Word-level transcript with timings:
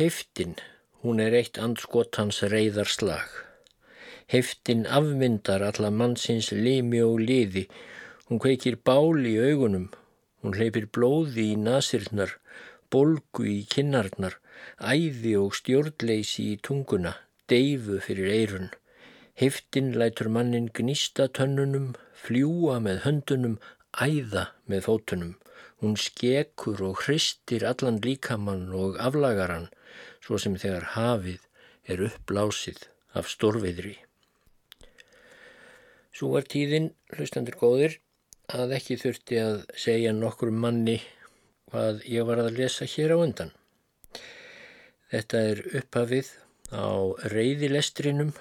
Heiftin, 0.00 0.54
hún 1.02 1.18
er 1.20 1.34
eitt 1.36 1.58
andskotans 1.60 2.38
reyðarslag. 2.48 3.26
Heiftin 4.32 4.86
afmyndar 4.98 5.60
alla 5.66 5.90
mannsins 5.92 6.46
limi 6.56 7.02
og 7.04 7.18
liði. 7.20 7.66
Hún 8.30 8.38
kveikir 8.40 8.78
bál 8.80 9.26
í 9.28 9.34
augunum. 9.36 9.90
Hún 10.40 10.54
hleypir 10.56 10.86
blóði 10.96 11.50
í 11.50 11.58
nasirnar, 11.60 12.32
bolgu 12.88 13.44
í 13.44 13.58
kinnarnar, 13.74 14.38
æði 14.80 15.34
og 15.42 15.58
stjórnleysi 15.58 16.46
í 16.54 16.56
tunguna, 16.64 17.12
deyfu 17.52 17.98
fyrir 18.06 18.32
eirun. 18.38 18.70
Heiftin 19.36 19.92
lætur 20.00 20.30
mannin 20.32 20.70
gnýsta 20.78 21.26
tönnunum, 21.28 21.90
fljúa 22.22 22.78
með 22.86 23.02
höndunum, 23.04 23.60
æða 24.00 24.46
með 24.64 24.86
fótunum. 24.88 25.36
Hún 25.84 26.00
skekur 26.00 26.80
og 26.88 27.04
hristir 27.04 27.68
allan 27.68 28.00
líkamann 28.00 28.72
og 28.72 28.96
aflagaran, 28.96 29.68
svo 30.20 30.38
sem 30.38 30.56
þegar 30.60 30.92
hafið 30.96 31.46
er 31.90 32.04
uppblásið 32.06 32.84
af 33.16 33.28
stórviðri. 33.30 33.96
Svo 36.14 36.34
var 36.34 36.46
tíðin, 36.50 36.90
hlustandur 37.14 37.56
góðir, 37.58 37.96
að 38.50 38.74
ekki 38.76 38.98
þurfti 39.00 39.38
að 39.40 39.56
segja 39.78 40.12
nokkur 40.12 40.50
manni 40.50 40.98
hvað 41.70 42.04
ég 42.10 42.26
var 42.26 42.42
að 42.42 42.58
lesa 42.58 42.86
hér 42.88 43.14
á 43.14 43.16
undan. 43.22 43.52
Þetta 45.10 45.42
er 45.52 45.62
upphafið 45.80 46.30
á 46.74 46.90
reyðilestrinum 47.32 48.32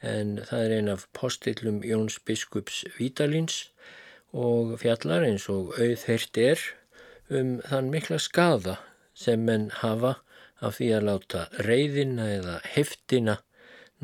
en 0.00 0.38
það 0.48 0.64
er 0.64 0.74
ein 0.76 0.92
af 0.92 1.06
postillum 1.16 1.80
Jóns 1.84 2.16
Biskups 2.24 2.84
Vítalins 2.96 3.58
og 4.32 4.76
fjallar 4.80 5.26
eins 5.26 5.48
og 5.52 5.74
auðheirt 5.76 6.40
er 6.40 6.62
um 7.28 7.58
þann 7.66 7.90
mikla 7.92 8.20
skada 8.22 8.78
sem 9.16 9.44
menn 9.44 9.68
hafa 9.82 10.16
af 10.60 10.76
því 10.78 10.90
að 10.96 11.06
láta 11.08 11.46
reyðina 11.66 12.26
eða 12.36 12.58
heftina 12.74 13.38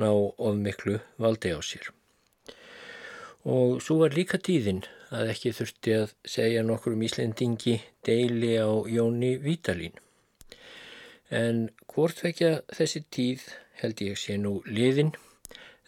ná 0.01 0.11
of 0.11 0.57
miklu 0.61 0.99
valdi 1.21 1.53
á 1.53 1.61
sér. 1.65 1.91
Og 3.47 3.79
svo 3.85 4.01
var 4.03 4.17
líka 4.17 4.41
tíðin 4.43 4.83
að 5.15 5.31
ekki 5.35 5.53
þurfti 5.55 5.95
að 6.01 6.15
segja 6.27 6.65
nokkur 6.67 6.97
um 6.97 7.05
Íslendingi 7.07 7.77
deili 8.07 8.57
á 8.59 8.69
Jóni 8.91 9.37
Vítalín. 9.39 9.95
En 11.31 11.69
hvort 11.91 12.23
vekja 12.23 12.61
þessi 12.75 13.05
tíð 13.11 13.47
held 13.81 14.03
ég 14.03 14.19
sé 14.19 14.37
nú 14.41 14.59
liðin, 14.67 15.13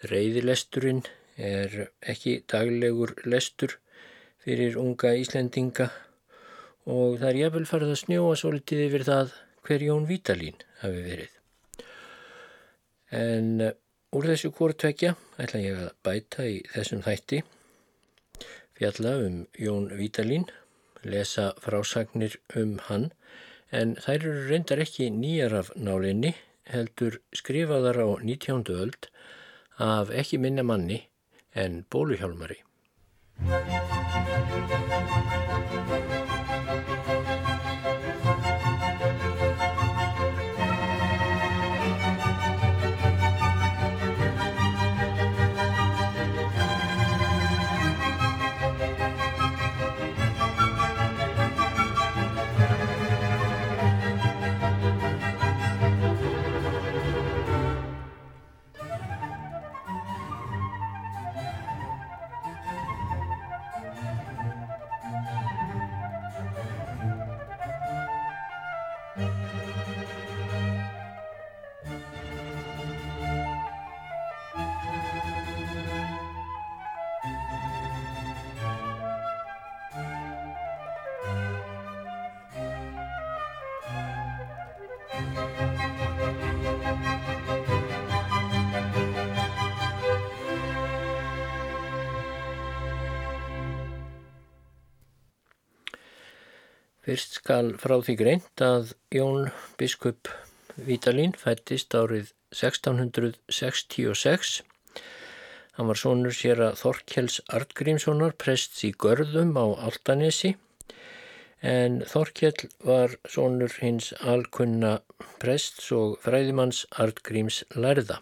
reyðilesturinn 0.06 1.02
er 1.38 1.90
ekki 2.00 2.42
daglegur 2.50 3.14
lestur 3.26 3.78
fyrir 4.44 4.78
unga 4.78 5.14
Íslendinga 5.18 5.90
og 6.88 7.18
það 7.20 7.28
er 7.30 7.40
jafnvel 7.42 7.68
farið 7.68 7.94
að 7.94 8.02
snjóa 8.02 8.38
svolítið 8.38 8.84
yfir 8.86 9.06
það 9.08 9.36
hver 9.68 9.84
Jón 9.84 10.08
Vítalín 10.08 10.56
hafi 10.80 11.04
verið. 11.04 11.34
En 13.12 13.60
uh, 13.60 13.74
úr 14.16 14.32
þessu 14.32 14.50
kvortvekja 14.56 15.14
ætla 15.36 15.60
ég 15.60 15.84
að 15.84 15.94
bæta 16.06 16.48
í 16.48 16.58
þessum 16.72 17.04
þætti 17.04 17.42
fjalla 18.78 19.16
um 19.26 19.38
Jón 19.58 19.88
Vítalín, 19.98 20.46
lesa 21.02 21.50
frásagnir 21.60 22.38
um 22.56 22.78
hann 22.88 23.10
en 23.74 23.96
þær 24.00 24.16
eru 24.16 24.44
reyndar 24.48 24.82
ekki 24.84 25.10
nýjar 25.12 25.56
af 25.60 25.72
nálinni 25.76 26.32
heldur 26.72 27.18
skrifaðar 27.36 28.00
á 28.00 28.08
19. 28.22 28.64
öld 28.72 29.10
af 29.78 30.12
ekki 30.14 30.40
minna 30.40 30.62
manni 30.62 31.02
en 31.54 31.84
bóluhjálmari. 31.90 32.62
Fyrst 97.08 97.38
skal 97.38 97.70
frá 97.80 97.94
því 98.04 98.14
greint 98.20 98.60
að 98.60 98.90
Jón 99.16 99.46
biskup 99.80 100.28
Vítalín 100.76 101.30
fættist 101.40 101.94
árið 101.96 102.34
1666. 102.52 104.50
Hann 105.78 105.88
var 105.88 105.96
sonur 105.96 106.36
sér 106.36 106.60
að 106.66 106.76
Þorkjells 106.82 107.38
Artgrímssonar 107.48 108.36
prests 108.36 108.84
í 108.84 108.92
Görðum 108.92 109.56
á 109.56 109.88
Altanesi 109.88 110.52
en 111.64 112.04
Þorkjell 112.12 112.68
var 112.84 113.16
sonur 113.24 113.72
hins 113.80 114.12
alkunna 114.20 114.92
prests 115.40 115.88
og 115.96 116.20
fræðimanns 116.28 116.84
Artgríms 116.92 117.64
lærða. 117.72 118.20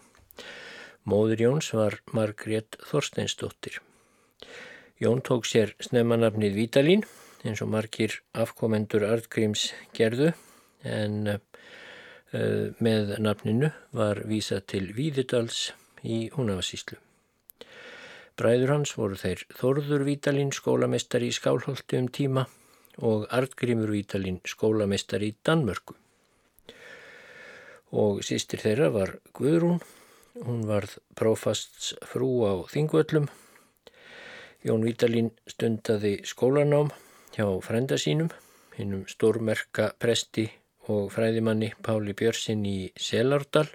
Móður 1.03 1.43
Jóns 1.49 1.75
var 1.75 1.99
Margrét 2.15 2.79
Þorsteinsdóttir. 2.87 3.81
Jón 4.95 5.19
tók 5.19 5.43
sér 5.43 5.75
snemmanafnið 5.83 6.55
Vítalín 6.63 7.03
eins 7.45 7.61
og 7.61 7.69
margir 7.69 8.19
afkomendur 8.33 9.05
Artgríms 9.05 9.69
gerðu 9.95 10.31
en 10.87 11.27
uh, 11.29 11.41
með 12.83 13.17
nafninu 13.21 13.69
var 13.95 14.23
vísa 14.29 14.59
til 14.65 14.89
Víðudals 14.97 15.71
í 16.03 16.27
Húnavasíslu. 16.33 16.97
Bræður 18.37 18.73
hans 18.75 18.93
voru 18.97 19.17
þeir 19.17 19.43
Þorður 19.57 20.05
Vítalín 20.05 20.51
skólamestari 20.53 21.31
í 21.31 21.35
Skálholti 21.35 21.97
um 21.97 22.09
tíma 22.13 22.45
og 23.01 23.25
Artgrímur 23.33 23.89
Vítalín 23.93 24.41
skólamestari 24.45 25.31
í 25.31 25.37
Danmörku. 25.45 25.95
Og 27.97 28.21
sístir 28.25 28.61
þeirra 28.61 28.91
var 28.93 29.15
Guðrún, 29.33 29.79
hún 30.43 30.65
varð 30.69 30.97
prófasts 31.17 31.95
frú 32.05 32.29
á 32.45 32.53
Þingvöllum. 32.69 33.29
Jón 34.65 34.85
Vítalín 34.85 35.31
stundaði 35.49 36.19
skólanám 36.27 36.91
hjá 37.37 37.45
frenda 37.61 37.99
sínum, 38.01 38.31
hinnum 38.73 39.03
stórmerka 39.05 39.91
presti 40.01 40.47
og 40.89 41.11
fræðimanni 41.13 41.67
Páli 41.85 42.15
Björnsinn 42.17 42.63
í 42.65 42.89
Selárdal. 42.97 43.67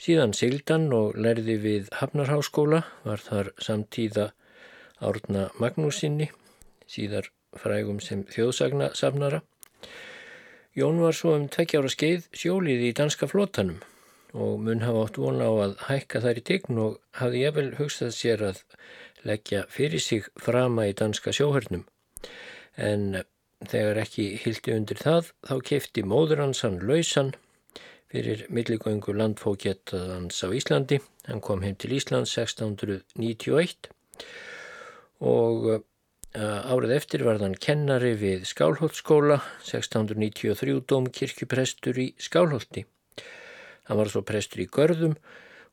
Síðan 0.00 0.34
sigldan 0.34 0.88
og 0.96 1.14
lærði 1.14 1.54
við 1.62 1.92
Hafnarháskóla, 2.00 2.80
var 3.04 3.22
þar 3.22 3.52
samtíða 3.62 4.24
Árna 4.98 5.44
Magnúsinni, 5.62 6.26
síðar 6.90 7.28
frægum 7.54 8.00
sem 8.02 8.26
þjóðsagna 8.26 8.90
safnara. 8.98 9.44
Jón 10.74 10.98
var 11.04 11.14
svo 11.14 11.36
um 11.38 11.46
tvekkjára 11.54 11.92
skeið 11.94 12.26
sjólið 12.34 12.84
í 12.88 12.90
danska 12.98 13.30
flótanum 13.30 13.78
og 14.34 14.58
mun 14.66 14.82
hafa 14.82 15.06
átt 15.06 15.22
vona 15.22 15.46
á 15.46 15.54
að 15.68 15.78
hækka 15.86 16.24
þær 16.26 16.42
í 16.42 16.44
tegn 16.50 16.82
og 16.82 16.98
hafði 17.22 17.46
ég 17.46 17.54
vel 17.54 17.70
hugsað 17.78 18.12
sér 18.18 18.44
að 18.50 18.60
leggja 19.22 19.64
fyrir 19.70 20.02
sig 20.02 20.26
frama 20.38 20.90
í 20.90 20.98
danska 20.98 21.34
sjóhörnum 21.34 21.86
en 22.80 23.22
þegar 23.68 24.00
ekki 24.04 24.26
hildi 24.40 24.74
undir 24.74 25.00
það 25.00 25.30
þá 25.48 25.54
kefti 25.70 26.04
móður 26.06 26.44
hans 26.44 26.62
hann 26.64 26.80
lausan 26.80 27.34
fyrir 28.10 28.46
milligöngu 28.50 29.14
landfókjetaðans 29.14 30.40
á 30.42 30.48
Íslandi. 30.50 30.98
Hann 31.28 31.42
kom 31.44 31.62
heim 31.62 31.76
til 31.78 31.92
Íslands 31.94 32.32
1691 32.38 33.90
og 35.20 35.68
uh, 35.70 35.80
árið 36.72 36.96
eftir 36.96 37.24
var 37.26 37.38
hann 37.42 37.54
kennari 37.54 38.16
við 38.18 38.48
Skálholtskóla 38.50 39.38
1693 39.62 40.80
domkirkjuprestur 40.90 42.00
í 42.02 42.08
Skálholti. 42.18 42.86
Hann 43.86 44.00
var 44.00 44.10
svo 44.10 44.24
prestur 44.26 44.64
í 44.64 44.70
Görðum 44.70 45.14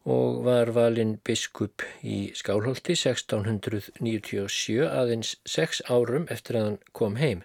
og 0.08 0.42
var 0.46 0.72
valinn 0.72 1.18
biskup 1.28 1.84
í 2.00 2.32
Skálholti 2.38 2.96
1697 2.96 4.80
aðeins 4.88 5.36
sex 5.44 5.82
árum 5.92 6.30
eftir 6.32 6.60
að 6.60 6.68
hann 6.68 6.78
kom 6.96 7.18
heim. 7.20 7.44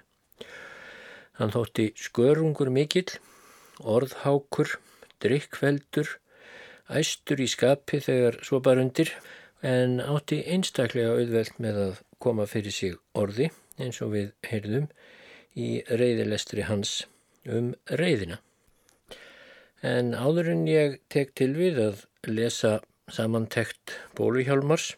Hann 1.40 1.50
þótti 1.50 1.90
skörungur 1.98 2.70
mikill 2.70 3.08
orðhákur, 3.82 4.76
drikkveldur, 5.22 6.06
æstur 6.92 7.42
í 7.42 7.48
skapi 7.50 7.98
þegar 8.04 8.38
svo 8.46 8.60
bara 8.62 8.84
undir 8.84 9.10
en 9.62 9.98
átti 10.02 10.42
einstaklega 10.46 11.16
auðvelt 11.16 11.58
með 11.62 11.82
að 11.86 12.00
koma 12.22 12.46
fyrir 12.46 12.74
sig 12.74 12.94
orði 13.18 13.50
eins 13.82 13.98
og 14.04 14.14
við 14.14 14.30
heyrðum 14.46 14.88
í 15.58 15.82
reyðilestri 15.90 16.66
hans 16.68 17.02
um 17.48 17.72
reyðina. 17.90 18.38
En 19.82 20.14
áður 20.14 20.52
en 20.52 20.66
ég 20.70 21.00
tek 21.10 21.34
til 21.38 21.52
við 21.58 21.80
að 21.82 22.04
lesa 22.26 22.80
samantekt 23.10 23.96
Bóluhjálmars 24.14 24.96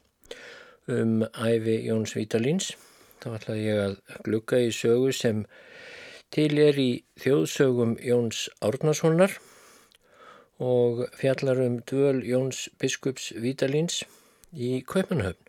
um 0.89 1.23
æfi 1.33 1.79
Jóns 1.89 2.13
Vítalíns, 2.13 2.75
þá 3.23 3.29
ætlaði 3.39 3.63
ég 3.65 3.81
að 3.81 3.95
glukka 4.27 4.61
í 4.61 4.69
sögu 4.75 5.13
sem 5.17 5.45
til 6.35 6.59
er 6.61 6.77
í 6.77 6.91
þjóðsögum 7.23 7.95
Jóns 8.05 8.51
Árnasonar 8.61 9.39
og 10.61 11.07
fjallar 11.17 11.63
um 11.65 11.79
dvöl 11.89 12.21
Jóns 12.29 12.67
Biskups 12.77 13.33
Vítalíns 13.33 14.03
í 14.53 14.83
Kaupanhöfn. 14.85 15.41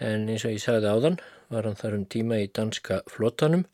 En 0.00 0.28
eins 0.30 0.46
og 0.46 0.56
ég 0.56 0.64
sagði 0.64 0.88
áðan 0.88 1.20
var 1.52 1.68
hann 1.68 1.76
þar 1.76 1.98
um 1.98 2.08
tíma 2.08 2.40
í 2.40 2.48
danska 2.48 3.02
flottanum 3.12 3.66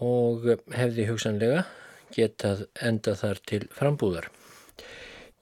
og 0.00 0.48
hefði 0.72 1.08
hugsanlega 1.10 1.66
getað 2.14 2.68
enda 2.80 3.18
þar 3.18 3.44
til 3.44 3.64
frambúðar. 3.74 4.30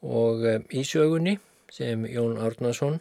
Og 0.07 0.47
eh, 0.47 0.63
í 0.71 0.85
sögunni 0.87 1.37
sem 1.73 2.07
Jón 2.07 2.39
Árnason 2.39 3.01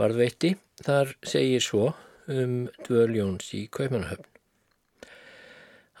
varðveitti 0.00 0.54
þar 0.82 1.14
segir 1.22 1.62
svo 1.62 1.92
um 2.30 2.64
dvöl 2.86 3.14
Jóns 3.14 3.52
í 3.54 3.66
Kaupanahöfn. 3.70 4.26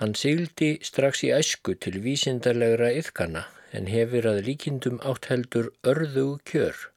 Hann 0.02 0.16
sigildi 0.18 0.72
strax 0.82 1.22
í 1.22 1.30
æsku 1.30 1.76
til 1.78 2.00
vísindarlegra 2.02 2.90
yfkana 2.98 3.46
en 3.74 3.86
hefur 3.90 4.26
að 4.26 4.42
líkindum 4.48 4.98
átt 5.06 5.30
heldur 5.30 5.70
örðu 5.86 6.26
kjör 6.50 6.88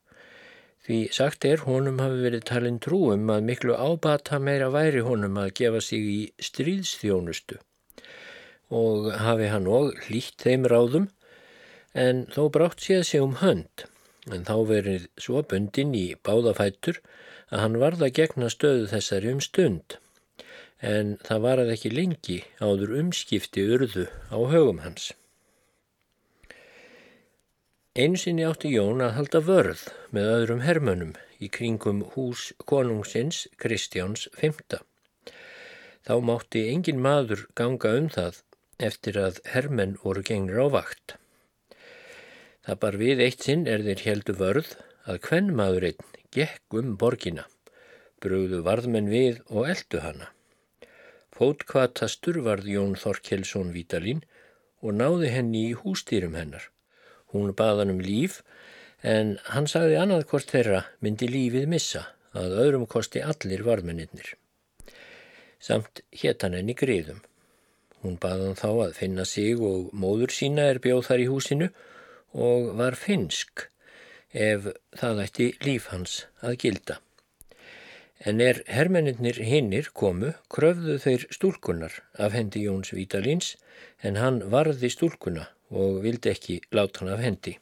Því 0.87 0.97
sagt 1.11 1.43
er, 1.43 1.65
honum 1.67 1.97
hafi 1.99 2.21
verið 2.23 2.43
talin 2.47 2.77
trúum 2.79 3.25
að 3.33 3.41
miklu 3.49 3.73
ábata 3.75 4.37
meira 4.39 4.69
væri 4.71 5.01
honum 5.03 5.35
að 5.41 5.49
gefa 5.59 5.81
sig 5.83 6.05
í 6.07 6.19
stríðsþjónustu 6.47 7.57
og 8.77 9.09
hafi 9.19 9.49
hann 9.51 9.67
og 9.67 9.97
hlýtt 10.05 10.45
þeim 10.45 10.63
ráðum 10.71 11.09
en 11.97 12.25
þó 12.33 12.43
brátt 12.53 12.83
séð 12.85 13.05
sig 13.09 13.23
um 13.25 13.37
hönd 13.43 13.87
en 14.31 14.43
þá 14.47 14.55
verið 14.71 15.07
svo 15.17 15.41
bundin 15.51 15.95
í 15.97 16.07
báðafættur 16.27 16.99
að 17.49 17.63
hann 17.63 17.79
varða 17.83 18.11
gegna 18.19 18.51
stöðu 18.53 18.89
þessari 18.91 19.31
um 19.33 19.43
stund 19.43 19.97
en 20.81 21.15
það 21.25 21.45
var 21.45 21.61
að 21.61 21.71
ekki 21.73 21.93
lengi 21.93 22.41
áður 22.61 22.97
umskipti 23.01 23.63
urðu 23.65 24.05
á 24.29 24.37
högum 24.51 24.83
hans. 24.83 25.13
Einsinni 27.97 28.45
átti 28.45 28.69
Jón 28.69 29.01
að 29.01 29.15
halda 29.17 29.39
vörð 29.41 29.87
með 30.13 30.27
öðrum 30.35 30.61
hermönum 30.61 31.15
í 31.41 31.49
kringum 31.49 32.03
hús 32.13 32.51
konungsins 32.69 33.47
Kristjáns 33.57 34.27
V. 34.37 34.53
Þá 36.05 36.13
mátti 36.21 36.67
engin 36.69 37.01
maður 37.01 37.47
ganga 37.57 37.95
um 37.97 38.09
það 38.13 38.43
eftir 38.77 39.17
að 39.17 39.41
hermenn 39.49 39.97
voru 40.03 40.21
gengnir 40.21 40.61
á 40.61 40.67
vakt. 40.69 41.17
Það 42.67 42.79
bar 42.83 42.95
við 42.99 43.21
eitt 43.23 43.45
sinn 43.45 43.61
er 43.71 43.79
þeir 43.79 44.01
heldu 44.03 44.33
vörð 44.35 44.73
að 45.07 45.21
hvenn 45.23 45.53
maðurinn 45.55 46.01
gekk 46.35 46.75
um 46.75 46.97
borgina, 46.99 47.45
brúðu 48.19 48.59
varðmenn 48.65 49.07
við 49.07 49.39
og 49.47 49.69
eldu 49.71 50.01
hana. 50.03 50.27
Fótkvatastur 51.31 52.41
varð 52.43 52.67
Jón 52.73 52.99
Þorkelsson 52.99 53.71
Vítalín 53.71 54.19
og 54.83 54.99
náði 54.99 55.31
henni 55.31 55.63
í 55.69 55.79
hústýrum 55.79 56.35
hennar. 56.35 56.67
Hún 57.31 57.55
baðan 57.55 57.95
um 57.95 58.03
líf 58.03 58.41
en 58.99 59.37
hann 59.47 59.71
sagði 59.71 60.01
annað 60.03 60.27
hvort 60.27 60.51
þeirra 60.51 60.85
myndi 60.99 61.31
lífið 61.31 61.71
missa 61.71 62.03
að 62.35 62.59
öðrum 62.67 62.87
kosti 62.91 63.23
allir 63.23 63.63
varmennir. 63.63 64.33
Samt 65.55 66.03
hétt 66.11 66.43
hann 66.43 66.59
enn 66.59 66.75
í 66.75 66.75
griðum. 66.75 67.23
Hún 68.03 68.19
baðan 68.19 68.59
þá 68.59 68.71
að 68.89 68.97
finna 68.99 69.23
sig 69.23 69.55
og 69.55 69.93
móður 69.95 70.35
sína 70.35 70.67
er 70.73 70.83
bjóð 70.83 71.07
þar 71.07 71.23
í 71.23 71.31
húsinu 71.31 71.71
og 71.71 71.85
var 72.33 72.95
finsk 72.95 73.67
ef 74.33 74.67
það 74.99 75.21
ætti 75.23 75.47
líf 75.63 75.87
hans 75.91 76.25
að 76.41 76.57
gilda. 76.63 76.97
En 78.25 78.41
er 78.41 78.63
hermennir 78.65 79.37
hinnir 79.45 79.91
komu, 79.93 80.33
kröfðu 80.49 80.97
þeir 80.99 81.27
stúlkunar 81.29 82.01
af 82.17 82.33
hendi 82.33 82.65
Jóns 82.65 82.91
Vítalíns 82.91 83.55
en 84.01 84.17
hann 84.17 84.41
varði 84.49 84.89
stúlkuna 84.89 85.47
og 85.69 86.01
vildi 86.03 86.31
ekki 86.33 86.61
láta 86.73 87.03
hann 87.03 87.13
af 87.13 87.21
hendi. 87.21 87.57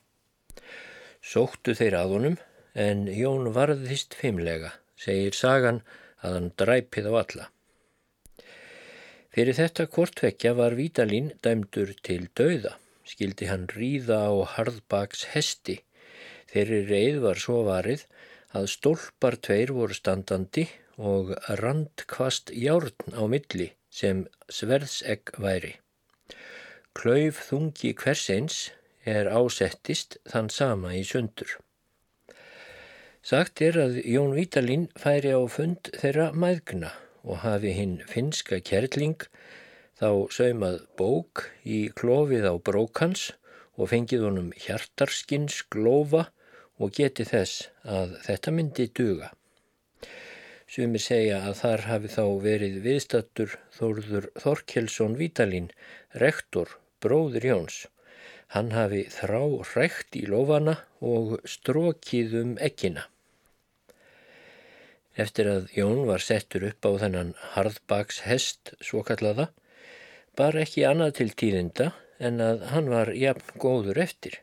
Sóttu 1.22 1.75
þeir 1.75 1.98
að 2.00 2.15
honum 2.15 2.38
en 2.75 3.05
Jón 3.07 3.51
varðist 3.55 4.15
fimmlega, 4.15 4.72
segir 4.95 5.36
sagan 5.36 5.81
að 6.22 6.38
hann 6.38 6.50
dræpið 6.60 7.12
á 7.12 7.13
alla. 7.19 7.50
Fyrir 9.36 9.57
þetta 9.57 9.88
kortvekja 9.91 10.53
var 10.55 10.77
Vítalín 10.79 11.34
dæmdur 11.43 11.91
til 12.05 12.29
dauða, 12.38 12.77
skildi 13.05 13.50
hann 13.51 13.67
ríða 13.71 14.19
á 14.29 14.33
harðbaks 14.55 15.27
hesti. 15.33 15.79
Þeirri 16.51 16.81
reið 16.89 17.21
var 17.25 17.41
svo 17.41 17.62
varið 17.67 18.05
að 18.55 18.69
stólpar 18.74 19.38
tveir 19.47 19.74
voru 19.75 19.97
standandi 19.97 20.67
og 20.97 21.33
randkvast 21.62 22.53
járn 22.55 23.17
á 23.17 23.24
milli 23.27 23.71
sem 23.91 24.25
sverðsegg 24.50 25.33
væri. 25.41 25.75
Klauf 26.95 27.41
þungi 27.50 27.91
hversins 28.00 28.69
er 29.05 29.27
ásettist 29.27 30.17
þann 30.31 30.50
sama 30.50 30.93
í 30.95 31.03
sundur. 31.07 31.57
Sagt 33.25 33.62
er 33.65 33.77
að 33.81 34.00
Jón 34.05 34.35
Vítalín 34.38 34.88
færi 35.01 35.33
á 35.33 35.41
fund 35.50 35.89
þeirra 35.97 36.29
mæðgna 36.31 36.93
og 37.25 37.41
hafi 37.41 37.74
hinn 37.74 37.97
finska 38.07 38.59
kjerling 38.62 39.25
þá 39.99 40.09
saumað 40.37 40.81
bók 40.99 41.45
í 41.63 41.85
klófið 41.95 42.47
á 42.51 42.53
brókans 42.59 43.29
og 43.75 43.91
fengið 43.91 44.27
honum 44.27 44.51
hjartarskins 44.65 45.61
glófa 45.71 46.27
og 46.79 46.91
geti 46.97 47.25
þess 47.27 47.69
að 47.87 48.15
þetta 48.27 48.53
myndi 48.55 48.87
duga. 48.99 49.31
Sumir 50.75 51.03
segja 51.03 51.41
að 51.47 51.59
þar 51.61 51.83
hafi 51.87 52.09
þá 52.11 52.23
verið 52.43 52.77
viðstattur 52.83 53.51
Þórður 53.77 54.29
Þorkelsson 54.41 55.17
Vítalín, 55.19 55.67
rektor 56.23 56.71
bróður 57.03 57.45
Jóns. 57.51 57.85
Hann 58.51 58.71
hafi 58.75 59.03
þrá 59.13 59.41
rægt 59.75 60.17
í 60.17 60.25
lofana 60.27 60.79
og 60.99 61.37
strókið 61.47 62.35
um 62.41 62.55
ekkina. 62.67 63.05
Eftir 65.15 65.47
að 65.47 65.69
Jón 65.77 66.01
var 66.09 66.23
settur 66.23 66.65
upp 66.67 66.83
á 66.83 66.91
þennan 67.05 67.35
harðbaks 67.53 68.25
hest 68.25 68.73
svo 68.83 69.03
kallaða, 69.07 69.47
bar 70.37 70.57
ekki 70.59 70.85
annað 70.87 71.15
til 71.19 71.29
tíðinda 71.41 71.91
en 72.19 72.41
að 72.43 72.65
hann 72.71 72.89
var 72.91 73.11
jafn 73.15 73.59
góður 73.61 73.99
eftir. 74.03 74.39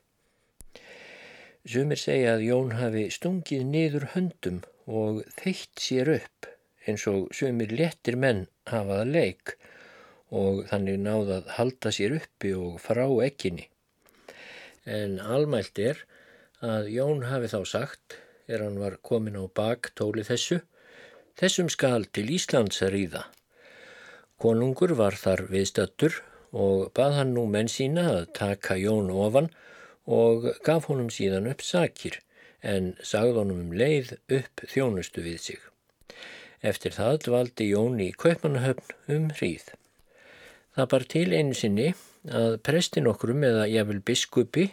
Sumir 1.62 2.00
segja 2.00 2.36
að 2.36 2.46
Jón 2.48 2.72
hafi 2.74 3.04
stungið 3.14 3.66
niður 3.70 4.08
höndum 4.16 4.62
og 4.90 5.22
þeitt 5.38 5.78
sér 5.78 6.10
upp 6.16 6.48
eins 6.86 7.04
og 7.06 7.28
sumir 7.36 7.70
léttir 7.70 8.16
menn 8.18 8.46
hafað 8.70 9.12
leik 9.14 9.54
og 10.32 10.64
þannig 10.70 10.98
náða 11.04 11.36
að 11.38 11.52
halda 11.58 11.92
sér 11.94 12.16
uppi 12.16 12.54
og 12.56 12.80
frá 12.82 13.04
ekkinni. 13.26 13.68
En 14.88 15.20
almælt 15.20 15.78
er 15.78 16.02
að 16.62 16.90
Jón 16.94 17.26
hafi 17.28 17.52
þá 17.52 17.60
sagt, 17.68 18.16
er 18.48 18.64
hann 18.64 18.80
var 18.82 18.98
komin 19.06 19.38
á 19.38 19.46
bak 19.46 19.92
tóli 19.98 20.24
þessu, 20.26 20.62
þessum 21.38 21.70
skal 21.70 22.08
til 22.10 22.26
Íslands 22.34 22.82
að 22.82 22.94
ríða. 22.96 23.22
Konungur 24.42 24.96
var 24.98 25.14
þar 25.14 25.44
viðstattur 25.52 26.16
og 26.50 26.88
bað 26.98 27.18
hann 27.20 27.34
nú 27.36 27.44
menn 27.46 27.68
sína 27.70 28.08
að 28.10 28.24
taka 28.34 28.74
Jón 28.80 29.12
ofan 29.14 29.52
og 30.10 30.48
gaf 30.66 30.88
honum 30.90 31.12
síðan 31.14 31.46
upp 31.52 31.62
sakir 31.62 32.18
en 32.72 32.92
sagði 33.06 33.36
honum 33.38 33.60
um 33.68 33.76
leið 33.78 34.16
upp 34.38 34.64
þjónustu 34.72 35.22
við 35.22 35.38
sig. 35.44 35.60
Eftir 36.62 36.94
það 36.96 37.20
dvaldi 37.28 37.68
Jón 37.70 38.02
í 38.02 38.10
Kaupmannahöfn 38.24 39.14
um 39.14 39.30
hríð. 39.38 39.70
Það 40.74 40.90
bar 40.90 41.06
til 41.14 41.28
einu 41.30 41.54
sinni 41.54 41.88
að 42.42 42.58
prestin 42.66 43.06
okkurum 43.10 43.46
eða 43.46 43.70
jafnvel 43.70 44.02
biskupi 44.10 44.68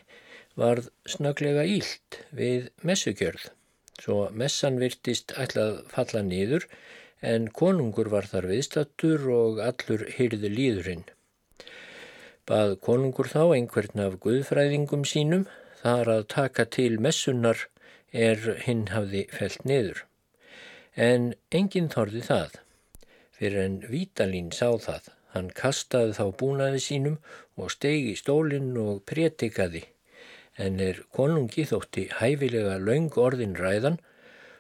varð 0.58 0.90
snöglega 1.06 1.70
ílt 1.70 2.24
við 2.34 2.70
messugjörð. 2.82 3.52
Svo 4.02 4.30
messan 4.34 4.82
virtist 4.82 5.34
ætlað 5.38 5.84
falla 5.94 6.26
niður 6.26 6.66
en 7.22 7.48
konungur 7.62 8.10
var 8.14 8.30
þar 8.32 8.50
viðstattur 8.52 9.26
og 9.36 9.62
allur 9.64 10.06
hyrði 10.18 10.52
líðurinn. 10.54 11.06
Bað 12.50 12.78
konungur 12.86 13.30
þá 13.30 13.44
einhvern 13.58 14.06
af 14.06 14.18
guðfræðingum 14.24 15.06
sínum 15.06 15.46
þar 15.84 16.14
að 16.16 16.26
taka 16.34 16.66
til 16.66 16.98
messunar 17.00 17.68
er 18.12 18.42
hinn 18.66 18.88
hafði 18.96 19.28
felt 19.32 19.64
niður. 19.66 20.04
En 20.96 21.34
enginn 21.52 21.92
þorði 21.94 22.26
það 22.26 22.60
fyrir 23.38 23.64
en 23.64 23.80
Vítalín 23.88 24.50
sá 24.52 24.74
það 24.82 25.14
Hann 25.34 25.50
kastaði 25.54 26.16
þá 26.18 26.26
búnaði 26.42 26.80
sínum 26.82 27.18
og 27.60 27.70
stegi 27.74 28.16
stólinn 28.18 28.74
og 28.82 29.04
prétikaði, 29.10 29.84
en 30.58 30.80
er 30.82 31.04
konungi 31.16 31.68
þótti 31.70 32.08
hæfilega 32.18 32.80
laung 32.82 33.14
orðin 33.26 33.54
ræðan, 33.60 34.00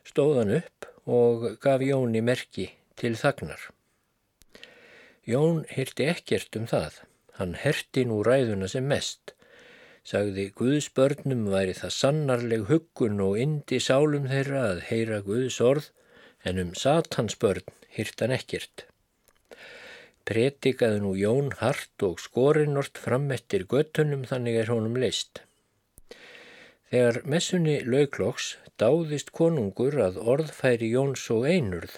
stóðan 0.05 0.53
upp 0.59 0.78
og 1.05 1.45
gaf 1.63 1.83
Jóni 1.85 2.21
merki 2.25 2.69
til 2.99 3.15
þagnar. 3.19 3.61
Jón 5.29 5.63
hirti 5.69 6.09
ekkert 6.09 6.57
um 6.59 6.65
það, 6.67 7.01
hann 7.37 7.55
herti 7.61 8.05
nú 8.09 8.19
ræðuna 8.25 8.67
sem 8.71 8.87
mest, 8.89 9.35
sagði 10.03 10.49
Guðsbörnum 10.57 11.47
væri 11.53 11.77
það 11.77 11.95
sannarleg 11.95 12.67
huggun 12.71 13.21
og 13.23 13.37
indi 13.39 13.79
sálum 13.83 14.27
þeirra 14.31 14.65
að 14.73 14.85
heyra 14.89 15.23
Guðs 15.25 15.61
orð, 15.61 15.91
en 16.43 16.59
um 16.59 16.71
Satans 16.73 17.35
börn 17.39 17.67
hirtan 17.93 18.31
ekkert 18.31 18.89
pretikaði 20.29 20.99
nú 21.01 21.15
Jón 21.17 21.49
hart 21.57 22.03
og 22.05 22.19
skorinort 22.21 22.99
fram 23.01 23.31
eftir 23.33 23.63
göttunum 23.71 24.27
þannig 24.29 24.59
er 24.61 24.69
honum 24.69 24.99
leist. 25.01 25.41
Þegar 26.91 27.23
messunni 27.33 27.79
laukloks 27.85 28.51
dáðist 28.79 29.33
konungur 29.35 29.97
að 30.05 30.19
orðfæri 30.33 30.91
Jóns 30.93 31.25
og 31.35 31.47
einurð 31.49 31.95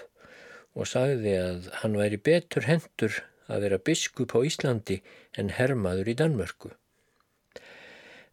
og 0.73 0.87
sagði 0.87 1.33
að 1.37 1.67
hann 1.81 1.97
væri 1.99 2.17
betur 2.29 2.67
hendur 2.67 3.13
að 3.51 3.65
vera 3.65 3.79
biskup 3.89 4.31
á 4.33 4.39
Íslandi 4.47 4.97
en 5.37 5.51
hermaður 5.57 6.11
í 6.13 6.15
Danmörku. 6.21 6.69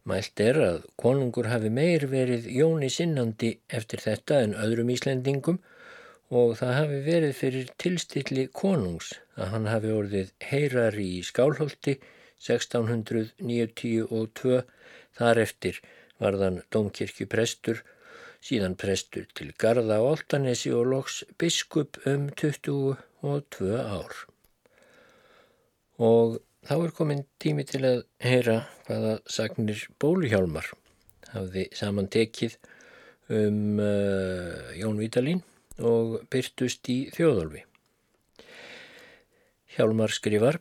Mælt 0.09 0.37
er 0.41 0.57
að 0.63 0.79
konungur 0.97 1.47
hafi 1.51 1.69
meir 1.69 2.07
verið 2.09 2.47
Jóni 2.49 2.89
sinnandi 2.93 3.59
eftir 3.79 3.99
þetta 4.05 4.39
en 4.45 4.55
öðrum 4.57 4.89
Íslendingum 4.93 5.59
og 6.29 6.57
það 6.59 6.73
hafi 6.77 6.99
verið 7.05 7.33
fyrir 7.35 7.69
tilstilli 7.81 8.47
konungs 8.61 9.07
að 9.35 9.47
hann 9.53 9.67
hafi 9.69 9.89
orðið 9.93 10.31
heyrar 10.49 10.95
í 11.01 11.21
Skálholti 11.25 11.93
1692 12.39 14.61
þar 15.19 15.37
eftir 15.43 15.75
varðan 16.19 16.61
domkirkjuprestur, 16.73 17.77
síðan 18.43 18.75
prestur 18.79 19.27
til 19.35 19.51
Garða 19.59 19.99
á 19.99 20.03
Oltanesi 20.03 20.71
og 20.75 20.87
loks 20.93 21.23
biskup 21.39 21.99
um 22.09 22.29
22 22.39 22.95
ár. 23.79 24.15
Og 25.99 26.39
þá 26.67 26.75
er 26.77 26.95
komin 26.95 27.25
tími 27.41 27.65
til 27.67 27.83
að 27.87 28.03
heyra 28.23 28.61
hvaða 28.87 29.17
sagnir 29.27 29.85
bóluhjálmar 29.99 30.71
hafði 31.33 31.67
saman 31.75 32.09
tekið 32.11 32.55
um 33.29 33.79
uh, 33.83 34.71
Jón 34.79 34.97
Vítalín 35.01 35.43
og 35.79 36.19
byrtust 36.31 36.87
í 36.89 37.01
þjóðolfi. 37.13 37.65
Hjálmar 39.75 40.11
skrifar 40.11 40.57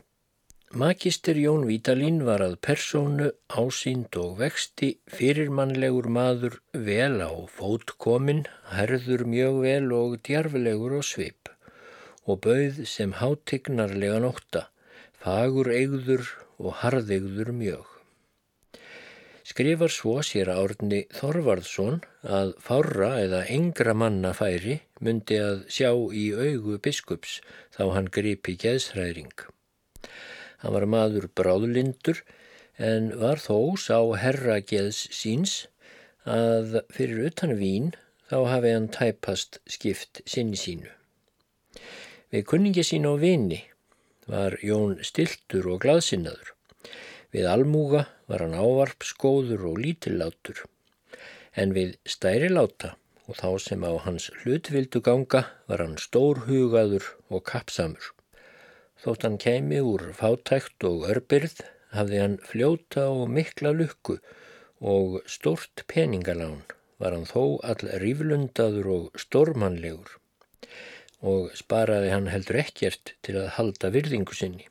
Magister 0.70 1.34
Jón 1.34 1.62
Vítalín 1.64 2.26
var 2.28 2.42
að 2.44 2.58
persónu 2.60 3.30
ásýnd 3.48 4.12
og 4.20 4.34
vexti 4.42 4.90
fyrirmannlegur 5.08 6.10
maður 6.12 6.58
vel 6.76 7.24
á 7.24 7.32
fótkomin, 7.48 8.42
herður 8.68 9.24
mjög 9.24 9.62
vel 9.64 9.88
og 9.96 10.18
djarfilegur 10.28 10.98
á 11.00 11.02
svip 11.08 11.48
og 12.28 12.42
bauð 12.44 12.84
sem 12.84 13.16
hátignarlega 13.16 14.20
nótta, 14.20 14.68
fagur 15.16 15.72
eigður 15.72 16.28
og 16.60 16.76
harðegður 16.84 17.54
mjög. 17.56 17.88
Skrifar 19.48 19.88
svo 19.88 20.20
sér 20.20 20.52
árni 20.52 21.06
Þorvarðsson 21.16 22.02
að 22.28 22.58
fára 22.60 23.14
eða 23.24 23.46
engra 23.56 23.96
manna 23.96 24.36
færi 24.36 24.82
myndi 25.00 25.40
að 25.40 25.64
sjá 25.72 25.94
í 26.12 26.28
augu 26.36 26.76
biskups 26.76 27.40
þá 27.72 27.86
hann 27.96 28.12
gripi 28.12 28.60
geðsræðring. 28.60 29.32
Hann 30.62 30.74
var 30.74 30.86
maður 30.90 31.28
bráðlindur 31.38 32.22
en 32.78 33.10
var 33.20 33.42
þó 33.42 33.76
sá 33.78 33.98
herra 34.18 34.58
geðs 34.60 35.06
síns 35.14 35.54
að 36.28 36.80
fyrir 36.94 37.30
utan 37.30 37.56
vín 37.58 37.92
þá 38.28 38.38
hafi 38.52 38.74
hann 38.74 38.88
tæpast 38.92 39.60
skipt 39.70 40.22
sinni 40.28 40.58
sínu. 40.60 40.90
Við 42.28 42.44
kunningi 42.50 42.84
sín 42.84 43.08
á 43.08 43.14
vini 43.16 43.62
var 44.28 44.58
Jón 44.60 44.98
stiltur 45.06 45.70
og 45.72 45.80
glaðsinnaður. 45.84 46.52
Við 47.32 47.48
almúga 47.48 48.04
var 48.28 48.44
hann 48.44 48.56
ávarp 48.56 49.04
skóður 49.04 49.64
og 49.70 49.80
lítillátur, 49.80 50.62
en 51.56 51.72
við 51.76 51.96
stæri 52.08 52.50
láta 52.52 52.94
og 53.28 53.36
þá 53.40 53.48
sem 53.64 53.84
á 53.84 53.92
hans 54.04 54.28
hlutvildu 54.42 55.00
ganga 55.04 55.44
var 55.68 55.84
hann 55.84 55.96
stórhugaður 56.00 57.08
og 57.28 57.44
kapsamur. 57.48 58.12
Þótt 58.98 59.24
hann 59.26 59.36
kemi 59.38 59.78
úr 59.78 60.08
fátækt 60.18 60.84
og 60.88 61.04
örbyrð 61.12 61.60
hafði 61.94 62.18
hann 62.18 62.32
fljóta 62.42 63.04
og 63.14 63.28
mikla 63.30 63.70
lukku 63.70 64.16
og 64.92 65.20
stort 65.30 65.84
peningalán 65.90 66.64
var 66.98 67.14
hann 67.14 67.28
þó 67.30 67.60
all 67.62 67.92
ríflundaður 68.02 68.88
og 68.94 69.20
stórmannlegur 69.22 70.16
og 71.30 71.54
sparaði 71.60 72.10
hann 72.10 72.26
heldur 72.32 72.58
ekkert 72.62 73.14
til 73.26 73.36
að 73.38 73.52
halda 73.58 73.90
virðingu 73.94 74.34
sinni. 74.38 74.66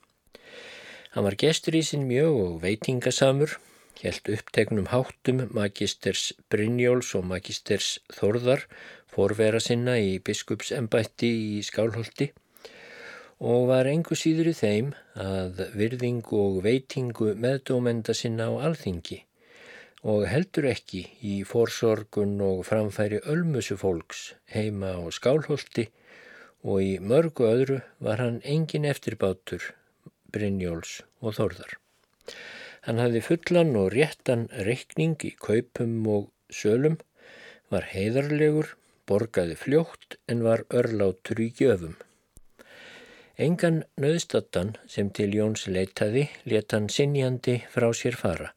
Hann 1.15 1.25
var 1.27 1.39
gestur 1.39 1.75
í 1.79 1.83
sinn 1.83 2.03
mjög 2.07 2.39
og 2.41 2.57
veitingasamur, 2.63 3.57
helt 4.01 4.31
upptegnum 4.31 4.89
háttum 4.91 5.45
magisters 5.55 6.33
Brynjóls 6.51 7.13
og 7.15 7.25
magisters 7.31 7.97
Þorðar, 8.13 8.67
forvera 9.11 9.63
sinna 9.63 9.95
í 10.03 10.19
biskupsembætti 10.23 11.31
í 11.55 11.63
Skálholti 11.65 12.29
og 13.39 13.67
var 13.69 13.85
engu 13.89 14.17
síður 14.17 14.51
í 14.51 14.55
þeim 14.57 14.91
að 15.21 15.61
virðingu 15.77 16.39
og 16.41 16.59
veitingu 16.65 17.33
meðdómenda 17.37 18.15
sinna 18.17 18.49
á 18.49 18.53
alþingi 18.69 19.21
og 20.07 20.27
heldur 20.29 20.69
ekki 20.71 21.03
í 21.25 21.35
forsorgun 21.45 22.37
og 22.41 22.63
framfæri 22.67 23.19
ölmusu 23.33 23.77
fólks 23.81 24.33
heima 24.53 24.93
á 24.97 25.01
Skálholti 25.13 25.87
og 26.63 26.81
í 26.81 26.93
mörgu 26.99 27.45
öðru 27.49 27.81
var 28.03 28.21
hann 28.23 28.39
engin 28.43 28.87
eftirbátur 28.89 29.73
Brynjóls 30.33 31.01
og 31.21 31.37
Þórðar. 31.37 31.77
Hann 32.87 33.01
hafði 33.03 33.21
fullan 33.25 33.75
og 33.79 33.91
réttan 33.93 34.47
reikning 34.67 35.15
í 35.27 35.33
kaupum 35.35 35.95
og 36.07 36.29
sölum, 36.49 36.97
var 37.71 37.87
heiðarlegur, 37.91 38.73
borgaði 39.07 39.57
fljótt 39.59 40.17
en 40.31 40.43
var 40.45 40.63
örlátur 40.71 41.41
í 41.43 41.49
gjöfum. 41.57 41.97
Engan 43.37 43.83
nöðstattan 44.01 44.71
sem 44.89 45.11
til 45.13 45.35
Jóns 45.37 45.67
leitaði 45.69 46.23
leta 46.49 46.79
hann 46.79 46.87
sinjandi 46.89 47.59
frá 47.69 47.91
sér 47.93 48.15
fara. 48.17 48.47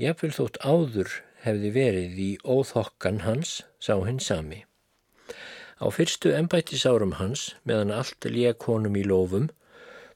Jafnvel 0.00 0.30
þótt 0.32 0.56
áður 0.64 1.10
hefði 1.42 1.72
verið 1.74 2.22
í 2.24 2.28
óþokkan 2.40 3.20
hans, 3.26 3.58
sá 3.76 3.92
hinn 4.06 4.22
sami. 4.24 4.62
Á 5.76 5.92
fyrstu 5.92 6.32
ennbættisárum 6.32 7.18
hans, 7.20 7.50
meðan 7.68 7.92
allt 7.92 8.24
lék 8.32 8.64
honum 8.64 8.96
í 8.96 9.02
lofum, 9.04 9.50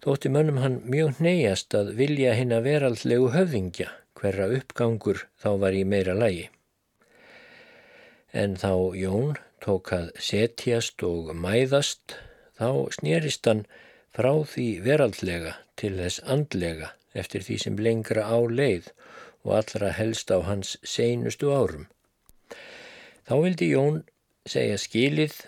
þótti 0.00 0.33
mönnum 0.33 0.62
hann 0.64 0.80
mjög 0.88 1.21
neyjast 1.21 1.76
að 1.76 1.92
vilja 2.00 2.33
hinn 2.38 2.57
að 2.57 2.71
veraldlegu 2.71 3.28
höfðingja 3.37 3.90
hverra 4.16 4.49
uppgangur 4.57 5.26
þá 5.45 5.50
var 5.61 5.76
í 5.76 5.85
meira 5.85 6.16
lægi. 6.16 6.49
En 8.33 8.57
þá 8.57 8.97
Jón 8.97 9.37
tók 9.61 9.92
að 9.92 10.09
setjast 10.16 11.04
og 11.04 11.35
mæðast, 11.37 12.16
þá 12.57 12.88
snýrist 12.97 13.45
hann 13.45 13.66
frá 14.16 14.32
því 14.52 14.66
veraldlega 14.86 15.54
til 15.80 15.94
þess 16.00 16.22
andlega 16.34 16.90
eftir 17.22 17.44
því 17.46 17.58
sem 17.64 17.78
lengra 17.86 18.26
á 18.26 18.38
leið 18.60 18.90
og 19.44 19.54
allra 19.60 19.92
helst 19.96 20.30
á 20.34 20.38
hans 20.44 20.76
seinustu 20.82 21.52
árum. 21.54 21.86
Þá 23.26 23.34
vildi 23.44 23.70
Jón 23.70 24.02
segja 24.48 24.78
skilið 24.80 25.38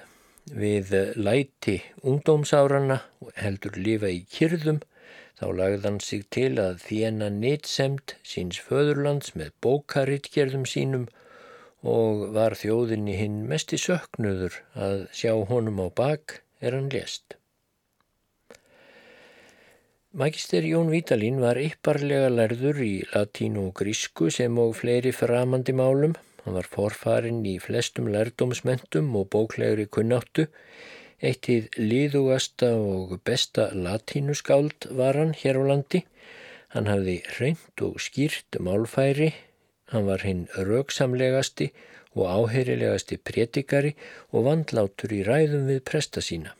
við 0.62 0.94
læti 1.16 1.80
ungdómsárana 2.02 3.02
og 3.22 3.34
heldur 3.38 3.76
lifa 3.78 4.10
í 4.10 4.22
kyrðum 4.30 4.80
þá 5.38 5.46
lagði 5.58 5.82
hann 5.86 6.00
sig 6.06 6.24
til 6.34 6.52
að 6.62 6.80
þjena 6.86 7.28
nýtsemt 7.34 8.16
síns 8.32 8.60
föðurlands 8.62 9.34
með 9.38 9.52
bókaritgerðum 9.64 10.66
sínum 10.70 11.08
og 11.82 12.28
var 12.36 12.54
þjóðinni 12.58 13.16
hinn 13.18 13.40
mest 13.50 13.74
í 13.74 13.80
söknuður 13.84 14.60
að 14.88 15.06
sjá 15.18 15.34
honum 15.50 15.82
á 15.82 15.88
bak 15.90 16.40
er 16.62 16.78
hann 16.78 16.90
lest. 16.94 17.34
Magister 20.12 20.64
Jón 20.64 20.90
Vítalín 20.92 21.40
var 21.40 21.56
ypparlega 21.56 22.28
lærður 22.28 22.82
í 22.84 22.92
latínu 23.14 23.70
og 23.70 23.78
grísku 23.80 24.28
sem 24.28 24.58
og 24.60 24.74
fleiri 24.76 25.12
framandi 25.16 25.72
málum 25.72 26.12
Hann 26.42 26.56
var 26.58 26.66
forfarin 26.66 27.42
í 27.46 27.54
flestum 27.62 28.08
lærdómsmentum 28.10 29.12
og 29.18 29.28
bóklegri 29.34 29.86
kunnáttu. 29.96 30.48
Eittið 31.22 31.68
líðugasta 31.78 32.72
og 32.74 33.14
besta 33.22 33.68
latínuskáld 33.72 34.88
var 34.98 35.20
hann 35.20 35.36
hér 35.38 35.60
á 35.62 35.64
landi. 35.70 36.02
Hann 36.74 36.90
hafði 36.90 37.20
reynd 37.38 37.84
og 37.86 38.00
skýrt 38.02 38.58
málfæri. 38.58 39.30
Hann 39.94 40.08
var 40.08 40.26
hinn 40.26 40.48
rauksamlegasti 40.56 41.70
og 42.18 42.26
áheyrilegasti 42.26 43.20
prétikari 43.22 43.94
og 44.32 44.48
vandlátur 44.48 45.14
í 45.14 45.22
ræðum 45.28 45.70
við 45.70 45.84
presta 45.86 46.24
sína. 46.24 46.56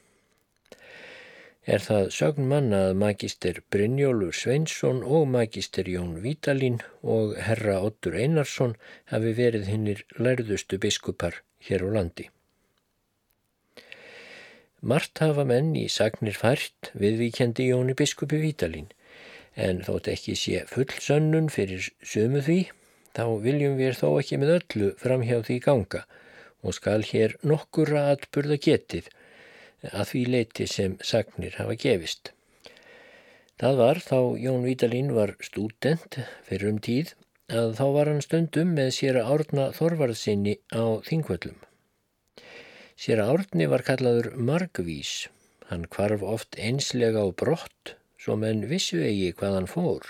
Er 1.66 1.83
það 1.83 2.09
sögn 2.11 2.49
manna 2.50 2.78
að 2.88 2.97
magister 2.99 3.61
Brynjólfur 3.71 4.35
Sveinsson 4.35 5.02
og 5.07 5.28
magister 5.31 5.87
Jón 5.87 6.16
Vítalín 6.25 6.81
og 7.02 7.37
herra 7.38 7.78
Ottur 7.87 8.16
Einarsson 8.19 8.75
hafi 9.12 9.35
verið 9.38 9.69
hinnir 9.71 10.02
lærðustu 10.19 10.81
biskupar 10.83 11.38
hér 11.62 11.87
á 11.87 11.88
landi. 11.99 12.28
Mart 14.83 15.23
hafa 15.23 15.45
menn 15.47 15.76
í 15.78 15.87
sagnir 15.87 16.35
fært 16.35 16.90
viðvíkjandi 16.99 17.69
Jóni 17.71 17.95
biskupi 17.95 18.42
Vítalín 18.42 18.90
en 19.54 19.85
þótt 19.87 20.11
ekki 20.11 20.35
sé 20.35 20.64
full 20.66 20.90
sönnun 20.99 21.50
fyrir 21.52 21.92
sömu 22.02 22.42
því 22.42 22.59
þá 23.14 23.25
viljum 23.45 23.78
við 23.78 23.95
þó 24.00 24.09
ekki 24.19 24.40
með 24.42 24.54
öllu 24.57 24.90
framhjá 24.99 25.38
því 25.47 25.59
ganga 25.62 26.02
og 26.62 26.75
skal 26.75 27.02
hér 27.07 27.37
nokkura 27.47 28.09
atburða 28.16 28.59
getið 28.66 29.12
að 29.91 30.07
því 30.12 30.23
leiti 30.35 30.69
sem 30.71 30.95
sagnir 31.03 31.59
hafa 31.59 31.75
gefist. 31.85 32.33
Það 33.62 33.77
var 33.79 34.01
þá 34.03 34.19
Jón 34.43 34.65
Vítalín 34.67 35.11
var 35.15 35.35
stúdent 35.43 36.19
fyrir 36.47 36.71
um 36.71 36.79
tíð 36.83 37.12
að 37.53 37.75
þá 37.79 37.85
var 37.97 38.11
hann 38.11 38.25
stundum 38.25 38.73
með 38.79 38.91
sér 38.97 39.19
að 39.21 39.33
árna 39.35 39.67
þorvarðsynni 39.77 40.57
á 40.73 40.85
þingvöllum. 41.07 41.59
Sér 43.03 43.23
að 43.23 43.33
árni 43.35 43.67
var 43.71 43.85
kallaður 43.87 44.31
margvís, 44.49 45.12
hann 45.69 45.89
kvarf 45.91 46.23
oft 46.23 46.59
einslega 46.59 47.23
á 47.23 47.29
brott 47.35 47.97
svo 48.23 48.37
menn 48.39 48.67
vissu 48.71 49.01
eigi 49.03 49.33
hvað 49.39 49.57
hann 49.59 49.71
fór. 49.71 50.07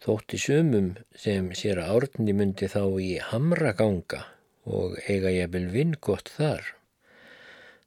Þótti 0.00 0.40
sumum 0.40 0.92
sem 1.24 1.50
sér 1.58 1.82
að 1.82 1.96
árni 1.96 2.34
myndi 2.34 2.70
þá 2.72 2.82
í 3.04 3.12
hamra 3.30 3.74
ganga 3.78 4.24
og 4.64 4.96
eiga 5.06 5.32
ég 5.34 5.52
vel 5.54 5.66
vinn 5.74 5.96
gott 6.00 6.32
þar. 6.36 6.79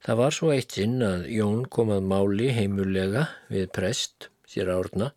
Það 0.03 0.17
var 0.19 0.35
svo 0.35 0.49
eitt 0.51 0.73
sinn 0.75 0.97
að 0.99 1.29
Jón 1.31 1.61
kom 1.71 1.91
að 1.95 2.07
máli 2.11 2.49
heimulega 2.51 3.21
við 3.47 3.69
prest 3.71 4.27
sér 4.51 4.73
árna 4.73 5.13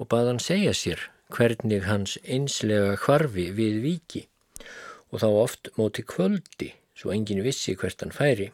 og 0.00 0.08
bað 0.08 0.30
hann 0.30 0.40
segja 0.40 0.72
sér 0.72 1.02
hvernig 1.36 1.84
hans 1.84 2.14
einslega 2.24 2.94
hvarfi 3.02 3.50
við 3.58 3.82
viki 3.84 4.22
og 5.12 5.20
þá 5.20 5.28
oft 5.42 5.68
móti 5.76 6.06
kvöldi 6.08 6.70
svo 6.96 7.12
engin 7.12 7.44
vissi 7.44 7.76
hvert 7.76 8.00
hann 8.00 8.16
færi. 8.16 8.48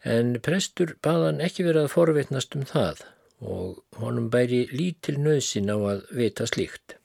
En 0.00 0.38
prestur 0.40 0.96
bað 1.04 1.28
hann 1.28 1.44
ekki 1.44 1.68
verið 1.68 1.90
að 1.90 1.94
forvitnast 1.98 2.56
um 2.56 2.64
það 2.72 3.04
og 3.44 4.00
honum 4.00 4.32
bæri 4.32 4.64
lítil 4.72 5.18
nöðsin 5.20 5.68
á 5.68 5.76
að 5.76 6.04
vita 6.16 6.48
slíkt. 6.48 6.96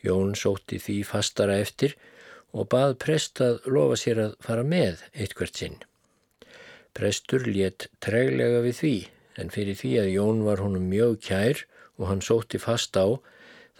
Jón 0.00 0.32
sótti 0.32 0.80
því 0.80 1.02
fastara 1.12 1.60
eftir 1.60 1.98
og 2.56 2.72
bað 2.72 2.98
prest 3.04 3.44
að 3.44 3.60
lofa 3.68 4.00
sér 4.00 4.26
að 4.30 4.36
fara 4.40 4.64
með 4.64 5.04
eitthvert 5.12 5.60
sinn. 5.60 5.82
Prestur 6.92 7.46
létt 7.48 7.88
treglega 8.04 8.60
við 8.66 8.78
því 8.78 8.96
en 9.40 9.52
fyrir 9.52 9.78
því 9.78 9.92
að 10.02 10.10
Jón 10.12 10.42
var 10.44 10.60
honum 10.60 10.88
mjög 10.90 11.18
kær 11.24 11.62
og 11.98 12.08
hann 12.10 12.24
sótti 12.24 12.60
fast 12.60 12.96
á 13.00 13.16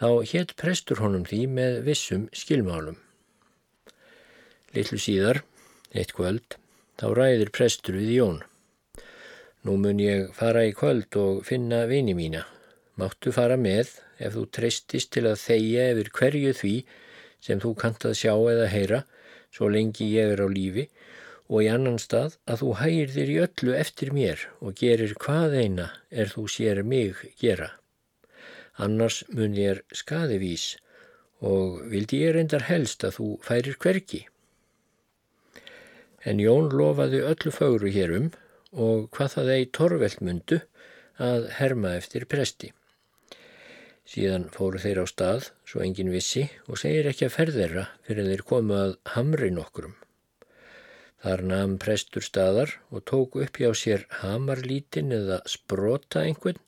þá 0.00 0.08
hétt 0.30 0.54
prestur 0.60 1.02
honum 1.04 1.26
því 1.28 1.42
með 1.58 1.76
vissum 1.86 2.28
skilmálum. 2.34 2.96
Littlu 4.72 4.98
síðar, 4.98 5.42
eitt 5.92 6.14
kvöld, 6.16 6.56
þá 6.96 7.06
ræðir 7.18 7.52
prestur 7.52 8.00
við 8.00 8.14
Jón. 8.16 8.40
Nú 9.62 9.76
mun 9.78 10.00
ég 10.02 10.32
fara 10.34 10.64
í 10.66 10.72
kvöld 10.74 11.14
og 11.20 11.44
finna 11.46 11.84
vini 11.90 12.16
mína. 12.18 12.46
Máttu 12.98 13.30
fara 13.36 13.58
með 13.60 13.92
ef 14.18 14.34
þú 14.34 14.46
treystist 14.56 15.12
til 15.14 15.28
að 15.28 15.38
þeia 15.44 15.90
yfir 15.92 16.10
hverju 16.16 16.56
því 16.58 16.74
sem 17.42 17.60
þú 17.62 17.74
kant 17.78 18.04
að 18.08 18.18
sjá 18.18 18.32
eða 18.34 18.66
heyra 18.72 19.00
svo 19.52 19.68
lengi 19.68 20.08
ég 20.14 20.34
er 20.34 20.42
á 20.42 20.48
lífi 20.48 20.88
og 21.52 21.66
í 21.66 21.68
annan 21.68 21.98
stað 22.00 22.38
að 22.48 22.62
þú 22.62 22.70
hægir 22.80 23.10
þér 23.12 23.30
í 23.32 23.38
öllu 23.44 23.74
eftir 23.76 24.12
mér 24.16 24.44
og 24.64 24.76
gerir 24.80 25.12
hvað 25.20 25.56
eina 25.60 25.88
er 26.08 26.32
þú 26.32 26.46
sér 26.54 26.80
mig 26.82 27.20
gera. 27.42 27.68
Annars 28.80 29.20
mun 29.28 29.56
ég 29.58 29.74
er 29.74 29.82
skadivís 29.92 30.66
og 31.44 31.82
vildi 31.92 32.22
ég 32.24 32.36
reyndar 32.36 32.64
helst 32.70 33.04
að 33.04 33.18
þú 33.18 33.28
færir 33.44 33.76
hverki. 33.84 34.22
En 36.24 36.40
Jón 36.40 36.70
lofaði 36.72 37.20
öllu 37.26 37.52
fagru 37.52 37.92
hérum 37.92 38.30
og 38.72 39.10
hvað 39.12 39.34
það 39.34 39.52
eigi 39.56 39.72
torveldmundu 39.78 40.60
að 41.20 41.50
herma 41.58 41.96
eftir 41.98 42.24
presti. 42.30 42.72
Síðan 44.08 44.48
fóru 44.54 44.80
þeir 44.82 45.02
á 45.04 45.06
stað, 45.06 45.50
svo 45.68 45.82
engin 45.84 46.10
vissi, 46.14 46.48
og 46.66 46.80
segir 46.80 47.10
ekki 47.10 47.28
að 47.28 47.36
ferðera 47.36 47.84
fyrir 48.06 48.30
þeir 48.30 48.46
komu 48.48 48.78
að 48.78 48.96
hamri 49.14 49.52
nokkrum. 49.54 49.94
Þar 51.22 51.42
namn 51.46 51.74
prestur 51.78 52.24
staðar 52.26 52.72
og 52.90 53.04
tók 53.06 53.36
upp 53.44 53.58
hjá 53.60 53.70
sér 53.78 54.06
hamarlítin 54.22 55.14
eða 55.14 55.38
sprota 55.46 56.24
einhvern 56.26 56.58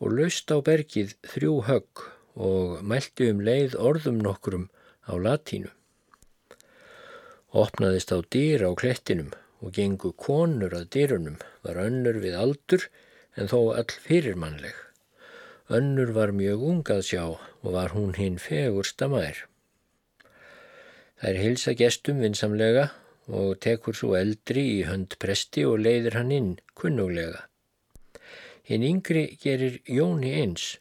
og 0.00 0.16
laust 0.16 0.50
á 0.50 0.58
bergið 0.66 1.12
þrjú 1.32 1.52
högg 1.68 2.02
og 2.34 2.80
mælti 2.82 3.28
um 3.30 3.42
leið 3.46 3.76
orðum 3.78 4.18
nokkrum 4.24 4.66
á 5.06 5.14
latínu. 5.14 5.70
Opnaðist 7.50 8.10
á 8.14 8.18
dýr 8.22 8.66
á 8.66 8.70
klettinum 8.78 9.30
og 9.60 9.74
gengu 9.76 10.12
konur 10.18 10.74
að 10.74 10.88
dýrunum, 10.94 11.36
var 11.62 11.78
önnur 11.82 12.18
við 12.22 12.38
aldur 12.38 12.86
en 13.36 13.50
þó 13.50 13.74
all 13.76 13.90
fyrirmannleg. 14.06 14.74
Önnur 15.70 16.10
var 16.16 16.32
mjög 16.34 16.64
ungað 16.66 17.04
sjá 17.06 17.24
og 17.28 17.70
var 17.76 17.94
hún 17.94 18.16
hinn 18.18 18.40
fegursta 18.42 19.06
mær. 19.10 19.44
Er 21.22 21.36
hilsa 21.38 21.76
gestum 21.78 22.22
vinsamlega 22.24 22.88
og 23.30 23.60
tekur 23.64 23.96
svo 23.96 24.16
eldri 24.18 24.64
í 24.76 24.80
hönd 24.88 25.16
presti 25.22 25.64
og 25.68 25.80
leiðir 25.84 26.18
hann 26.18 26.34
inn 26.34 26.50
kunnuglega. 26.78 27.46
Hinn 28.66 28.86
yngri 28.86 29.24
gerir 29.42 29.80
Jóni 29.88 30.34
eins 30.42 30.76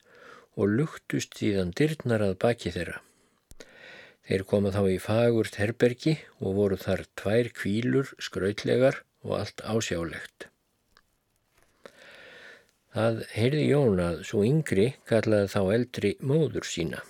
og 0.59 0.73
luktust 0.79 1.37
síðan 1.39 1.71
dyrnar 1.77 2.25
að 2.25 2.35
baki 2.43 2.73
þeirra. 2.75 2.99
Þeir 4.29 4.43
koma 4.45 4.69
þá 4.75 4.83
í 4.91 4.99
fagurt 5.01 5.55
herbergi 5.57 6.19
og 6.43 6.57
voru 6.59 6.77
þar 6.77 7.05
tvær 7.17 7.49
kvílur, 7.57 8.11
skrautlegar 8.21 8.99
og 9.25 9.39
allt 9.39 9.63
ásjálegt. 9.65 10.49
Það 12.93 13.23
heyrði 13.33 13.65
Jón 13.69 13.99
að 14.01 14.21
svo 14.29 14.43
yngri 14.45 14.85
kallaði 15.09 15.49
þá 15.53 15.59
eldri 15.77 16.13
móður 16.25 16.65
sína. 16.65 17.01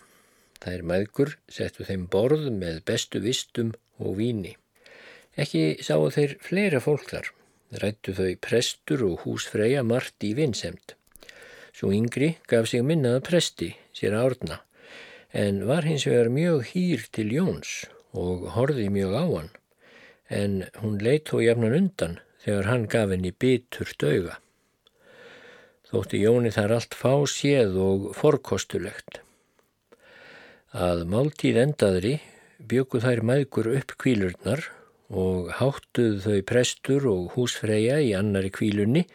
Það 0.60 0.73
er 0.78 0.88
maðgur 0.91 1.36
settu 1.52 1.86
þeim 1.88 2.08
borð 2.12 2.49
með 2.56 2.82
bestu 2.88 3.21
vistum 3.23 3.71
og 3.99 4.17
víni. 4.19 4.58
Ekki 5.39 5.80
sáu 5.86 6.10
þeir 6.12 6.36
fleira 6.43 6.80
fólk 6.84 7.06
þar. 7.13 7.30
Rættu 7.80 8.15
þau 8.17 8.32
prestur 8.43 9.04
og 9.06 9.21
húsfreyja 9.23 9.86
margt 9.88 10.25
í 10.25 10.34
vinsemt. 10.36 10.95
Svo 11.71 11.93
yngri 11.95 12.34
gaf 12.49 12.67
sig 12.67 12.84
minnaða 12.84 13.21
presti, 13.23 13.69
sér 13.95 14.17
árna, 14.19 14.58
en 15.32 15.62
var 15.69 15.86
hins 15.88 16.04
vegar 16.10 16.28
mjög 16.34 16.65
hýr 16.73 17.06
til 17.15 17.30
Jóns 17.32 17.86
og 18.12 18.49
horði 18.56 18.89
mjög 18.91 19.13
á 19.15 19.25
hann, 19.30 19.52
en 20.28 20.56
hún 20.82 20.97
leitt 20.99 21.30
þó 21.30 21.39
jafnan 21.45 21.78
undan 21.78 22.17
þegar 22.43 22.69
hann 22.71 22.88
gaf 22.89 23.13
henni 23.13 23.32
bitur 23.32 23.93
döga. 24.02 24.39
Þótti 25.89 26.19
Jóni 26.25 26.52
þar 26.54 26.75
allt 26.75 26.97
fá 26.97 27.13
séð 27.30 27.78
og 27.86 28.10
forkostulegt. 28.17 29.21
Að 30.73 31.06
máltíð 31.10 31.62
endaðri 31.63 32.17
bjöku 32.60 32.99
þær 33.02 33.23
maðgur 33.25 33.71
upp 33.78 33.95
kvílurnar 34.02 34.67
og 35.10 35.50
háttuð 35.58 36.22
þau 36.26 36.41
prestur 36.45 37.08
og 37.10 37.34
húsfreyja 37.34 37.98
í 38.06 38.13
annari 38.17 38.52
kvílunni 38.54 39.06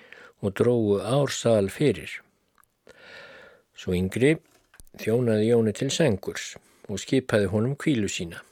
og 0.43 0.57
dróðu 0.59 0.99
ársal 1.07 1.71
fyrir. 1.71 2.21
Svo 3.79 3.95
yngri 3.95 4.37
þjónaði 5.01 5.51
Jóni 5.51 5.75
til 5.75 5.91
sengurs 5.95 6.55
og 6.91 7.01
skipaði 7.01 7.51
honum 7.53 7.77
kvílu 7.79 8.11
sína. 8.11 8.43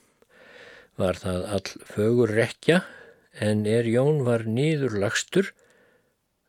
Var 0.97 1.19
það 1.19 1.49
all 1.57 1.73
fögur 1.89 2.33
rekja 2.37 2.83
en 3.41 3.67
er 3.67 3.89
Jón 3.89 4.23
var 4.27 4.45
nýður 4.47 4.99
lagstur 5.03 5.53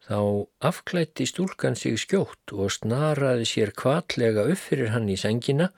þá 0.04 0.20
afklætti 0.60 1.26
stúlkan 1.30 1.78
sig 1.80 1.98
skjótt 2.02 2.54
og 2.54 2.74
snaraði 2.76 3.48
sér 3.48 3.72
kvatlega 3.72 4.46
upp 4.52 4.62
fyrir 4.66 4.92
hann 4.94 5.08
í 5.10 5.18
sengina 5.20 5.72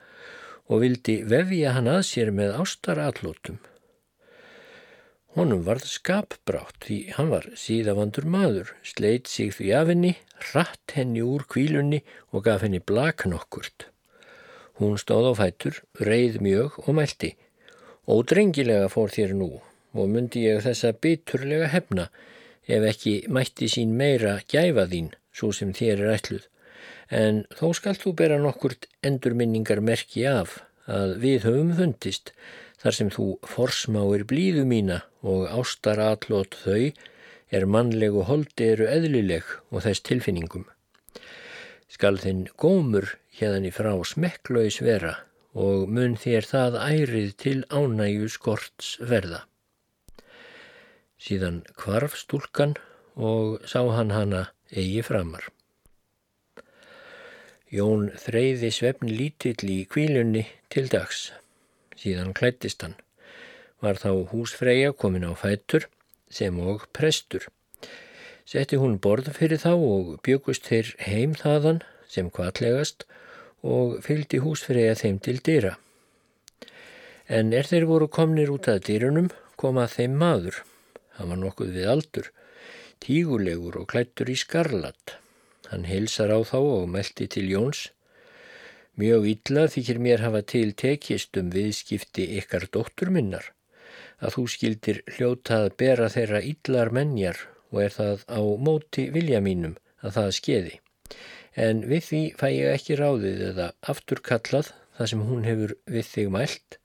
og 0.66 0.82
vildi 0.82 1.20
vefja 1.30 1.76
hann 1.76 1.88
að 1.90 2.02
sér 2.10 2.32
með 2.34 2.56
ástarallótum. 2.58 3.60
Honum 5.36 5.66
varð 5.66 5.84
skapbrátt 5.84 6.86
því 6.86 6.94
hann 7.12 7.28
var 7.28 7.44
síðavandur 7.60 8.24
maður, 8.24 8.70
sleit 8.80 9.28
sig 9.28 9.50
því 9.52 9.66
af 9.76 9.90
henni, 9.92 10.14
ratt 10.54 10.94
henni 10.96 11.20
úr 11.20 11.44
kvílunni 11.52 12.00
og 12.32 12.46
gaf 12.46 12.64
henni 12.64 12.80
blaknokkurt. 12.80 13.90
Hún 14.80 14.96
stóð 14.96 15.28
á 15.28 15.32
fætur, 15.36 15.82
reið 16.00 16.40
mjög 16.40 16.80
og 16.86 16.96
mælti. 16.96 17.34
Ódrengilega 18.08 18.88
fór 18.88 19.12
þér 19.12 19.36
nú 19.36 19.50
og 19.96 20.08
myndi 20.08 20.46
ég 20.46 20.64
þessa 20.64 20.94
biturlega 21.04 21.68
hefna 21.68 22.08
ef 22.64 22.88
ekki 22.94 23.16
mætti 23.28 23.68
sín 23.68 23.92
meira 23.92 24.38
gæfa 24.48 24.88
þín, 24.88 25.12
svo 25.36 25.52
sem 25.52 25.76
þér 25.76 26.00
er 26.00 26.14
ætluð. 26.16 26.44
En 27.12 27.44
þó 27.52 27.74
skalt 27.76 28.00
þú 28.00 28.16
bera 28.22 28.40
nokkurt 28.40 28.88
endurminningar 29.04 29.84
merki 29.84 30.24
af 30.24 30.62
að 30.88 31.18
við 31.20 31.44
höfum 31.44 31.76
fundist, 31.76 32.32
þar 32.86 32.94
sem 32.94 33.08
þú 33.10 33.24
forsmáir 33.50 34.22
blíðu 34.30 34.62
mína 34.70 35.00
og 35.26 35.48
ástar 35.50 35.98
allot 35.98 36.54
þau 36.62 36.92
er 37.56 37.64
mannleg 37.66 38.14
og 38.14 38.28
holdi 38.28 38.68
eru 38.76 38.86
eðlileg 38.86 39.48
og 39.74 39.80
þess 39.82 40.04
tilfinningum. 40.06 40.68
Skal 41.90 42.20
þinn 42.22 42.44
gómur 42.54 43.08
hérðan 43.40 43.66
í 43.66 43.72
frá 43.74 43.90
smekklaus 44.06 44.78
vera 44.86 45.16
og 45.58 45.90
mun 45.90 46.14
þér 46.20 46.46
það 46.46 46.76
ærið 46.84 47.32
til 47.42 47.56
ánægu 47.74 48.28
skorts 48.30 48.92
verða. 49.02 49.40
Síðan 51.18 51.64
kvarf 51.74 52.14
stúlkan 52.20 52.76
og 53.16 53.66
sá 53.66 53.80
hann 53.96 54.14
hana 54.14 54.44
eigi 54.70 55.02
framar. 55.02 55.48
Jón 57.66 58.12
þreyði 58.14 58.70
svefn 58.70 59.10
lítill 59.10 59.74
í 59.74 59.80
kvílunni 59.90 60.46
til 60.70 60.86
dags. 60.92 61.32
Síðan 61.96 62.34
klættist 62.36 62.84
hann. 62.84 62.96
Var 63.80 64.00
þá 64.00 64.28
húsfreyja 64.32 64.92
komin 64.96 65.26
á 65.28 65.32
fætur 65.36 65.88
sem 66.30 66.58
og 66.60 66.86
prestur. 66.96 67.48
Setti 68.46 68.78
hún 68.78 69.00
borð 69.02 69.32
fyrir 69.36 69.60
þá 69.62 69.72
og 69.74 70.12
byggust 70.26 70.68
þeir 70.70 70.92
heim 71.02 71.34
þaðan 71.38 71.82
sem 72.08 72.30
kvallegast 72.30 73.04
og 73.66 73.98
fylgdi 74.06 74.38
húsfreyja 74.44 74.94
þeim 75.00 75.18
til 75.24 75.40
dýra. 75.42 75.74
En 77.26 77.50
er 77.52 77.66
þeir 77.66 77.88
voru 77.90 78.06
komnir 78.06 78.52
út 78.54 78.68
að 78.70 78.84
dýrunum 78.86 79.32
komað 79.58 79.96
þeim 79.96 80.14
maður. 80.20 80.62
Hann 81.16 81.32
var 81.32 81.40
nokkuð 81.40 81.72
við 81.74 81.90
aldur, 81.90 82.30
tígulegur 83.02 83.80
og 83.80 83.88
klættur 83.90 84.30
í 84.30 84.36
skarlat. 84.38 85.16
Hann 85.72 85.88
hilsar 85.90 86.30
á 86.30 86.38
þá 86.46 86.58
og 86.60 86.88
meldi 86.92 87.26
til 87.26 87.48
Jóns. 87.50 87.88
Mjög 88.96 89.26
illa 89.28 89.66
þykir 89.68 89.98
mér 90.00 90.22
hafa 90.24 90.40
til 90.52 90.70
tekist 90.72 91.36
um 91.36 91.50
viðskipti 91.52 92.24
ykkar 92.38 92.64
dóttur 92.72 93.10
minnar 93.12 93.50
að 94.24 94.36
þú 94.36 94.44
skildir 94.54 95.02
hljóta 95.16 95.58
að 95.64 95.74
bera 95.82 96.08
þeirra 96.14 96.40
illar 96.50 96.92
menjar 96.98 97.42
og 97.72 97.82
er 97.84 97.92
það 97.92 98.24
á 98.32 98.40
móti 98.68 99.04
vilja 99.12 99.42
mínum 99.44 99.76
að 100.00 100.16
það 100.16 100.30
skeiði. 100.38 100.74
En 101.66 101.84
við 101.90 102.08
því 102.08 102.22
fæ 102.40 102.48
ég 102.54 102.72
ekki 102.72 102.98
ráðið 103.00 103.44
eða 103.50 103.68
afturkallað 103.92 104.72
það 104.96 105.10
sem 105.12 105.24
hún 105.28 105.44
hefur 105.44 105.76
við 105.92 106.10
þig 106.14 106.32
mælt, 106.32 106.78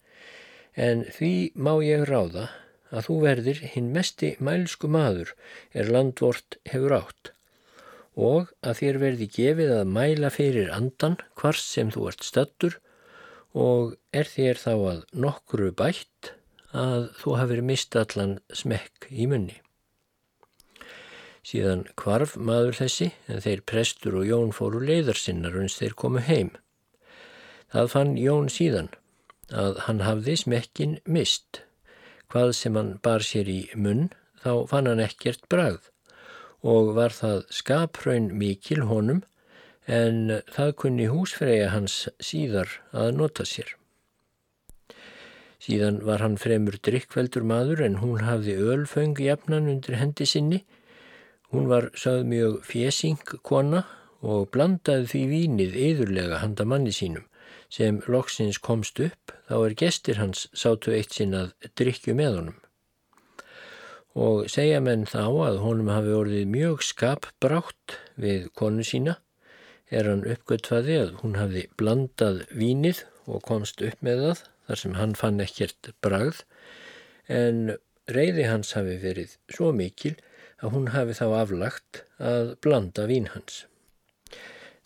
en 0.75 1.05
því 1.15 1.33
má 1.55 1.73
ég 1.85 2.03
ráða 2.11 2.49
að 2.91 3.05
þú 3.07 3.21
verðir 3.23 3.61
hinn 3.73 3.91
mesti 3.95 4.35
mælsku 4.43 4.91
maður 4.91 5.31
er 5.71 5.91
landvort 5.95 6.59
hefur 6.67 6.99
átt 6.99 7.31
og 8.15 8.51
að 8.61 8.77
þér 8.81 8.99
verði 9.01 9.27
gefið 9.31 9.73
að 9.79 9.91
mæla 9.95 10.29
fyrir 10.33 10.71
andan 10.75 11.17
hvars 11.39 11.63
sem 11.63 11.91
þú 11.93 12.07
ert 12.11 12.23
stattur 12.27 12.77
og 13.55 13.95
er 14.15 14.27
þér 14.27 14.59
þá 14.59 14.71
að 14.73 15.03
nokkru 15.13 15.71
bætt 15.71 16.33
að 16.71 17.09
þú 17.19 17.35
hafið 17.39 17.61
mist 17.67 17.95
allan 17.95 18.39
smekk 18.55 19.07
í 19.11 19.27
munni. 19.27 19.57
Síðan 21.41 21.87
kvarf 21.97 22.35
maður 22.37 22.77
þessi 22.83 23.11
en 23.27 23.41
þeir 23.41 23.63
prestur 23.65 24.19
og 24.19 24.27
Jón 24.29 24.51
fóru 24.53 24.83
leiðarsinnar 24.85 25.57
uns 25.57 25.79
þeir 25.79 25.95
komu 25.97 26.21
heim. 26.21 26.51
Það 27.71 27.91
fann 27.95 28.17
Jón 28.19 28.51
síðan 28.51 28.91
að 29.51 29.79
hann 29.87 30.03
hafði 30.05 30.37
smekkin 30.37 30.99
mist. 31.05 31.63
Hvað 32.31 32.53
sem 32.55 32.77
hann 32.77 32.93
bar 33.03 33.25
sér 33.25 33.49
í 33.51 33.61
munn 33.75 34.11
þá 34.43 34.67
fann 34.69 34.87
hann 34.87 35.03
ekkert 35.03 35.47
bragð 35.51 35.90
og 36.61 36.93
var 36.97 37.13
það 37.15 37.45
skapraun 37.49 38.31
mikil 38.37 38.85
honum 38.89 39.21
en 39.87 40.41
það 40.53 40.75
kunni 40.83 41.07
húsfreyja 41.09 41.71
hans 41.73 42.07
síðar 42.21 42.69
að 42.93 43.15
nota 43.17 43.45
sér. 43.47 43.73
Síðan 45.61 45.99
var 46.05 46.23
hann 46.23 46.39
fremur 46.41 46.77
drikkveldur 46.81 47.43
maður 47.45 47.83
en 47.85 47.99
hún 48.01 48.23
hafði 48.25 48.55
ölföng 48.73 49.19
jafnan 49.21 49.69
undir 49.69 49.99
hendi 49.99 50.25
sinni. 50.25 50.63
Hún 51.53 51.67
var 51.69 51.91
sögð 51.93 52.29
mjög 52.31 52.55
fjesing 52.65 53.35
kona 53.45 53.83
og 54.21 54.49
blandaði 54.53 55.09
því 55.11 55.21
vínið 55.33 55.77
yðurlega 55.89 56.41
handa 56.41 56.65
manni 56.65 56.93
sínum 56.95 57.27
sem 57.71 58.01
loksins 58.11 58.59
komst 58.59 58.99
upp 58.99 59.31
þá 59.47 59.55
er 59.59 59.77
gestir 59.79 60.19
hans 60.19 60.47
sátu 60.57 60.91
eitt 60.95 61.15
sinn 61.15 61.37
að 61.37 61.53
drikju 61.79 62.17
með 62.17 62.37
honum. 62.39 62.60
Og 64.19 64.49
segja 64.51 64.81
menn 64.83 65.05
þá 65.07 65.23
að 65.47 65.61
honum 65.63 65.91
hafi 65.91 66.15
orðið 66.15 66.49
mjög 66.51 66.81
skapbrátt 66.83 67.95
við 68.19 68.49
konu 68.59 68.83
sína 68.83 69.17
er 69.91 70.07
hann 70.07 70.25
uppgötfaði 70.27 70.97
að 70.99 71.13
hún 71.21 71.37
hafi 71.39 71.67
blandað 71.79 72.43
vínið 72.51 73.05
og 73.27 73.43
komst 73.47 73.83
upp 73.83 74.03
með 74.03 74.25
það 74.25 74.43
þar 74.67 74.81
sem 74.83 74.97
hann 74.99 75.15
fann 75.19 75.43
ekkert 75.43 75.91
bragð 76.03 76.43
en 77.31 77.75
reyði 78.11 78.47
hans 78.47 78.75
hafi 78.75 78.97
verið 78.99 79.35
svo 79.51 79.71
mikil 79.75 80.15
að 80.61 80.75
hún 80.75 80.91
hafi 80.93 81.15
þá 81.17 81.25
aflagt 81.41 82.03
að 82.19 82.55
blanda 82.63 83.07
vín 83.09 83.31
hans. 83.33 83.65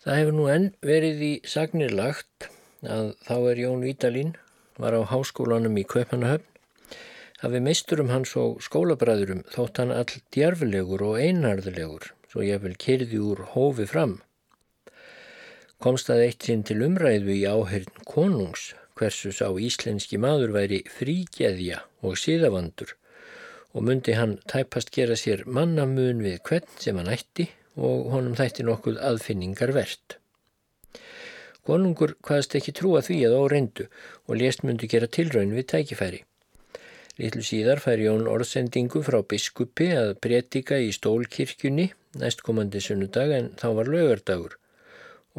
Það 0.02 0.20
hefur 0.20 0.36
nú 0.38 0.48
enn 0.50 0.68
verið 0.86 1.22
í 1.26 1.32
sagnir 1.46 1.94
lagt 1.94 2.48
að 2.86 3.14
þá 3.26 3.36
er 3.50 3.62
Jón 3.64 3.82
Vítalín 3.82 4.36
var 4.78 4.94
á 4.94 5.02
háskólanum 5.10 5.78
í 5.80 5.86
Kaupanahöfn 5.88 6.55
hafi 7.42 7.60
meisturum 7.60 8.12
hans 8.12 8.32
og 8.40 8.62
skólabræðurum 8.64 9.42
þótt 9.52 9.82
hann 9.82 9.92
all 9.94 10.20
djarfilegur 10.34 11.04
og 11.10 11.18
einarðulegur 11.20 12.10
svo 12.30 12.44
ég 12.44 12.62
vel 12.64 12.74
kyrði 12.80 13.20
úr 13.22 13.42
hófi 13.52 13.86
fram. 13.88 14.18
Komst 15.82 16.08
það 16.08 16.22
eitt 16.24 16.46
sinn 16.48 16.64
til 16.64 16.80
umræðu 16.86 17.34
í 17.34 17.44
áhörn 17.44 18.04
konungs 18.08 18.70
hversu 18.96 19.32
sá 19.36 19.50
íslenski 19.60 20.16
maður 20.20 20.54
væri 20.56 20.80
frígeðja 20.88 21.82
og 22.00 22.16
síðavandur 22.20 22.94
og 23.76 23.84
myndi 23.84 24.14
hann 24.16 24.38
tæpast 24.48 24.92
gera 24.94 25.18
sér 25.20 25.44
mannamun 25.44 26.22
við 26.24 26.38
hvern 26.48 26.70
sem 26.80 26.96
hann 26.96 27.12
ætti 27.12 27.50
og 27.76 28.08
honum 28.14 28.36
þætti 28.38 28.64
nokkuð 28.64 29.02
aðfinningar 29.04 29.74
verðt. 29.76 30.16
Konungur 31.66 32.14
hvaðast 32.24 32.56
ekki 32.56 32.72
trúa 32.78 33.02
því 33.04 33.18
að 33.28 33.36
óreindu 33.36 33.86
og 34.24 34.38
lést 34.40 34.64
myndi 34.64 34.88
gera 34.88 35.10
tilraun 35.12 35.52
við 35.52 35.68
tækifæri. 35.74 36.22
Littlu 37.16 37.40
síðar 37.48 37.80
fær 37.80 38.00
Jón 38.02 38.26
orðsendingu 38.28 39.00
frá 39.04 39.22
biskupi 39.24 39.86
að 39.96 40.10
breytika 40.20 40.76
í 40.84 40.90
stólkirkjunni 40.92 41.86
næstkomandi 42.20 42.82
sunnudag 42.84 43.32
en 43.32 43.48
þá 43.56 43.68
var 43.78 43.88
lögardagur 43.92 44.58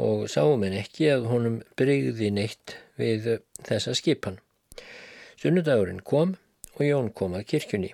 og 0.01 0.23
sáum 0.29 0.65
en 0.65 0.77
ekki 0.79 1.11
að 1.13 1.27
honum 1.29 1.59
breyði 1.77 2.31
neitt 2.33 2.73
við 2.97 3.29
þessa 3.67 3.93
skipan. 3.97 4.39
Sunnudagurinn 5.37 6.01
kom 6.01 6.35
og 6.77 6.83
Jón 6.85 7.11
kom 7.13 7.37
að 7.37 7.45
kirkjunni. 7.53 7.93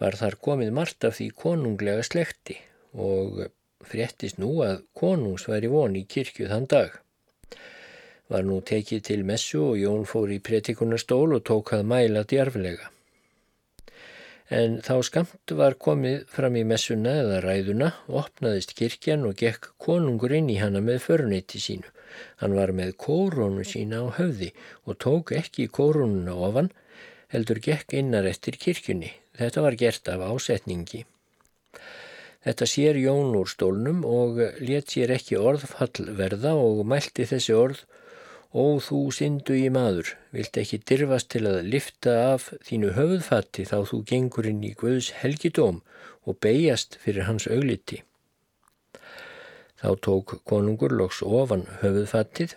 Var 0.00 0.16
þar 0.20 0.36
komið 0.44 0.72
margt 0.76 1.08
af 1.08 1.16
því 1.16 1.30
konunglega 1.40 2.04
slekti 2.04 2.56
og 2.92 3.46
fréttist 3.84 4.40
nú 4.40 4.58
að 4.64 4.84
konungs 4.96 5.48
væri 5.48 5.72
von 5.72 5.96
í 5.96 6.04
kirkju 6.04 6.48
þann 6.52 6.68
dag. 6.68 6.92
Var 8.30 8.46
nú 8.46 8.60
tekið 8.62 9.04
til 9.10 9.26
messu 9.26 9.60
og 9.72 9.76
Jón 9.80 10.06
fór 10.06 10.30
í 10.30 10.38
pretikunarstól 10.38 11.36
og 11.36 11.44
tók 11.46 11.74
að 11.76 11.86
mæla 11.90 12.24
djarflega 12.30 12.90
en 14.50 14.80
þá 14.82 14.96
skamt 15.06 15.52
var 15.54 15.76
komið 15.78 16.24
fram 16.30 16.56
í 16.58 16.64
messuna 16.66 17.12
eða 17.22 17.38
ræðuna, 17.44 17.90
opnaðist 18.08 18.74
kirkjan 18.78 19.22
og 19.28 19.36
gekk 19.38 19.70
konungur 19.78 20.34
inn 20.34 20.50
í 20.50 20.58
hana 20.58 20.82
með 20.82 21.04
förneiti 21.06 21.62
sínu. 21.62 21.86
Hann 22.42 22.56
var 22.58 22.74
með 22.74 22.96
kórónu 22.98 23.62
sína 23.66 24.02
á 24.02 24.06
höfði 24.18 24.50
og 24.90 24.98
tók 24.98 25.30
ekki 25.38 25.68
kórónuna 25.70 26.34
ofan, 26.34 26.72
heldur 27.30 27.62
gekk 27.62 27.94
innar 27.94 28.26
eftir 28.26 28.58
kirkjunni. 28.58 29.12
Þetta 29.38 29.62
var 29.62 29.78
gert 29.78 30.10
af 30.10 30.26
ásetningi. 30.26 31.04
Þetta 32.42 32.66
sér 32.66 32.98
Jón 32.98 33.36
úr 33.38 33.46
stólnum 33.52 34.02
og 34.08 34.40
let 34.58 34.90
sér 34.90 35.14
ekki 35.14 35.38
orðfall 35.38 36.10
verða 36.18 36.56
og 36.58 36.82
mælti 36.88 37.28
þessi 37.28 37.54
orð 37.54 37.84
Ó 38.50 38.82
þú 38.82 39.12
syndu 39.14 39.54
í 39.54 39.68
maður, 39.70 40.08
vilt 40.34 40.56
ekki 40.58 40.80
dirfast 40.82 41.28
til 41.30 41.44
að 41.46 41.68
lifta 41.70 42.14
af 42.32 42.48
þínu 42.66 42.96
höfðfatti 42.96 43.62
þá 43.70 43.76
þú 43.86 44.00
gengur 44.10 44.48
inn 44.50 44.64
í 44.66 44.72
Guðs 44.80 45.12
helgidóm 45.20 45.78
og 46.26 46.40
beigjast 46.42 46.98
fyrir 47.04 47.28
hans 47.28 47.46
augliti. 47.46 48.00
Þá 49.78 49.94
tók 50.02 50.34
konungur 50.50 50.90
loks 50.98 51.22
ofan 51.22 51.62
höfðfattið, 51.78 52.56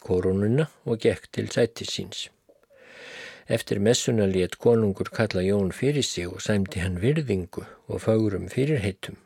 koronuna 0.00 0.70
og 0.88 1.04
gekk 1.04 1.28
til 1.36 1.46
sættis 1.52 1.92
síns. 1.92 2.24
Eftir 3.48 3.84
messuna 3.84 4.24
let 4.32 4.56
konungur 4.56 5.12
kalla 5.12 5.44
Jón 5.44 5.76
fyrir 5.76 6.08
sig 6.08 6.24
og 6.24 6.40
sæmdi 6.40 6.80
hann 6.80 7.00
virðingu 7.04 7.68
og 7.88 8.00
fárum 8.00 8.48
fyrir 8.48 8.80
heitum. 8.80 9.20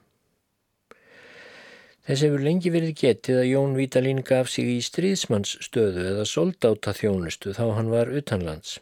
Þess 2.02 2.22
hefur 2.26 2.40
lengi 2.42 2.70
verið 2.74 2.96
getið 2.98 3.36
að 3.38 3.44
Jón 3.46 3.74
Vítalín 3.78 4.20
gaf 4.26 4.48
sig 4.50 4.66
í 4.72 4.80
stríðsmannsstöðu 4.82 6.06
eða 6.10 6.24
soldáta 6.26 6.90
þjónustu 6.98 7.52
þá 7.54 7.76
hann 7.76 7.92
var 7.92 8.08
utanlands. 8.10 8.80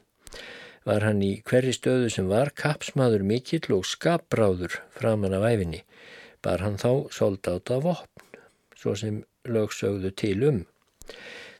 Var 0.88 1.04
hann 1.04 1.20
í 1.20 1.42
hverri 1.44 1.74
stöðu 1.76 2.08
sem 2.14 2.30
var 2.30 2.48
kapsmaður 2.56 3.26
mikill 3.28 3.76
og 3.76 3.84
skapbráður 3.84 4.78
framann 4.96 5.36
af 5.36 5.44
æfinni, 5.50 5.82
bar 6.40 6.64
hann 6.64 6.80
þá 6.80 7.12
soldáta 7.12 7.76
vopn, 7.84 8.24
svo 8.72 8.96
sem 8.96 9.20
lögsögðu 9.44 10.14
til 10.16 10.38
um. 10.48 10.62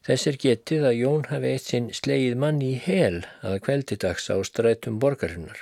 Þess 0.08 0.30
er 0.32 0.40
getið 0.40 0.88
að 0.88 0.98
Jón 1.02 1.28
hafi 1.28 1.52
eitt 1.52 1.68
sinn 1.68 1.92
sleið 1.92 2.40
mann 2.40 2.64
í 2.64 2.72
hel 2.86 3.20
að 3.44 3.58
kveldidags 3.68 4.32
á 4.32 4.40
strætum 4.48 4.96
borgarinnar. 4.96 5.60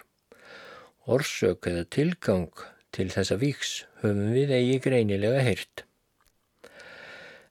Orsök 1.10 1.66
eða 1.66 1.90
tilgang 1.90 2.64
til 2.94 3.10
þessa 3.10 3.42
víks 3.42 3.74
höfum 4.04 4.30
við 4.38 4.54
eigi 4.62 4.80
greinilega 4.86 5.42
heyrt. 5.42 5.87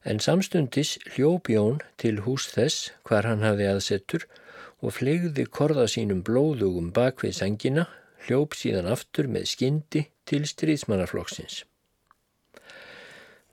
En 0.08 0.22
samstundis 0.24 0.94
hljóp 1.12 1.50
Jón 1.52 1.82
til 2.00 2.22
hús 2.24 2.46
þess 2.54 2.92
hvar 3.04 3.26
hann 3.28 3.42
hafði 3.44 3.66
aðsettur 3.68 4.24
og 4.80 4.94
flegði 4.96 5.44
korða 5.52 5.84
sínum 5.90 6.22
blóðugum 6.24 6.88
bak 6.96 7.20
við 7.20 7.34
sengina, 7.42 7.84
hljóp 8.24 8.56
síðan 8.56 8.88
aftur 8.88 9.28
með 9.28 9.50
skyndi 9.52 10.06
til 10.28 10.46
stríðsmannaflokksins. 10.48 11.66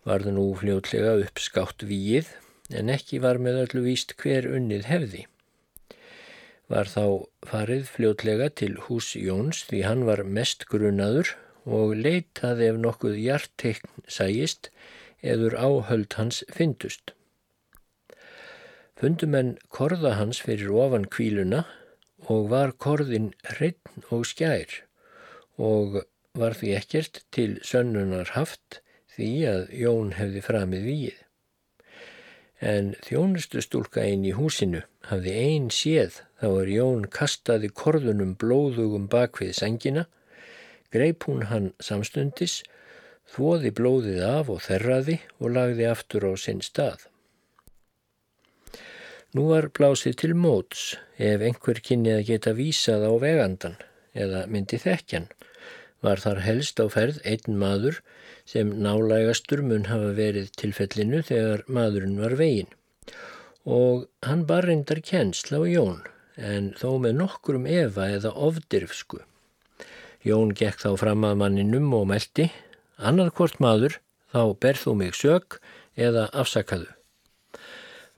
Varðu 0.08 0.36
nú 0.38 0.48
fljótlega 0.56 1.18
uppskátt 1.26 1.84
víið 1.90 2.32
en 2.72 2.92
ekki 2.94 3.20
var 3.20 3.42
með 3.42 3.66
öllu 3.66 3.86
víst 3.90 4.16
hver 4.22 4.48
unnið 4.48 4.88
hefði. 4.88 5.26
Var 6.72 6.88
þá 6.90 7.06
farið 7.52 7.90
fljótlega 7.98 8.48
til 8.62 8.78
hús 8.88 9.12
Jóns 9.20 9.66
því 9.68 9.82
hann 9.90 10.06
var 10.08 10.24
mest 10.24 10.70
grunaður 10.72 11.36
og 11.66 11.98
leitaði 12.00 12.72
ef 12.72 12.80
nokkuð 12.80 13.20
hjartekn 13.20 14.06
sægist 14.08 14.72
eður 15.34 15.58
áhöld 15.58 16.16
hans 16.20 16.44
fyndust. 16.54 17.14
Fundumenn 18.96 19.58
korða 19.76 20.16
hans 20.20 20.40
fyrir 20.46 20.72
ofan 20.72 21.10
kvíluna 21.12 21.66
og 22.32 22.50
var 22.54 22.72
korðin 22.80 23.34
hreitn 23.50 24.06
og 24.10 24.24
skjær 24.30 24.82
og 25.62 26.02
var 26.36 26.56
því 26.56 26.72
ekkert 26.80 27.22
til 27.36 27.60
sönnunar 27.64 28.32
haft 28.36 28.82
því 29.16 29.30
að 29.52 29.62
Jón 29.80 30.16
hefði 30.18 30.42
framið 30.44 30.88
víið. 30.90 31.20
En 32.64 32.94
þjónustu 33.04 33.62
stúlka 33.64 34.04
einn 34.04 34.24
í 34.28 34.34
húsinu 34.36 34.82
hafði 35.10 35.34
einn 35.44 35.70
séð 35.76 36.22
þá 36.40 36.48
er 36.50 36.72
Jón 36.72 37.06
kastaði 37.12 37.70
korðunum 37.82 38.34
blóðugum 38.40 39.10
bakvið 39.12 39.54
sengina, 39.60 40.06
greip 40.92 41.28
hún 41.28 41.48
hann 41.52 41.74
samstundis 41.84 42.62
þvoði 43.34 43.72
blóðið 43.76 44.22
af 44.28 44.52
og 44.54 44.64
þerraði 44.66 45.20
og 45.40 45.54
lagði 45.58 45.90
aftur 45.90 46.28
á 46.30 46.32
sinn 46.40 46.62
stað. 46.66 47.08
Nú 49.36 49.50
var 49.50 49.68
blásið 49.76 50.16
til 50.22 50.36
móts 50.40 50.94
ef 51.20 51.42
einhver 51.44 51.82
kynnið 51.84 52.20
að 52.22 52.28
geta 52.30 52.54
vísað 52.56 53.02
á 53.04 53.12
vegandan 53.20 53.76
eða 54.16 54.46
myndi 54.48 54.80
þekkjan. 54.80 55.28
Var 56.06 56.22
þar 56.24 56.40
helst 56.46 56.80
á 56.80 56.86
ferð 56.94 57.20
einn 57.28 57.58
maður 57.60 58.00
sem 58.48 58.72
nálægastur 58.86 59.64
mun 59.66 59.90
hafa 59.90 60.14
verið 60.16 60.54
tilfellinu 60.62 61.20
þegar 61.28 61.66
maðurinn 61.68 62.20
var 62.22 62.38
veginn. 62.40 62.72
Og 63.66 64.06
hann 64.24 64.46
bar 64.48 64.70
reyndar 64.70 65.02
kjensla 65.04 65.60
á 65.60 65.66
Jón 65.68 66.04
en 66.36 66.72
þó 66.80 66.96
með 67.04 67.18
nokkrum 67.20 67.66
efa 67.68 68.08
eða 68.16 68.32
ofdirfsku. 68.48 69.20
Jón 70.26 70.56
gekk 70.58 70.80
þá 70.82 70.92
fram 71.02 71.28
að 71.28 71.42
manninum 71.42 71.92
og 71.98 72.08
meldi 72.10 72.48
Annað 72.96 73.34
hvort 73.36 73.58
maður, 73.60 73.98
þá 74.32 74.42
berð 74.64 74.84
þú 74.86 74.94
mig 75.02 75.16
sök 75.20 75.60
eða 76.00 76.30
afsakaðu. 76.32 76.88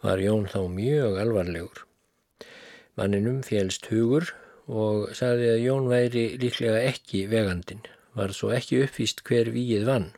Var 0.05 0.21
Jón 0.21 0.45
þá 0.51 0.59
mjög 0.69 1.17
alvarlegur. 1.21 1.79
Manninum 2.97 3.41
félst 3.45 3.89
hugur 3.89 4.29
og 4.67 5.09
sagði 5.17 5.49
að 5.55 5.63
Jón 5.65 5.89
væri 5.89 6.25
líklega 6.41 6.83
ekki 6.91 7.25
vegandin, 7.31 7.81
var 8.13 8.33
svo 8.37 8.51
ekki 8.53 8.83
uppvíst 8.85 9.23
hver 9.25 9.49
víið 9.53 9.87
vann. 9.89 10.11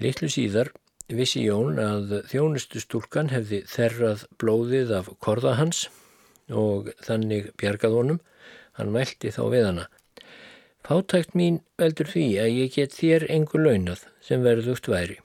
Littlu 0.00 0.30
síðar 0.30 0.70
vissi 1.10 1.42
Jón 1.42 1.78
að 1.82 2.20
þjónustu 2.30 2.82
stúlkan 2.82 3.32
hefði 3.34 3.64
þerrað 3.66 4.28
blóðið 4.38 4.94
af 5.00 5.10
korða 5.18 5.56
hans 5.58 5.88
og 6.50 6.92
þannig 7.02 7.50
bjargað 7.58 7.96
honum, 7.98 8.20
hann 8.78 8.94
veldi 8.94 9.34
þá 9.34 9.42
við 9.50 9.66
hana. 9.66 9.90
Fátækt 10.86 11.36
mín 11.36 11.60
veldur 11.78 12.08
því 12.10 12.26
að 12.42 12.54
ég 12.56 12.72
get 12.76 12.96
þér 12.96 13.26
engu 13.30 13.60
launað 13.60 14.06
sem 14.24 14.42
verðugt 14.44 14.88
væri. 14.90 15.18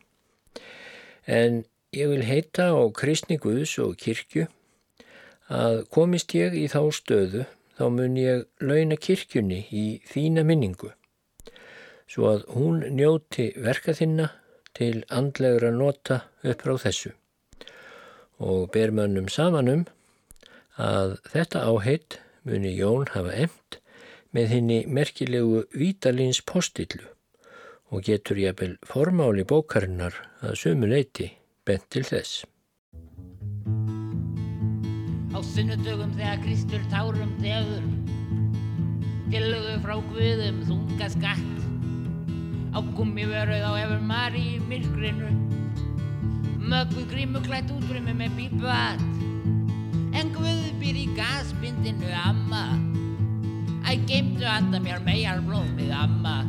En 1.26 1.64
ég 1.96 2.12
vil 2.12 2.26
heita 2.28 2.70
á 2.76 2.84
kristni 2.92 3.38
Guðs 3.42 3.78
og 3.80 3.96
kirkju 4.02 4.48
að 5.52 5.86
komist 5.94 6.34
ég 6.36 6.56
í 6.58 6.66
þá 6.72 6.82
stöðu 6.98 7.46
þá 7.78 7.86
mun 7.92 8.18
ég 8.18 8.46
launa 8.64 8.98
kirkjunni 8.98 9.66
í 9.72 9.86
þína 10.10 10.46
minningu 10.48 10.92
svo 12.10 12.30
að 12.32 12.46
hún 12.56 12.84
njóti 12.96 13.52
verka 13.62 13.96
þinna 13.98 14.30
til 14.78 15.04
andlegra 15.10 15.72
nota 15.74 16.22
upp 16.44 16.66
frá 16.66 16.76
þessu 16.86 17.14
og 18.44 18.70
ber 18.74 18.94
mönnum 18.96 19.28
samanum 19.32 19.86
að 20.82 21.18
þetta 21.32 21.64
áheit 21.70 22.20
muni 22.44 22.76
Jón 22.76 23.08
hafa 23.14 23.34
emt 23.46 23.80
með 24.36 24.50
henni 24.52 24.78
merkilegu 24.92 25.64
Vítalins 25.72 26.42
postillu 26.44 27.06
og 27.94 28.04
getur 28.04 28.40
jafnvel 28.42 28.74
formáli 28.84 29.46
bókarinnar 29.48 30.18
að 30.44 30.58
sömu 30.60 30.90
leiti 30.92 31.30
bent 31.66 31.86
til 31.94 32.04
þess. 32.04 32.44
Á 35.32 35.40
sunnudögum 35.40 36.12
þegar 36.18 36.42
Kristur 36.44 36.84
tárum 36.92 37.32
tefur 37.40 37.86
Tilögu 39.36 39.78
frá 39.84 39.96
Guðum 40.10 40.60
þunga 40.68 41.08
skatt. 41.12 41.56
Á 42.76 42.80
gummivöröð 42.96 43.64
á 43.64 43.72
efur 43.86 44.04
Mari 44.04 44.44
í 44.56 44.60
myrkrinu 44.68 45.32
Möggu 46.66 47.06
grímu 47.12 47.40
klætt 47.46 47.72
útrumi 47.72 48.16
með 48.18 48.36
bípu 48.40 48.68
hatt 48.68 49.04
En 50.16 50.32
Guð 50.36 50.68
býr 50.82 51.00
í 51.06 51.08
gasbindinu 51.16 52.12
amma 52.26 52.66
Æ, 53.86 53.94
geimdu 54.10 54.42
handa 54.50 54.80
mér 54.82 55.04
megar 55.06 55.44
blómið 55.46 55.92
amma. 55.94 56.40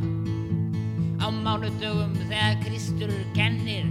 Á 1.21 1.29
mánudögum 1.29 2.15
þegar 2.23 2.55
Kristur 2.63 3.13
kennir. 3.35 3.85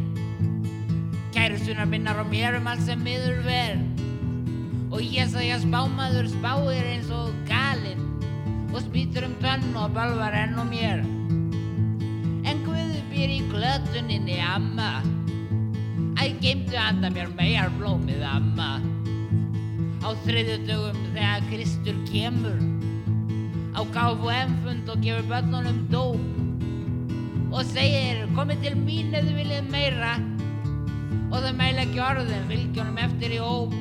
Kærustunar 1.31 1.87
minnar 1.87 2.19
og 2.19 2.27
mér 2.33 2.57
um 2.59 2.67
allt 2.67 2.83
sem 2.83 3.03
miður 3.05 3.43
verð 3.45 3.83
Og 4.91 5.03
ég 5.05 5.29
sagði 5.29 5.51
að 5.53 5.67
spámaður 5.67 6.29
spáir 6.33 6.87
eins 6.91 7.11
og 7.13 7.35
galinn 7.47 8.03
Og 8.73 8.81
spýtur 8.87 9.29
um 9.29 9.35
tönn 9.43 9.77
og 9.77 9.93
balvar 9.95 10.35
enn 10.35 10.59
og 10.59 10.67
mér. 10.73 11.05
En 12.51 12.63
Guði 12.67 13.03
býr 13.13 13.35
í 13.37 13.41
glötuninni 13.53 14.41
amma. 14.43 15.05
Æ, 16.19 16.35
geimdu 16.43 16.75
handa 16.75 17.15
mér 17.15 17.31
megar 17.39 17.71
blómið 17.79 18.25
amma. 18.27 18.81
Á 20.03 20.09
þriðju 20.25 20.59
dögum 20.67 21.05
þegar 21.13 21.47
Kristur 21.53 22.01
kemur 22.11 22.76
á 23.77 23.83
ennfund 24.43 24.89
og 24.89 25.03
gefur 25.03 25.27
börnunum 25.29 25.81
dóp 25.93 26.21
og 27.53 27.63
segir 27.65 28.25
komið 28.37 28.63
til 28.63 28.77
mín 28.77 29.13
eða 29.15 29.35
viljið 29.37 29.69
meira. 29.71 30.15
Og 31.31 31.43
þau 31.43 31.53
meila 31.59 31.85
ekki 31.85 32.01
orðin 32.01 32.49
fylgjónum 32.49 32.99
eftir 33.05 33.37
í 33.37 33.41
óp 33.41 33.75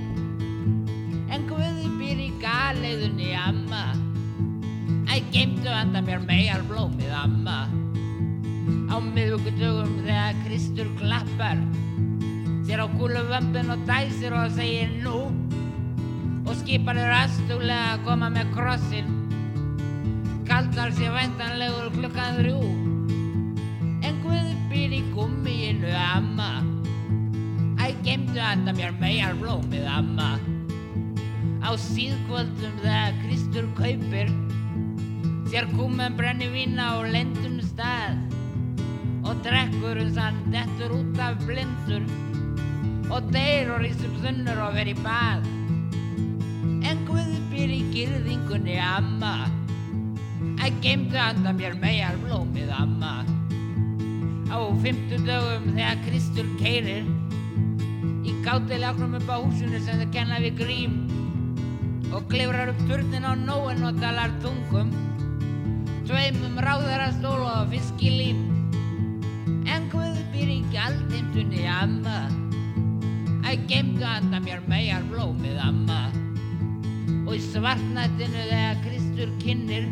en 1.31 1.47
Guði 1.47 1.87
býr 1.99 2.21
í 2.27 2.29
galeiðunni 2.43 3.31
amma. 3.39 3.85
Æ 5.07 5.23
geimtu 5.31 5.71
handa 5.71 6.03
mér 6.03 6.23
megar 6.27 6.63
blómið 6.67 7.15
amma. 7.23 7.65
Á 8.91 8.95
miðugudögum 8.99 10.01
þegar 10.03 10.39
Kristur 10.45 10.91
klappar 10.99 11.59
sér 12.67 12.83
á 12.83 12.87
kúluvömbin 12.97 13.71
og 13.71 13.83
dæsir 13.87 14.35
og 14.35 14.51
segir 14.57 14.91
nú. 15.03 15.29
Og 16.45 16.55
skipar 16.59 16.99
þér 16.99 17.21
aðstúlega 17.23 17.93
að 17.95 18.03
koma 18.09 18.29
með 18.33 18.51
krossin 18.53 19.24
kaldar 20.45 20.91
sé 20.93 21.09
væntanlegur 21.09 21.89
klukkan 21.95 22.37
þrjú. 22.39 22.59
En 24.05 24.19
Guð 24.21 24.49
býr 24.69 24.93
í 24.93 25.01
gummíinu 25.13 25.89
amma. 25.97 26.61
Æ, 27.81 27.93
gemdu 28.05 28.39
handa 28.41 28.73
mér 28.77 28.93
megar 29.01 29.33
blómið 29.41 29.87
amma. 29.89 30.35
Á 31.65 31.69
síðkvöldum 31.81 32.77
þegar 32.83 33.17
Kristur 33.23 33.67
kaupir 33.79 34.29
sér 35.49 35.65
kummen 35.73 36.17
brenni 36.17 36.51
vína 36.53 36.93
á 36.93 36.95
lendum 37.09 37.57
stað. 37.65 38.21
Og 39.25 39.41
drekkur 39.41 39.97
uns 40.03 40.21
hann 40.21 40.37
dettur 40.53 40.93
út 40.99 41.19
af 41.19 41.41
blindur. 41.47 42.05
Og 43.09 43.33
deyr 43.33 43.73
og 43.73 43.81
rýstum 43.81 44.13
þunnur 44.21 44.61
og 44.69 44.77
verið 44.77 45.01
bað. 45.05 45.45
En 46.85 47.05
Guð 47.09 47.37
býr 47.49 47.79
í 47.81 47.83
girðingunni 47.93 48.77
amma 48.77 49.37
að 50.65 50.77
geimdu 50.81 51.17
handa 51.19 51.51
mér 51.53 51.75
megar 51.77 52.15
blómið 52.23 52.69
amma. 52.73 53.19
Á 54.49 54.57
fymtu 54.81 55.19
dögum 55.21 55.67
þegar 55.75 55.99
Kristur 56.07 56.47
keirir 56.57 57.05
í 58.25 58.33
gátilegnum 58.45 59.13
upp 59.19 59.29
á 59.29 59.37
húsinu 59.43 59.81
sem 59.85 59.99
þau 60.01 60.07
kenna 60.15 60.39
við 60.41 60.57
grím 60.63 60.95
og 62.09 62.25
glifrar 62.31 62.71
upp 62.71 62.81
turnin 62.89 63.27
á 63.29 63.37
nóin 63.37 63.85
og 63.85 63.99
talar 64.01 64.33
tungum 64.41 64.89
tveimum 66.09 66.57
ráðarastól 66.65 67.45
og 67.45 67.69
fiskilím. 67.69 68.41
En 69.69 69.85
Guð 69.93 70.17
býr 70.33 70.49
í 70.49 70.59
galdimtunni 70.73 71.67
amma. 71.69 72.25
Að 73.45 73.69
geimdu 73.69 74.05
handa 74.05 74.41
mér 74.41 74.65
megar 74.71 75.05
blómið 75.13 75.61
amma. 75.61 76.01
Og 77.27 77.37
í 77.37 77.41
svartnættinu 77.51 78.49
þegar 78.49 78.83
Kristur 78.85 79.33
kynir 79.45 79.89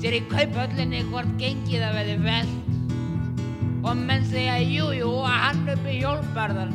sér 0.00 0.16
í 0.16 0.20
kaupöllinni 0.30 1.02
hvort 1.10 1.32
gengið 1.40 1.82
að 1.84 1.96
veði 1.98 2.12
veld 2.24 3.84
og 3.84 3.98
menn 3.98 4.22
segja 4.28 4.54
jújú 4.60 4.94
jú, 4.96 5.10
að 5.28 5.42
hann 5.44 5.66
uppi 5.74 5.96
hjólparðan 5.98 6.70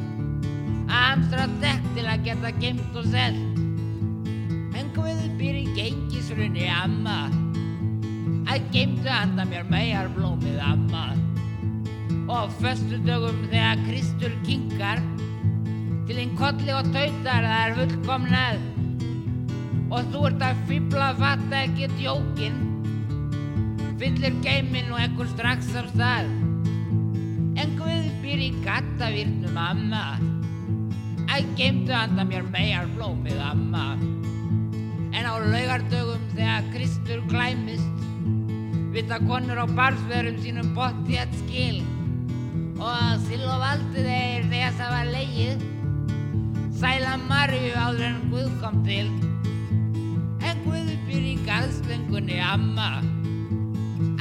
að 0.85 0.99
hamstra 1.07 1.45
dekk 1.63 1.87
til 1.95 2.03
að 2.05 2.27
geta 2.27 2.51
gemt 2.59 2.99
og 2.99 3.07
selt. 3.09 3.61
En 4.77 4.91
Guði 4.93 5.31
býr 5.39 5.57
í 5.63 5.65
gengisrunni 5.73 6.67
amma. 6.69 7.17
Að 8.45 8.69
geimtu 8.75 9.09
handa 9.09 9.47
mér 9.49 9.65
megar 9.71 10.11
blómið 10.13 10.61
amma. 10.61 11.07
Og 12.29 12.53
föstu 12.59 13.01
dögum 13.05 13.41
þegar 13.49 13.81
Kristur 13.87 14.37
kingar 14.45 15.01
til 16.05 16.19
einn 16.21 16.37
kolli 16.37 16.73
og 16.77 16.93
tautar 16.93 17.49
það 17.49 17.57
er 17.63 17.75
fullkomnað. 17.81 18.63
Og 19.89 20.13
þú 20.13 20.23
ert 20.29 20.47
að 20.51 20.63
fýbla 20.69 21.09
að 21.09 21.21
fatta 21.25 21.65
ekki 21.65 21.91
djókin 21.97 22.74
fyllir 23.99 24.35
geimin 24.43 24.91
og 24.91 24.99
ekkur 24.99 25.29
strax 25.31 25.69
af 25.79 25.87
stað. 25.93 26.31
En 27.55 27.75
Guð 27.79 28.07
býr 28.23 28.41
í 28.43 28.51
gattavirnum 28.65 29.59
amma. 29.59 30.05
Að 31.31 31.51
geimtu 31.59 31.95
handa 31.95 32.25
mér 32.27 32.45
megar 32.51 32.89
blómið 32.95 33.39
amma. 33.51 33.85
En 35.15 35.23
á 35.23 35.33
laugardögum 35.39 36.23
þegar 36.35 36.67
Kristur 36.73 37.23
klæmist 37.31 37.91
vita 38.95 39.19
konur 39.27 39.59
á 39.59 39.67
barsverðum 39.75 40.41
sínum 40.43 40.73
botti 40.75 41.19
að 41.19 41.39
skil. 41.43 41.79
Og 42.75 42.89
að 42.91 43.25
Silvavaldi 43.29 44.03
þeir 44.03 44.47
þess 44.51 44.83
að 44.83 44.95
var 44.95 45.11
leið 45.15 45.65
sæla 46.75 47.15
Marju 47.29 47.75
áður 47.79 48.07
en 48.09 48.23
Guð 48.31 48.49
kom 48.59 48.81
til. 48.87 49.07
En 50.43 50.63
Guð 50.67 50.91
fyrir 51.07 51.29
í 51.31 51.37
garðslöngunni 51.47 52.41
amma 52.43 52.97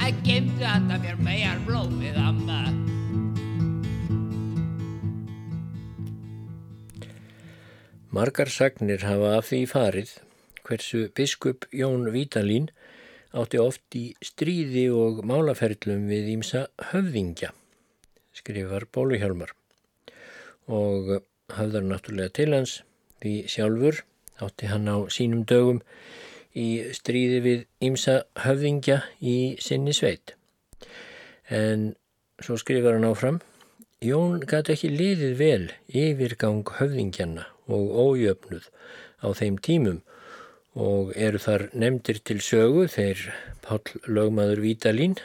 að 0.05 0.17
gemdu 0.21 0.65
handa 0.69 0.99
mér 1.01 1.15
megar 1.17 1.61
blómið 1.65 2.17
amma. 2.21 2.59
Margar 8.13 8.51
sagnir 8.53 9.01
hafa 9.01 9.31
af 9.39 9.49
því 9.49 9.61
farið 9.71 10.11
hversu 10.67 11.01
biskup 11.17 11.65
Jón 11.73 12.05
Vítalín 12.13 12.69
átti 13.33 13.57
oft 13.63 13.97
í 13.97 14.03
stríði 14.21 14.85
og 14.93 15.23
málaferlum 15.25 16.05
við 16.11 16.29
ímsa 16.35 16.67
höfðingja 16.91 17.49
skrifar 18.37 18.85
Bóluhjálmar 18.93 19.55
og 20.69 21.15
hafðar 21.55 21.89
náttúrulega 21.89 22.35
til 22.43 22.51
hans 22.53 22.77
því 23.25 23.33
sjálfur 23.55 24.03
átti 24.37 24.69
hann 24.69 24.85
á 24.85 25.09
sínum 25.09 25.47
dögum 25.49 25.81
í 26.55 26.69
stríði 26.95 27.41
við 27.43 27.65
ymsa 27.83 28.21
höfðingja 28.45 29.01
í 29.19 29.37
sinni 29.61 29.93
sveit. 29.93 30.35
En 31.51 31.93
svo 32.41 32.57
skrifar 32.59 32.97
hann 32.97 33.07
áfram 33.07 33.41
Jón 34.03 34.41
gæti 34.43 34.73
ekki 34.73 34.89
liðið 34.91 35.37
vel 35.39 35.67
yfirgang 35.87 36.67
höfðingjanna 36.77 37.45
og 37.71 37.93
ójöfnuð 37.95 38.67
á 39.23 39.27
þeim 39.39 39.55
tímum 39.63 40.01
og 40.75 41.13
eru 41.15 41.39
þar 41.39 41.69
nefndir 41.73 42.19
til 42.27 42.41
sögu 42.43 42.85
þeir 42.91 43.23
Pál 43.63 43.79
Lögmaður 44.05 44.61
Vítalín 44.65 45.15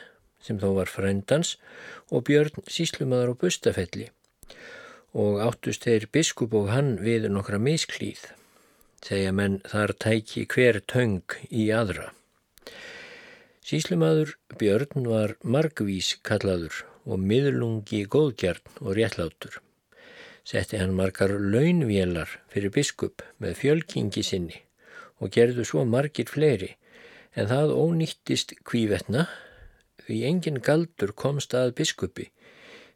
sem 0.41 0.61
þó 0.63 0.71
var 0.79 0.89
frendans 0.89 1.57
og 2.15 2.25
Björn 2.31 2.63
síslumadur 2.71 3.35
á 3.35 3.41
Bustafelli 3.43 4.09
og 5.13 5.43
áttust 5.43 5.85
þeir 5.85 6.07
biskup 6.15 6.55
og 6.55 6.71
hann 6.71 6.95
við 7.03 7.27
nokkra 7.35 7.59
misklíð, 7.59 8.23
segja 9.05 9.33
menn 9.33 9.61
þar 9.67 9.95
tæki 10.05 10.47
hver 10.51 10.81
töng 10.93 11.37
í 11.51 11.71
aðra. 11.75 12.11
Síslumadur 13.65 14.35
Björn 14.61 15.07
var 15.07 15.37
margvís 15.43 16.17
kallaður 16.27 16.83
og 17.07 17.21
miðlungi 17.23 18.05
góðgjarn 18.11 18.81
og 18.81 18.97
réttlátur. 18.99 19.61
Setti 20.45 20.81
hann 20.81 20.97
margar 20.99 21.33
launvélar 21.37 22.39
fyrir 22.51 22.73
biskup 22.75 23.23
með 23.39 23.59
fjölkingi 23.61 24.25
sinni 24.27 24.63
og 25.21 25.33
gerðu 25.37 25.67
svo 25.69 25.85
margir 25.85 26.31
fleiri 26.33 26.73
en 27.37 27.51
það 27.51 27.77
ónýttist 27.77 28.57
kvívetna 28.67 29.29
því 30.07 30.23
engin 30.31 30.63
galdur 30.65 31.13
komst 31.15 31.55
að 31.55 31.77
biskupi 31.81 32.31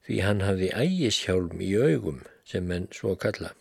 því 0.06 0.22
hann 0.26 0.42
hafði 0.44 0.72
ægishjálm 0.74 1.60
í 1.62 1.74
augum 1.78 2.24
sem 2.48 2.66
menn 2.68 2.90
svo 2.92 3.14
kalla. 3.20 3.54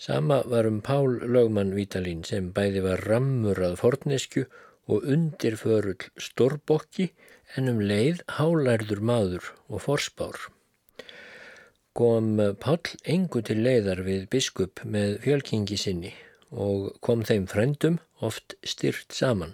Sama 0.00 0.38
var 0.48 0.64
um 0.64 0.80
Pál 0.80 1.20
Lögmann 1.28 1.74
Vítalín 1.76 2.22
sem 2.24 2.46
bæði 2.56 2.80
var 2.86 3.02
rammur 3.04 3.58
að 3.66 3.76
fornesku 3.82 4.46
og 4.88 5.04
undirförull 5.14 6.08
stórbokki 6.16 7.10
en 7.60 7.68
um 7.74 7.82
leið 7.84 8.22
hálærður 8.38 9.04
maður 9.12 9.52
og 9.68 9.84
forspár. 9.84 10.38
Kom 11.92 12.40
Pál 12.64 12.80
engu 13.04 13.44
til 13.44 13.60
leiðar 13.60 14.00
við 14.08 14.24
biskup 14.32 14.80
með 14.84 15.18
fjölkingi 15.26 15.76
sinni 15.84 16.14
og 16.50 16.94
kom 17.04 17.26
þeim 17.28 17.44
frendum 17.50 18.00
oft 18.24 18.56
styrt 18.64 19.12
saman 19.12 19.52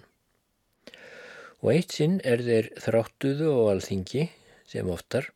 og 1.61 1.73
eitt 1.73 1.97
sinn 1.97 2.17
er 2.23 2.41
þeir 2.45 2.69
þráttuðu 2.85 3.51
og 3.51 3.69
alþingi 3.73 4.27
sem 4.69 4.89
oftar, 4.93 5.29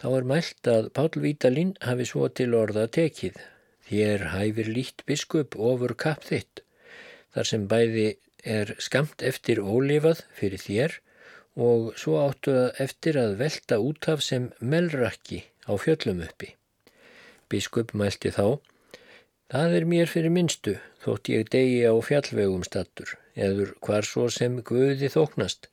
þá 0.00 0.08
er 0.12 0.26
mælt 0.30 0.70
að 0.70 0.90
Pál 0.96 1.10
Vítalín 1.22 1.74
hafi 1.82 2.06
svo 2.08 2.28
til 2.28 2.54
orða 2.58 2.86
tekið, 2.92 3.38
þér 3.90 4.28
hæfir 4.34 4.70
lít 4.72 5.02
biskup 5.06 5.56
ofur 5.56 5.94
kapp 5.94 6.24
þitt, 6.26 6.62
þar 7.34 7.50
sem 7.50 7.66
bæði 7.70 8.06
er 8.46 8.72
skamt 8.82 9.22
eftir 9.26 9.60
ólifað 9.62 10.22
fyrir 10.38 10.62
þér 10.62 10.96
og 11.66 11.92
svo 11.98 12.20
áttu 12.22 12.54
eftir 12.82 13.18
að 13.20 13.36
velta 13.42 13.78
út 13.82 14.08
af 14.12 14.22
sem 14.24 14.50
melrakki 14.60 15.42
á 15.66 15.72
fjöllum 15.80 16.22
uppi. 16.26 16.52
Biskup 17.50 17.94
mælti 17.94 18.32
þá, 18.34 18.58
það 19.52 19.76
er 19.78 19.86
mér 19.92 20.10
fyrir 20.10 20.34
minnstu, 20.34 20.76
þótt 21.02 21.30
ég 21.32 21.46
degi 21.54 21.80
á 21.86 21.94
fjallvegum 22.02 22.66
stattur, 22.66 23.16
eður 23.34 23.72
hvar 23.86 24.06
svo 24.06 24.26
sem 24.32 24.60
Guði 24.66 25.10
þóknast, 25.14 25.70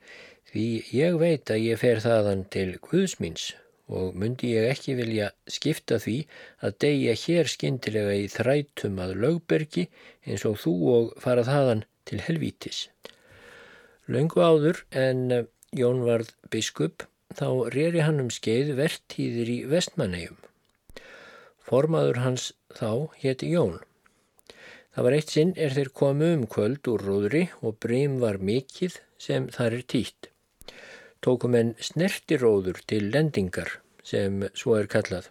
því 0.53 0.68
ég 0.93 1.18
veit 1.22 1.49
að 1.49 1.66
ég 1.66 1.82
fer 1.82 2.01
þaðan 2.03 2.45
til 2.53 2.70
Guðsmins 2.78 3.51
og 3.92 4.16
myndi 4.20 4.54
ég 4.56 4.70
ekki 4.72 4.96
vilja 5.00 5.30
skipta 5.56 6.00
því 6.04 6.16
að 6.64 6.78
deyja 6.86 7.16
hér 7.24 7.52
skindilega 7.52 8.16
í 8.20 8.28
þrætum 8.32 9.02
að 9.04 9.16
lögbergi 9.26 9.88
eins 10.24 10.46
og 10.50 10.60
þú 10.64 10.74
og 10.96 11.14
fara 11.24 11.46
þaðan 11.48 11.84
til 12.10 12.22
helvítis. 12.28 12.88
Laungu 14.08 14.44
áður 14.44 14.84
en 14.92 15.48
Jón 15.74 16.04
varð 16.06 16.34
biskup 16.54 17.08
þá 17.34 17.48
reyri 17.74 18.04
hann 18.06 18.22
um 18.22 18.30
skeið 18.32 18.76
vertíðir 18.78 19.50
í 19.50 19.60
vestmannegjum. 19.72 20.38
Formaður 21.64 22.22
hans 22.26 22.52
þá 22.78 23.10
hétti 23.24 23.50
Jón 23.56 23.82
Það 24.94 25.06
var 25.08 25.16
eitt 25.18 25.32
sinn 25.34 25.52
er 25.58 25.74
þeir 25.74 25.90
komu 26.00 26.28
um 26.36 26.44
kvöld 26.46 26.88
úr 26.92 27.02
róðri 27.08 27.48
og 27.66 27.80
breym 27.82 28.20
var 28.22 28.38
mikill 28.38 28.94
sem 29.18 29.48
þar 29.56 29.80
er 29.80 29.86
týtt. 29.90 30.30
Tókum 31.24 31.55
en 31.55 31.74
snertiróður 31.80 32.82
til 32.89 33.07
lendingar 33.13 33.78
sem 34.03 34.43
svo 34.59 34.76
er 34.80 34.89
kallað. 34.91 35.30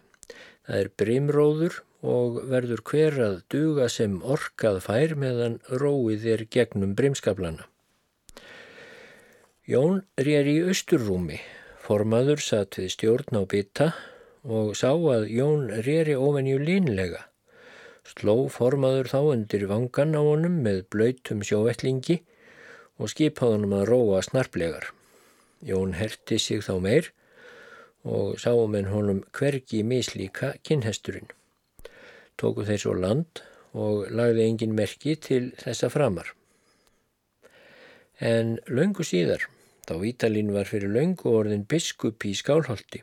Það 0.65 0.79
er 0.79 0.89
breymróður 1.01 1.81
og 2.13 2.39
verður 2.51 2.81
hver 2.89 3.19
að 3.25 3.35
duga 3.53 3.89
sem 3.91 4.15
orkað 4.35 4.79
fær 4.87 5.13
meðan 5.19 5.59
róið 5.69 6.25
er 6.35 6.45
gegnum 6.55 6.95
breymskablana. 6.97 7.67
Jón 9.69 10.01
rér 10.19 10.49
í 10.49 10.57
austurrúmi, 10.67 11.37
formaður 11.85 12.41
satt 12.43 12.79
við 12.81 12.89
stjórn 12.97 13.39
á 13.39 13.43
bytta 13.47 13.93
og 14.43 14.73
sá 14.75 14.89
að 14.91 15.29
Jón 15.31 15.69
réri 15.85 16.17
ofenju 16.19 16.57
línlega 16.59 17.27
sló 18.11 18.35
formaður 18.55 19.09
þá 19.11 19.19
undir 19.33 19.63
vangan 19.69 20.17
á 20.19 20.21
honum 20.21 20.59
með 20.65 20.83
blöytum 20.93 21.43
sjóvettlingi 21.47 22.19
og 22.99 23.11
skipaði 23.13 23.57
honum 23.57 23.75
að 23.79 23.87
róa 23.89 24.19
snarplegar. 24.25 24.89
Jón 25.63 25.95
herti 25.97 26.39
sig 26.39 26.63
þá 26.65 26.75
meir 26.83 27.09
og 28.03 28.39
sáum 28.43 28.75
en 28.75 28.89
honum 28.91 29.21
hvergi 29.31 29.83
mislíka 29.87 30.53
kinnhesturinn. 30.67 31.29
Tóku 32.37 32.65
þeir 32.67 32.81
svo 32.81 32.93
land 32.97 33.43
og 33.73 34.09
lagði 34.11 34.47
engin 34.47 34.75
merki 34.75 35.15
til 35.15 35.51
þessa 35.61 35.89
framar. 35.93 36.33
En 38.19 38.57
laungu 38.67 39.05
síðar, 39.07 39.47
þá 39.87 39.95
Ítalín 40.07 40.51
var 40.53 40.69
fyrir 40.69 40.91
laungu 40.91 41.31
orðin 41.31 41.65
biskup 41.69 42.25
í 42.27 42.33
skálholti, 42.37 43.01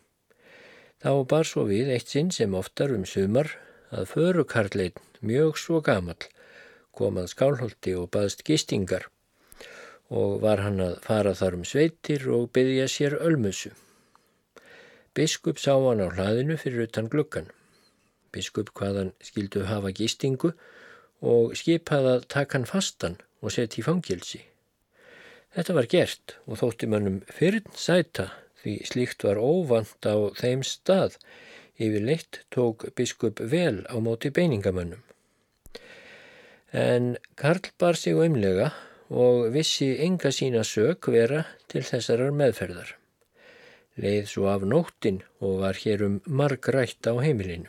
þá 1.03 1.13
bar 1.29 1.49
svo 1.49 1.67
við 1.69 1.91
eitt 1.95 2.13
sinn 2.13 2.31
sem 2.35 2.55
oftar 2.55 2.93
um 2.95 3.07
sumar 3.09 3.51
að 3.91 4.13
förukarlein 4.13 5.01
mjög 5.21 5.59
svo 5.59 5.81
gamal 5.85 6.21
kom 6.97 7.19
að 7.21 7.33
skálholti 7.33 7.95
og 7.99 8.11
baðst 8.15 8.45
gistingar 8.47 9.09
og 10.11 10.41
var 10.43 10.63
hann 10.65 10.83
að 10.83 10.99
fara 11.07 11.37
þar 11.39 11.61
um 11.61 11.65
sveitir 11.67 12.27
og 12.35 12.51
byggja 12.55 12.89
sér 12.91 13.17
ölmusu. 13.23 13.71
Biskup 15.15 15.59
sá 15.63 15.73
hann 15.75 16.03
á 16.03 16.11
hlaðinu 16.11 16.59
fyrir 16.59 16.89
utan 16.89 17.09
gluggan. 17.11 17.49
Biskup 18.35 18.73
hvaðan 18.75 19.15
skildu 19.23 19.65
hafa 19.71 19.95
gistingu 19.95 20.53
og 21.21 21.57
skipaði 21.59 22.17
að 22.17 22.29
taka 22.31 22.59
hann 22.59 22.69
fastan 22.69 23.19
og 23.41 23.55
setja 23.55 23.83
í 23.83 23.87
fangilsi. 23.87 24.43
Þetta 25.55 25.75
var 25.75 25.91
gert 25.91 26.37
og 26.47 26.61
þótti 26.61 26.91
mannum 26.91 27.23
fyrn 27.31 27.67
sæta 27.75 28.29
því 28.63 28.77
slíkt 28.87 29.25
var 29.27 29.41
óvand 29.41 30.07
á 30.07 30.15
þeim 30.39 30.63
stað. 30.67 31.17
Yfirleitt 31.81 32.43
tók 32.53 32.85
biskup 32.95 33.41
vel 33.41 33.87
á 33.89 33.97
móti 34.03 34.29
beiningamönnum. 34.31 35.01
En 36.71 37.17
Karl 37.41 37.73
bar 37.81 37.97
sig 37.97 38.15
umlega 38.15 38.71
og 39.11 39.51
vissi 39.51 39.97
enga 40.05 40.31
sína 40.31 40.63
sök 40.63 41.11
vera 41.11 41.43
til 41.69 41.83
þessarar 41.83 42.31
meðferðar. 42.31 42.95
Leið 43.99 44.29
svo 44.31 44.47
af 44.49 44.63
nóttin 44.63 45.21
og 45.43 45.61
var 45.65 45.79
hér 45.83 46.05
um 46.07 46.21
margrætt 46.27 47.03
á 47.11 47.19
heimilinu. 47.19 47.69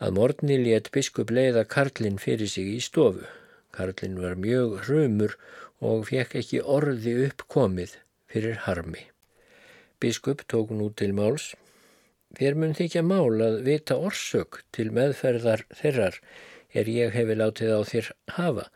Að 0.00 0.16
morgni 0.16 0.56
létt 0.58 0.90
biskup 0.90 1.30
leiða 1.30 1.66
Karlinn 1.68 2.16
fyrir 2.18 2.48
sig 2.48 2.72
í 2.72 2.80
stofu. 2.80 3.28
Karlinn 3.76 4.16
var 4.22 4.40
mjög 4.40 4.80
hrumur 4.86 5.36
og 5.84 6.08
fekk 6.08 6.40
ekki 6.40 6.62
orði 6.64 7.14
uppkomið 7.28 7.98
fyrir 8.32 8.56
harmi. 8.64 9.04
Biskup 10.00 10.46
tók 10.48 10.72
nú 10.72 10.88
til 10.96 11.12
máls. 11.12 11.52
Þér 12.34 12.56
mun 12.58 12.74
þykja 12.74 13.04
mál 13.06 13.36
að 13.44 13.60
vita 13.68 14.00
orsök 14.00 14.64
til 14.72 14.88
meðferðar 14.96 15.66
þerrar 15.76 16.18
er 16.74 16.88
ég 16.90 17.14
hefi 17.14 17.36
látið 17.38 17.76
á 17.76 17.80
þér 17.86 18.10
hafa 18.38 18.66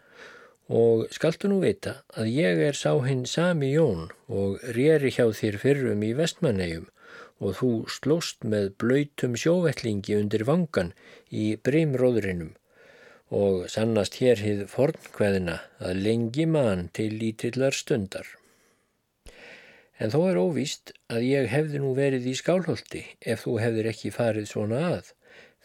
og 0.69 1.09
skaltu 1.15 1.49
nú 1.49 1.63
vita 1.65 2.03
að 2.13 2.31
ég 2.35 2.63
er 2.69 2.77
sá 2.77 2.93
hinn 3.07 3.25
sami 3.27 3.73
Jón 3.73 4.11
og 4.29 4.61
rýri 4.77 5.11
hjá 5.17 5.25
þér 5.33 5.57
fyrrum 5.63 6.05
í 6.05 6.13
vestmannegjum 6.19 6.89
og 7.41 7.55
þú 7.61 7.71
slóst 7.93 8.45
með 8.45 8.73
blöytum 8.83 9.37
sjóvellingi 9.39 10.17
undir 10.19 10.45
vangan 10.49 10.93
í 11.31 11.55
brimróðurinnum 11.65 12.53
og 13.35 13.69
sannast 13.73 14.19
hér 14.23 14.41
hið 14.45 14.65
fornkveðina 14.73 15.59
að 15.85 16.03
lengi 16.05 16.47
mann 16.49 16.89
til 16.97 17.11
lítillar 17.21 17.77
stundar. 17.77 18.27
En 19.99 20.13
þó 20.15 20.21
er 20.31 20.41
óvíst 20.41 20.93
að 21.11 21.27
ég 21.27 21.49
hefði 21.53 21.81
nú 21.83 21.93
verið 21.97 22.29
í 22.31 22.35
skálholti 22.39 23.05
ef 23.21 23.45
þú 23.45 23.59
hefðir 23.63 23.89
ekki 23.93 24.13
farið 24.15 24.51
svona 24.53 24.83
að, 24.93 25.13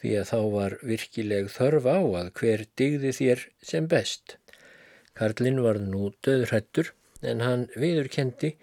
því 0.02 0.16
að 0.20 0.30
þá 0.32 0.40
var 0.56 0.78
virkileg 0.84 1.52
þörf 1.54 1.86
á 1.88 2.00
að 2.22 2.32
hver 2.40 2.66
digði 2.80 3.14
þér 3.20 3.46
sem 3.62 3.88
best. 3.88 4.38
Karlinn 5.18 5.62
var 5.66 5.82
nú 5.82 6.12
döðrættur 6.26 6.94
en 7.22 7.44
hann 7.46 7.68
viðurkendi 7.76 8.56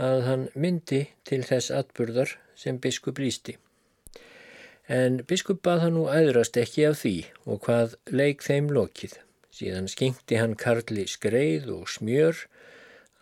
að 0.00 0.22
hann 0.28 0.46
myndi 0.54 1.06
til 1.28 1.42
þess 1.46 1.72
atburðar 1.74 2.36
sem 2.56 2.78
biskup 2.80 3.18
lísti 3.20 3.56
en 4.90 5.20
biskup 5.30 5.60
bað 5.66 5.84
hann 5.84 5.94
nú 5.94 6.06
æðrast 6.10 6.56
ekki 6.58 6.86
af 6.88 6.96
því 7.04 7.14
og 7.46 7.60
hvað 7.66 7.92
leik 8.10 8.42
þeim 8.42 8.70
lokið. 8.74 9.14
Síðan 9.54 9.86
skingti 9.92 10.38
hann 10.40 10.56
Karli 10.58 11.04
skreið 11.10 11.68
og 11.76 11.90
smjör 11.94 12.42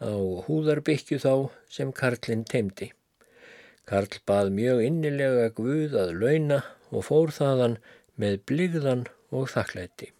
á 0.00 0.12
húðarbykju 0.46 1.20
þá 1.20 1.34
sem 1.68 1.92
Karlinn 1.92 2.46
teimdi. 2.48 2.92
Karl 3.88 4.20
bað 4.28 4.52
mjög 4.56 4.84
innilega 4.84 5.48
Guð 5.56 5.96
að 5.96 6.14
launa 6.22 6.62
og 6.88 7.04
fór 7.08 7.32
þaðan 7.36 7.78
með 8.20 8.40
bligðan 8.48 9.04
og 9.32 9.48
þakklæti. 9.52 10.12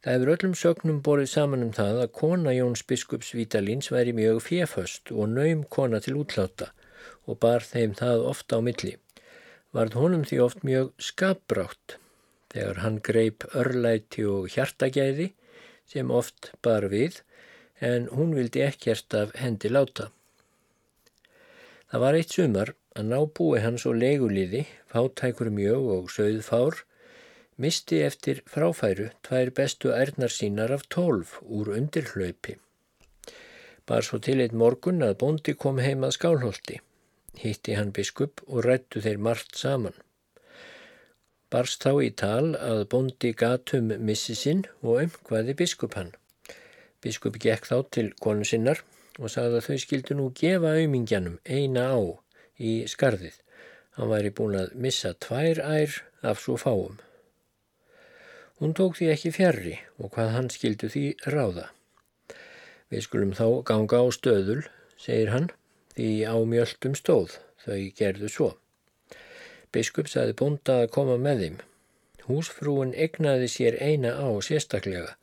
Það 0.00 0.14
hefur 0.16 0.32
öllum 0.34 0.56
sögnum 0.56 1.00
borið 1.04 1.30
saman 1.34 1.66
um 1.66 1.72
það 1.76 2.02
að 2.04 2.12
kona 2.16 2.56
Jóns 2.56 2.82
biskups 2.88 3.34
Vítalíns 3.36 3.90
væri 3.92 4.14
mjög 4.16 4.40
fjeföst 4.46 5.12
og 5.12 5.28
naum 5.34 5.66
kona 5.68 6.00
til 6.00 6.16
útláta 6.22 6.70
og 7.28 7.40
bar 7.42 7.64
þeim 7.64 7.92
það 7.98 8.24
ofta 8.30 8.56
á 8.56 8.60
milli 8.64 8.96
varð 9.76 9.98
honum 10.00 10.24
því 10.26 10.38
oft 10.44 10.64
mjög 10.66 10.92
skapbrátt 11.10 11.96
þegar 12.50 12.80
hann 12.84 12.98
greip 13.06 13.46
örlæti 13.54 14.24
og 14.26 14.48
hjartagæði 14.54 15.30
sem 15.90 16.10
oft 16.10 16.52
bar 16.64 16.88
við 16.90 17.20
en 17.80 18.08
hún 18.14 18.34
vildi 18.36 18.62
ekkert 18.64 19.14
af 19.16 19.32
hendi 19.40 19.70
láta. 19.70 20.10
Það 21.90 22.02
var 22.04 22.18
eitt 22.18 22.34
sumar 22.34 22.74
að 22.98 23.08
nábúi 23.10 23.62
hans 23.62 23.86
og 23.88 23.96
leiguliði, 23.98 24.66
fátækur 24.90 25.50
mjög 25.54 25.88
og 25.94 26.10
söðfár, 26.14 26.82
misti 27.62 28.02
eftir 28.10 28.42
fráfæru 28.50 29.10
tvær 29.26 29.54
bestu 29.56 29.94
ærnar 29.94 30.32
sínar 30.36 30.74
af 30.76 30.86
tólf 30.88 31.38
úr 31.42 31.72
undirhlaupi. 31.78 32.58
Bar 33.86 34.06
svo 34.06 34.18
til 34.18 34.40
eitt 34.40 34.54
morgun 34.54 35.02
að 35.02 35.18
bondi 35.24 35.56
kom 35.64 35.82
heim 35.84 36.06
að 36.06 36.16
skálholti 36.18 36.80
hitti 37.38 37.74
hann 37.78 37.92
biskup 37.96 38.42
og 38.46 38.64
rættu 38.66 39.02
þeir 39.04 39.20
margt 39.26 39.58
saman. 39.58 39.96
Barst 41.50 41.82
þá 41.82 41.92
í 42.06 42.10
tal 42.22 42.54
að 42.54 42.84
bondi 42.92 43.32
gatum 43.34 43.90
missi 44.06 44.36
sinn 44.38 44.64
og 44.82 45.02
umhvaði 45.04 45.56
biskup 45.58 45.96
hann. 45.98 46.12
Biskup 47.02 47.40
gekk 47.42 47.66
þá 47.66 47.76
til 47.96 48.08
konu 48.22 48.46
sinnar 48.46 48.82
og 49.18 49.32
sagði 49.32 49.58
að 49.58 49.66
þau 49.68 49.78
skildu 49.84 50.16
nú 50.18 50.28
gefa 50.42 50.74
aumingjanum 50.78 51.38
eina 51.44 51.88
á 51.96 52.00
í 52.60 52.74
skarðið. 52.92 53.40
Hann 53.96 54.12
væri 54.12 54.30
búin 54.30 54.58
að 54.60 54.74
missa 54.78 55.14
tvær 55.18 55.62
ær 55.64 56.02
af 56.22 56.44
svo 56.44 56.56
fáum. 56.60 57.00
Hún 58.60 58.74
tók 58.76 58.98
því 58.98 59.06
ekki 59.14 59.30
fjarrri 59.32 59.78
og 59.96 60.10
hvað 60.12 60.34
hann 60.34 60.50
skildu 60.52 60.90
því 60.92 61.04
ráða. 61.32 61.70
Við 62.92 63.06
skulum 63.06 63.32
þá 63.32 63.46
ganga 63.64 64.02
á 64.04 64.06
stöðul, 64.12 64.60
segir 65.00 65.32
hann, 65.32 65.48
því 65.96 66.10
á 66.28 66.36
mjöldum 66.44 66.98
stóð, 66.98 67.38
þau 67.64 67.80
gerðu 67.96 68.28
svo. 68.28 68.50
Biskup 69.72 70.12
saði 70.12 70.36
búnda 70.36 70.82
að 70.82 70.92
koma 70.92 71.16
með 71.16 71.44
þeim. 71.44 71.58
Húsfrúin 72.28 72.92
egnaði 73.08 73.48
sér 73.48 73.80
eina 73.80 74.12
á 74.20 74.28
sérstaklega. 74.44 75.16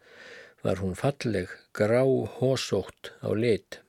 Var 0.66 0.82
hún 0.82 0.98
falleg, 0.98 1.54
grá 1.78 2.02
hósótt 2.42 3.14
á 3.22 3.30
lit. 3.38 3.84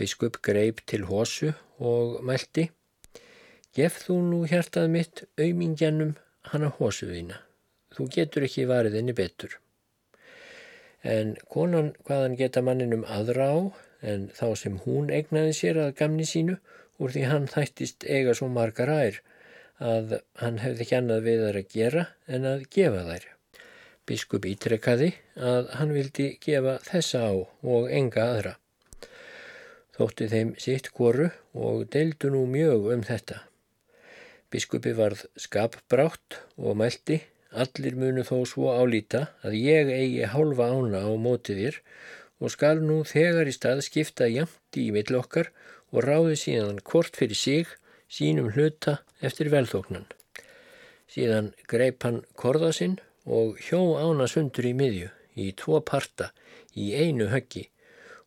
Biskup 0.00 0.40
greip 0.40 0.80
til 0.88 1.04
hósu 1.12 1.52
og 1.76 2.22
mælti. 2.24 2.70
Gef 3.76 4.06
þú 4.06 4.22
nú 4.32 4.44
hjartað 4.48 4.88
mitt 4.94 5.26
auðmingjanum 5.36 6.16
hana 6.48 6.72
hósuðina. 6.78 7.43
Þú 7.94 8.08
getur 8.16 8.46
ekki 8.46 8.66
varið 8.70 8.98
henni 8.98 9.14
betur. 9.16 9.58
En 11.04 11.34
konan 11.52 11.92
hvaðan 12.08 12.36
geta 12.38 12.62
manninum 12.64 13.04
aðra 13.04 13.50
á 13.52 13.58
en 14.12 14.30
þá 14.36 14.46
sem 14.60 14.80
hún 14.86 15.12
egnaði 15.12 15.52
sér 15.56 15.80
að 15.82 15.94
gamni 16.00 16.26
sínu 16.28 16.56
úr 17.02 17.12
því 17.14 17.28
hann 17.28 17.46
þættist 17.50 18.06
eiga 18.08 18.34
svo 18.36 18.48
margar 18.52 18.92
ær 18.92 19.20
að 19.84 20.18
hann 20.40 20.60
hefði 20.62 20.84
ekki 20.84 20.98
annað 20.98 21.24
við 21.28 21.44
þar 21.44 21.60
að 21.60 21.72
gera 21.74 22.04
en 22.26 22.48
að 22.48 22.66
gefa 22.76 23.06
þær. 23.08 23.30
Biskup 24.04 24.46
ítrekkaði 24.48 25.10
að 25.40 25.72
hann 25.78 25.94
vildi 25.96 26.28
gefa 26.44 26.76
þessa 26.84 27.24
á 27.24 27.32
og 27.34 27.88
enga 27.88 28.28
aðra. 28.34 28.54
Þótti 29.94 30.28
þeim 30.30 30.54
sitt 30.60 30.90
koru 30.94 31.30
og 31.54 31.84
deildu 31.94 32.30
nú 32.34 32.44
mjög 32.50 32.90
um 32.94 33.04
þetta. 33.06 33.44
Biskupi 34.50 34.92
varð 34.94 35.24
skapbrátt 35.40 36.40
og 36.58 36.76
mælti 36.78 37.20
allir 37.62 37.96
munu 38.00 38.24
þó 38.26 38.36
svo 38.48 38.74
álýta 38.74 39.28
að 39.46 39.56
ég 39.60 39.90
eigi 39.94 40.28
hálfa 40.32 40.68
ána 40.74 41.04
á 41.06 41.12
mótið 41.14 41.60
þér 41.62 41.78
og 42.42 42.52
skal 42.54 42.82
nú 42.82 42.98
þegar 43.08 43.48
í 43.50 43.54
stað 43.54 43.82
skipta 43.86 44.28
jæmt 44.30 44.78
í 44.80 44.90
mill 44.94 45.18
okkar 45.20 45.50
og 45.94 46.04
ráði 46.08 46.36
síðan 46.40 46.82
hvort 46.82 47.16
fyrir 47.20 47.38
sig 47.38 47.74
sínum 48.10 48.50
hluta 48.54 48.98
eftir 49.22 49.50
velþóknan. 49.54 50.06
Síðan 51.10 51.52
greip 51.70 52.02
hann 52.06 52.22
korða 52.34 52.72
sinn 52.74 52.98
og 53.24 53.60
hjó 53.62 53.80
ána 54.00 54.26
sundur 54.30 54.66
í 54.66 54.74
miðju 54.76 55.10
í 55.40 55.50
tvo 55.58 55.80
parta 55.80 56.32
í 56.74 56.90
einu 56.98 57.30
höggi 57.30 57.68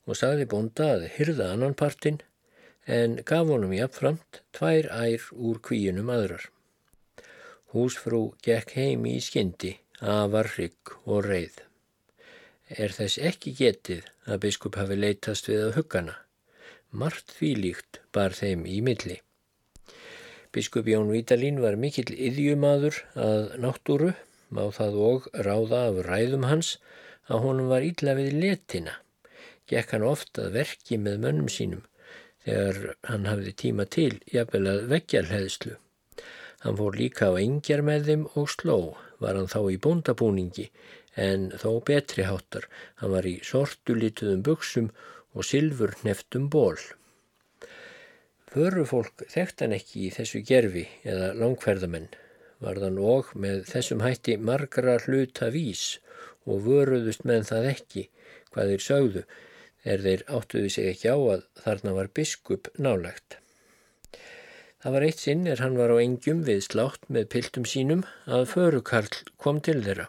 og 0.07 0.15
sagði 0.19 0.47
bónda 0.51 0.93
að 0.95 1.07
hyrða 1.17 1.51
annan 1.53 1.75
partin 1.77 2.21
en 2.87 3.17
gaf 3.27 3.49
honum 3.51 3.75
jafnframt 3.75 4.41
tvær 4.55 4.87
ær 4.87 5.31
úr 5.35 5.59
kvíunum 5.59 6.11
aðrar. 6.13 6.47
Húsfrú 7.73 8.35
gekk 8.45 8.77
heim 8.79 9.07
í 9.09 9.17
skyndi, 9.23 9.75
afar 9.99 10.53
rygg 10.55 10.99
og 11.05 11.25
reið 11.27 11.63
er 12.75 12.91
þess 12.91 13.19
ekki 13.29 13.53
getið 13.55 14.07
að 14.27 14.41
biskup 14.43 14.75
hafi 14.79 14.97
leytast 14.97 15.47
við 15.47 15.63
að 15.67 15.75
huggana. 15.77 16.15
Mart 16.91 17.31
því 17.37 17.51
líkt 17.61 18.01
bar 18.15 18.35
þeim 18.35 18.65
í 18.67 18.79
milli. 18.83 19.19
Biskup 20.51 20.87
Jón 20.87 21.11
Vítalín 21.11 21.61
var 21.63 21.77
mikill 21.79 22.11
yðjumadur 22.11 22.99
að 23.15 23.57
náttúru, 23.63 24.13
má 24.49 24.63
það 24.71 24.99
og 25.09 25.27
ráða 25.47 25.81
af 25.89 25.99
ræðum 26.07 26.47
hans 26.47 26.77
að 27.27 27.43
honum 27.43 27.71
var 27.71 27.83
illa 27.83 28.15
við 28.19 28.37
letina. 28.41 28.95
Gekk 29.67 29.95
hann 29.95 30.07
oft 30.07 30.39
að 30.39 30.55
verki 30.61 30.99
með 30.99 31.19
mönnum 31.25 31.51
sínum 31.51 31.83
þegar 32.47 32.95
hann 33.09 33.27
hafði 33.27 33.53
tíma 33.63 33.87
til 33.91 34.13
jafnvel 34.31 34.63
að 34.71 34.87
veggjarleðslu. 34.93 35.75
Hann 36.65 36.77
fór 36.79 36.97
líka 36.97 37.29
á 37.29 37.37
engjar 37.37 37.83
með 37.85 38.07
þeim 38.09 38.23
og 38.39 38.47
sló, 38.49 38.77
var 39.21 39.37
hann 39.37 39.49
þá 39.51 39.59
í 39.73 39.79
bóndabúningi 39.81 40.69
en 41.17 41.49
þó 41.61 41.79
betri 41.85 42.25
háttar. 42.25 42.65
Hann 43.01 43.13
var 43.13 43.27
í 43.29 43.37
sortulituðum 43.45 44.43
buksum 44.45 44.89
og 45.37 45.45
silfur 45.45 45.93
neftum 46.05 46.47
ból. 46.53 46.77
Förufólk 48.47 49.25
þekkt 49.29 49.65
hann 49.65 49.75
ekki 49.77 50.07
í 50.07 50.13
þessu 50.15 50.41
gerfi 50.45 50.85
eða 51.05 51.33
langferðamenn. 51.37 52.09
Varðan 52.63 52.97
og 52.97 53.33
með 53.37 53.65
þessum 53.69 54.01
hætti 54.01 54.37
margra 54.41 54.97
hluta 55.03 55.51
vís 55.53 55.99
og 56.47 56.63
vöruðust 56.65 57.25
með 57.27 57.49
það 57.51 57.67
ekki 57.73 58.07
hvað 58.53 58.71
þeir 58.73 58.85
sögðu 58.87 59.23
er 59.87 60.05
þeir 60.05 60.23
áttuði 60.39 60.71
sig 60.73 60.89
ekki 60.93 61.11
á 61.13 61.17
að 61.17 61.43
þarna 61.61 61.93
var 61.99 62.09
biskup 62.19 62.71
nálagt. 62.81 63.37
Það 64.83 64.93
var 64.93 65.05
eitt 65.07 65.21
sinn 65.23 65.47
er 65.49 65.61
hann 65.63 65.77
var 65.79 65.89
á 65.89 65.97
engjum 65.97 66.43
við 66.45 66.59
slátt 66.67 67.07
með 67.09 67.29
piltum 67.33 67.65
sínum 67.65 68.03
að 68.29 68.43
förukarl 68.51 69.23
kom 69.41 69.57
til 69.65 69.79
þeirra. 69.81 70.05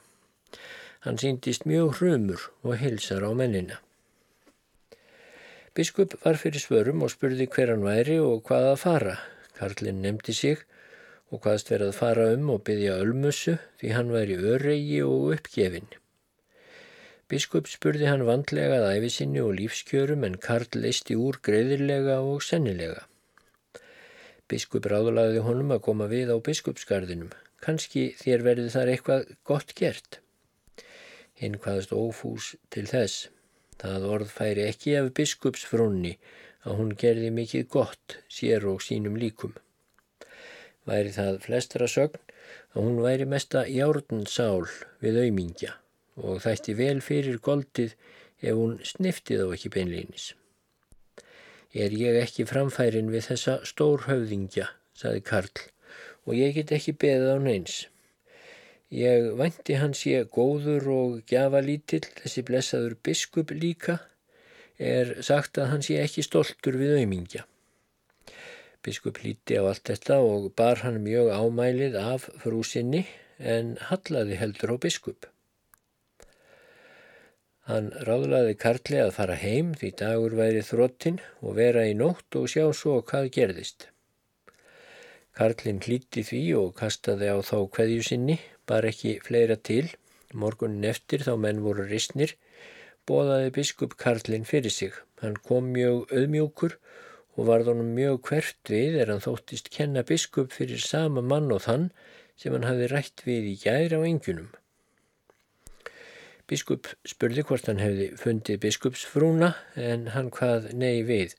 Hann 1.07 1.17
síndist 1.23 1.65
mjög 1.65 1.95
hrumur 1.99 2.51
og 2.67 2.77
hilsar 2.83 3.25
á 3.25 3.33
mennina. 3.33 3.79
Biskup 5.73 6.19
var 6.25 6.37
fyrir 6.37 6.61
svörum 6.61 7.05
og 7.07 7.15
spurði 7.15 7.49
hver 7.49 7.73
hann 7.73 7.87
væri 7.87 8.19
og 8.21 8.45
hvað 8.45 8.69
að 8.75 8.81
fara. 8.83 9.17
Karlinn 9.57 10.05
nefndi 10.05 10.37
sig 10.37 10.61
og 11.33 11.41
hvaðst 11.45 11.73
verið 11.73 11.95
að 11.95 11.99
fara 12.03 12.29
um 12.37 12.53
og 12.53 12.63
byggja 12.69 13.01
ölmussu 13.01 13.57
því 13.81 13.97
hann 13.97 14.13
væri 14.13 14.37
öregi 14.53 15.01
og 15.07 15.33
uppgefin. 15.39 15.89
Biskup 17.29 17.73
spurði 17.73 18.09
hann 18.09 18.29
vandlega 18.29 18.83
að 18.83 18.99
æfisinni 18.99 19.41
og 19.45 19.57
lífskjörum 19.57 20.29
en 20.29 20.37
Karl 20.45 20.69
leisti 20.77 21.17
úr 21.17 21.41
greiðilega 21.41 22.21
og 22.21 22.45
sennilega. 22.45 23.08
Biskup 24.49 24.87
ráðlaði 24.89 25.43
honum 25.45 25.75
að 25.75 25.83
koma 25.85 26.07
við 26.09 26.33
á 26.33 26.37
biskupsgarðinum. 26.41 27.33
Kanski 27.61 28.13
þér 28.17 28.45
verði 28.47 28.71
þar 28.73 28.93
eitthvað 28.95 29.33
gott 29.51 29.75
gert. 29.77 30.21
Hinn 31.39 31.59
hvaðast 31.61 31.93
ófús 31.93 32.55
til 32.73 32.87
þess. 32.89 33.29
Það 33.79 34.07
orð 34.15 34.33
færi 34.35 34.65
ekki 34.65 34.97
af 34.99 35.13
biskupsfrúnni 35.19 36.15
að 36.65 36.81
hún 36.81 36.95
gerði 36.99 37.29
mikið 37.35 37.69
gott 37.75 38.17
sér 38.33 38.65
og 38.73 38.81
sínum 38.83 39.19
líkum. 39.21 39.53
Væri 40.89 41.13
það 41.13 41.43
flestra 41.45 41.91
sögn 41.91 42.19
að 42.73 42.81
hún 42.81 42.99
væri 43.05 43.29
mesta 43.29 43.67
járnsál 43.69 44.65
við 45.05 45.21
auðmingja 45.27 45.77
og 46.19 46.41
þætti 46.43 46.75
vel 46.79 46.99
fyrir 47.05 47.39
goldið 47.45 47.95
ef 48.41 48.55
hún 48.57 48.79
sniftið 48.87 49.45
á 49.45 49.47
ekki 49.53 49.77
beinlýnis. 49.77 50.33
Er 51.77 51.93
ég 51.93 52.17
ekki 52.17 52.47
framfærin 52.49 53.11
við 53.13 53.27
þessa 53.29 53.59
stórhauðingja, 53.69 54.71
saði 54.97 55.21
Karl, 55.21 55.65
og 56.25 56.37
ég 56.39 56.55
get 56.57 56.73
ekki 56.73 56.95
beðið 56.97 57.35
á 57.37 57.39
neins. 57.45 57.75
Ég 58.89 59.35
vænti 59.37 59.77
hans 59.77 60.07
ég 60.09 60.31
góður 60.33 60.89
og 60.95 61.19
gjafalítill, 61.29 62.07
þessi 62.23 62.45
blessaður 62.49 62.97
biskup 63.05 63.53
líka, 63.53 63.99
er 64.81 65.19
sagt 65.21 65.61
að 65.61 65.75
hans 65.75 65.91
ég 65.93 66.09
ekki 66.09 66.25
stoltur 66.25 66.79
við 66.81 66.97
auðmingja. 66.97 67.45
Biskup 68.81 69.21
líti 69.21 69.59
á 69.61 69.69
allt 69.69 69.85
þetta 69.91 70.23
og 70.25 70.53
bar 70.57 70.81
hann 70.87 71.03
mjög 71.05 71.35
ámælið 71.37 71.99
af 72.01 72.31
frúsinni 72.41 73.05
en 73.39 73.75
hallaði 73.91 74.39
heldur 74.41 74.73
á 74.73 74.77
biskup. 74.81 75.29
Hann 77.69 77.91
ráðlaði 78.09 78.55
Karli 78.57 78.97
að 78.97 79.11
fara 79.13 79.35
heim 79.37 79.75
því 79.77 79.89
dagur 80.01 80.35
væri 80.39 80.61
þróttin 80.65 81.19
og 81.45 81.59
vera 81.59 81.83
í 81.85 81.91
nótt 82.01 82.37
og 82.41 82.47
sjá 82.49 82.63
svo 82.73 82.95
hvað 83.11 83.27
gerðist. 83.35 83.91
Karlinn 85.37 85.83
hlíti 85.85 86.23
því 86.25 86.41
og 86.57 86.71
kastaði 86.79 87.29
á 87.29 87.37
þá 87.45 87.59
hverju 87.75 88.07
sinni, 88.07 88.39
bar 88.65 88.89
ekki 88.89 89.19
fleira 89.27 89.59
til. 89.69 89.85
Morgunin 90.33 90.87
eftir 90.89 91.27
þá 91.27 91.35
menn 91.43 91.61
voru 91.67 91.85
risnir, 91.91 92.33
bóðaði 93.05 93.53
biskup 93.59 93.99
Karlinn 94.01 94.49
fyrir 94.49 94.73
sig. 94.73 94.97
Hann 95.21 95.37
kom 95.51 95.69
mjög 95.75 96.09
auðmjókur 96.09 96.79
og 97.37 97.51
varð 97.51 97.69
honum 97.75 97.93
mjög 97.99 98.23
hvert 98.31 98.73
við 98.73 98.97
er 99.03 99.13
hann 99.13 99.25
þóttist 99.27 99.69
kenna 99.77 100.07
biskup 100.09 100.57
fyrir 100.57 100.81
sama 100.81 101.21
mann 101.21 101.53
og 101.53 101.67
þann 101.69 101.91
sem 102.33 102.57
hann 102.57 102.67
hafi 102.71 102.89
rætt 102.95 103.27
við 103.29 103.53
í 103.53 103.55
gæri 103.61 104.01
á 104.01 104.01
engjunum. 104.01 104.49
Biskup 106.49 106.89
spurði 107.05 107.43
hvort 107.45 107.67
hann 107.69 107.81
hefði 107.83 108.09
fundið 108.17 108.61
biskupsfrúna 108.63 109.51
en 109.77 110.07
hann 110.15 110.31
hvað 110.33 110.71
nei 110.81 111.03
við 111.05 111.35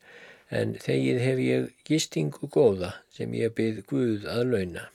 en 0.53 0.75
þegið 0.81 1.19
hef 1.23 1.41
ég 1.41 1.65
gistingu 1.89 2.49
góða 2.53 2.91
sem 3.13 3.33
ég 3.37 3.55
byrð 3.57 3.83
Guð 3.89 4.27
að 4.29 4.43
launa. 4.53 4.85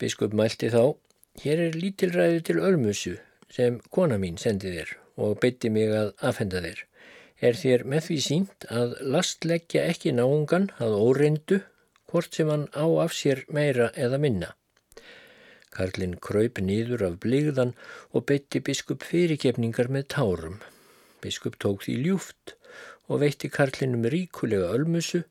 Biskup 0.00 0.32
mælti 0.36 0.70
þá, 0.72 0.96
hér 1.44 1.66
er 1.66 1.78
lítilræði 1.78 2.40
til 2.48 2.58
ölmusu 2.64 3.14
sem 3.52 3.78
kona 3.92 4.18
mín 4.20 4.40
sendi 4.40 4.72
þér 4.72 4.96
og 5.20 5.38
beitti 5.42 5.70
mig 5.70 5.92
að 5.92 6.10
afhenda 6.30 6.64
þér. 6.64 6.80
Er 7.44 7.60
þér 7.60 7.84
með 7.92 8.08
því 8.08 8.18
sínt 8.24 8.66
að 8.72 8.96
lastleggja 9.14 9.84
ekki 9.92 10.14
náungan 10.16 10.70
að 10.80 10.96
óreindu 10.96 11.60
hvort 12.10 12.32
sem 12.32 12.48
hann 12.48 12.68
á 12.72 12.86
af 13.04 13.12
sér 13.12 13.44
meira 13.52 13.90
eða 13.94 14.20
minna. 14.22 14.54
Karlinn 15.74 16.18
kraup 16.22 16.60
nýður 16.62 17.02
af 17.08 17.16
blíðan 17.24 17.72
og 18.14 18.26
beitti 18.30 18.60
biskup 18.62 19.02
fyrirgefningar 19.08 19.90
með 19.90 20.06
tárum. 20.14 20.60
Biskup 21.24 21.58
tók 21.62 21.82
því 21.84 21.96
ljúft 22.04 22.54
og 23.08 23.22
veitti 23.24 23.50
Karlinnum 23.50 24.06
ríkulega 24.12 24.70
ölmusu 24.76 25.24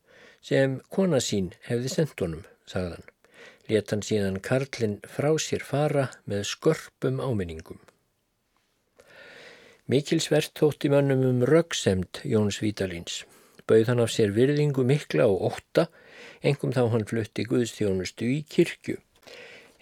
sem 0.44 0.80
kona 0.92 1.22
sín 1.24 1.54
hefði 1.70 1.94
sendt 1.94 2.20
honum, 2.20 2.44
sagðan. 2.68 3.06
Let 3.72 3.94
hann 3.94 4.04
síðan 4.04 4.42
Karlinn 4.44 4.98
frá 5.08 5.32
sér 5.40 5.64
fara 5.64 6.10
með 6.28 6.44
skörpum 6.52 7.22
áminningum. 7.24 7.80
Mikilsvert 9.88 10.52
þótti 10.60 10.92
mannum 10.92 11.24
um 11.28 11.42
röggsemd 11.48 12.24
Jóns 12.28 12.60
Vítalins. 12.64 13.24
Bauð 13.68 13.88
hann 13.92 14.04
af 14.04 14.12
sér 14.12 14.36
virðingu 14.36 14.84
mikla 14.88 15.30
og 15.32 15.54
ótta, 15.54 15.88
engum 16.44 16.76
þá 16.76 16.84
hann 16.92 17.08
flutti 17.08 17.48
Guðstjónustu 17.48 18.28
í 18.28 18.44
kirkju 18.44 19.00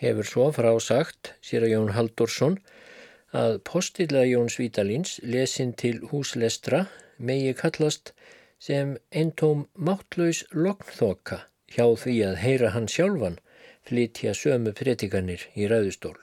hefur 0.01 0.27
svo 0.27 0.47
frásagt, 0.55 1.35
sér 1.45 1.67
að 1.67 1.73
Jón 1.75 1.93
Haldursson, 1.95 2.57
að 3.31 3.59
postilla 3.67 4.25
Jón 4.27 4.49
Svítalins 4.51 5.19
lesin 5.23 5.75
til 5.77 6.01
húslestra 6.11 6.87
megi 7.17 7.53
kallast 7.55 8.11
sem 8.61 8.97
eintóm 9.13 9.67
máttlaus 9.77 10.43
loknþoka 10.51 11.43
hjá 11.71 11.85
því 12.03 12.17
að 12.27 12.41
heyra 12.43 12.73
hann 12.75 12.89
sjálfan 12.91 13.39
flytja 13.87 14.33
sömu 14.37 14.73
pretikanir 14.77 15.47
í 15.55 15.69
ræðustól. 15.71 16.17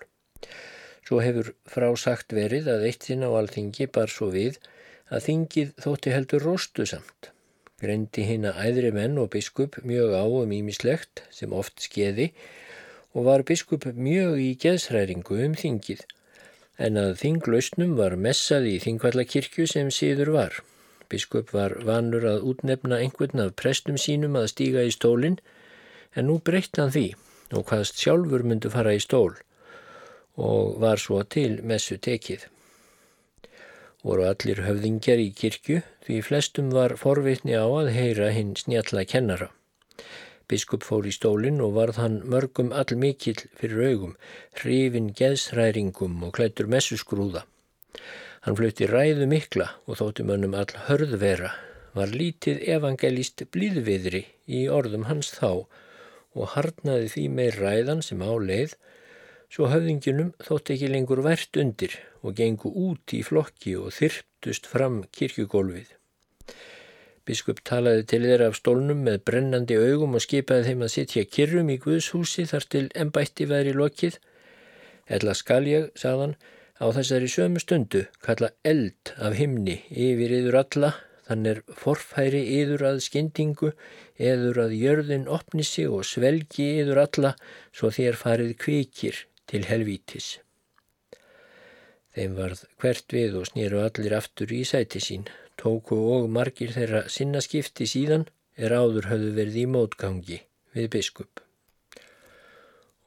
Svo 1.06 1.22
hefur 1.24 1.54
frásagt 1.64 2.34
verið 2.36 2.68
að 2.74 2.84
eitt 2.90 3.08
sinn 3.08 3.24
á 3.24 3.30
alþingi 3.32 3.88
bar 3.94 4.12
svo 4.12 4.28
við 4.34 4.58
að 5.08 5.24
þingið 5.24 5.74
þótti 5.80 6.12
heldur 6.12 6.44
róstu 6.44 6.84
samt. 6.86 7.32
Greindi 7.80 8.26
hinn 8.26 8.44
að 8.48 8.58
æðri 8.66 8.90
menn 8.92 9.18
og 9.22 9.30
biskup 9.32 9.78
mjög 9.86 10.12
á 10.18 10.24
um 10.26 10.52
ímislegt 10.52 11.22
sem 11.32 11.54
oft 11.54 11.80
skeði 11.80 12.32
og 13.14 13.24
var 13.28 13.44
biskup 13.48 13.86
mjög 13.94 14.40
í 14.42 14.48
geðsræringu 14.62 15.38
um 15.46 15.54
þingið, 15.58 16.02
en 16.78 17.00
að 17.00 17.14
þinglausnum 17.22 17.94
var 17.98 18.16
messað 18.16 18.68
í 18.72 18.76
þingvallakirkju 18.84 19.66
sem 19.70 19.92
síður 19.94 20.34
var. 20.36 20.58
Biskup 21.08 21.54
var 21.56 21.78
vanur 21.88 22.26
að 22.28 22.44
útnefna 22.50 23.00
einhvern 23.00 23.46
af 23.46 23.54
prestum 23.56 23.96
sínum 23.96 24.36
að 24.36 24.50
stíga 24.52 24.84
í 24.84 24.92
stólinn, 24.92 25.38
en 26.14 26.28
nú 26.28 26.38
breytt 26.44 26.76
hann 26.76 26.92
því 26.92 27.08
og 27.56 27.64
hvaðst 27.70 28.00
sjálfur 28.02 28.44
myndu 28.44 28.70
fara 28.72 28.94
í 28.96 29.00
stól 29.00 29.38
og 30.38 30.78
var 30.78 31.00
svo 31.02 31.22
til 31.26 31.58
messu 31.66 31.96
tekið. 31.98 32.44
Voru 34.06 34.28
allir 34.28 34.62
höfðingjar 34.62 35.18
í 35.18 35.32
kirkju 35.34 35.80
því 36.06 36.20
flestum 36.22 36.68
var 36.70 36.94
forvitni 37.00 37.56
á 37.58 37.66
að 37.66 37.90
heyra 37.96 38.30
hinn 38.36 38.54
snjalla 38.56 39.02
kennara. 39.04 39.48
Biskup 40.48 40.84
fór 40.86 41.04
í 41.04 41.12
stólinn 41.12 41.60
og 41.60 41.74
varð 41.76 41.98
hann 42.00 42.14
mörgum 42.32 42.70
all 42.72 42.96
mikill 42.96 43.42
fyrir 43.60 43.90
augum, 43.90 44.14
hrifin 44.56 45.10
geðsræringum 45.18 46.22
og 46.24 46.32
klættur 46.38 46.70
messusgrúða. 46.72 47.42
Hann 48.46 48.56
flutti 48.56 48.88
ræðu 48.88 49.26
mikla 49.28 49.66
og 49.84 49.98
þótti 50.00 50.24
mönnum 50.24 50.56
all 50.56 50.72
hörðvera, 50.86 51.50
var 51.92 52.14
lítið 52.14 52.62
evangelist 52.76 53.44
blíðviðri 53.52 54.22
í 54.48 54.62
orðum 54.72 55.04
hans 55.10 55.34
þá 55.36 55.66
og 56.38 56.50
harnaði 56.54 57.12
því 57.12 57.26
meir 57.34 57.60
ræðan 57.60 58.00
sem 58.06 58.24
á 58.24 58.32
leið, 58.32 58.72
svo 59.52 59.68
höfðinginum 59.72 60.32
þótti 60.48 60.78
ekki 60.78 60.92
lengur 60.94 61.24
vært 61.28 61.60
undir 61.60 62.00
og 62.22 62.36
gengu 62.40 62.72
út 62.88 63.16
í 63.16 63.20
flokki 63.26 63.76
og 63.80 63.92
þyrptust 64.00 64.68
fram 64.72 65.02
kirkugólfið. 65.12 65.97
Biskup 67.28 67.58
talaði 67.68 68.06
til 68.08 68.22
þeirra 68.24 68.46
af 68.48 68.54
stólnum 68.56 69.02
með 69.04 69.18
brennandi 69.28 69.76
augum 69.76 70.14
og 70.16 70.22
skipaði 70.24 70.70
þeim 70.70 70.84
að 70.86 70.92
sitja 70.94 71.24
kyrrum 71.28 71.68
í 71.68 71.74
Guðshúsi 71.82 72.46
þar 72.48 72.64
til 72.72 72.84
ennbætti 73.02 73.44
væri 73.50 73.74
lokið. 73.76 74.14
Ella 75.12 75.34
skal 75.36 75.66
ég, 75.68 75.90
sagðan, 75.92 76.32
á 76.80 76.88
þessari 76.96 77.28
sömu 77.28 77.60
stundu 77.60 78.06
kalla 78.24 78.48
eld 78.64 79.12
af 79.20 79.36
himni 79.36 79.82
yfir 79.92 80.32
yður 80.38 80.56
alla, 80.62 80.90
þann 81.28 81.50
er 81.50 81.60
forfæri 81.76 82.40
yður 82.62 82.86
að 82.94 83.02
skyndingu, 83.04 83.74
yður 84.16 84.62
að 84.64 84.76
jörðin 84.78 85.28
opni 85.28 85.66
sig 85.68 85.90
og 85.92 86.06
svelgi 86.08 86.70
yður 86.78 87.02
alla, 87.02 87.34
svo 87.76 87.90
þér 87.92 88.16
farið 88.22 88.54
kvikir 88.62 89.20
til 89.52 89.66
helvítis. 89.68 90.38
Þeim 92.16 92.40
varð 92.40 92.64
hvert 92.80 93.12
við 93.12 93.36
og 93.42 93.50
snýru 93.52 93.84
allir 93.84 94.16
aftur 94.16 94.56
í 94.56 94.62
sæti 94.64 95.04
sín 95.04 95.28
tóku 95.58 95.98
og 96.14 96.28
margir 96.32 96.72
þeirra 96.74 97.04
sinnaskipti 97.12 97.86
síðan 97.90 98.26
er 98.56 98.74
áður 98.74 99.10
höfðu 99.12 99.30
verið 99.36 99.60
í 99.62 99.66
mótgangi 99.74 100.40
við 100.76 100.90
biskup. 100.94 101.42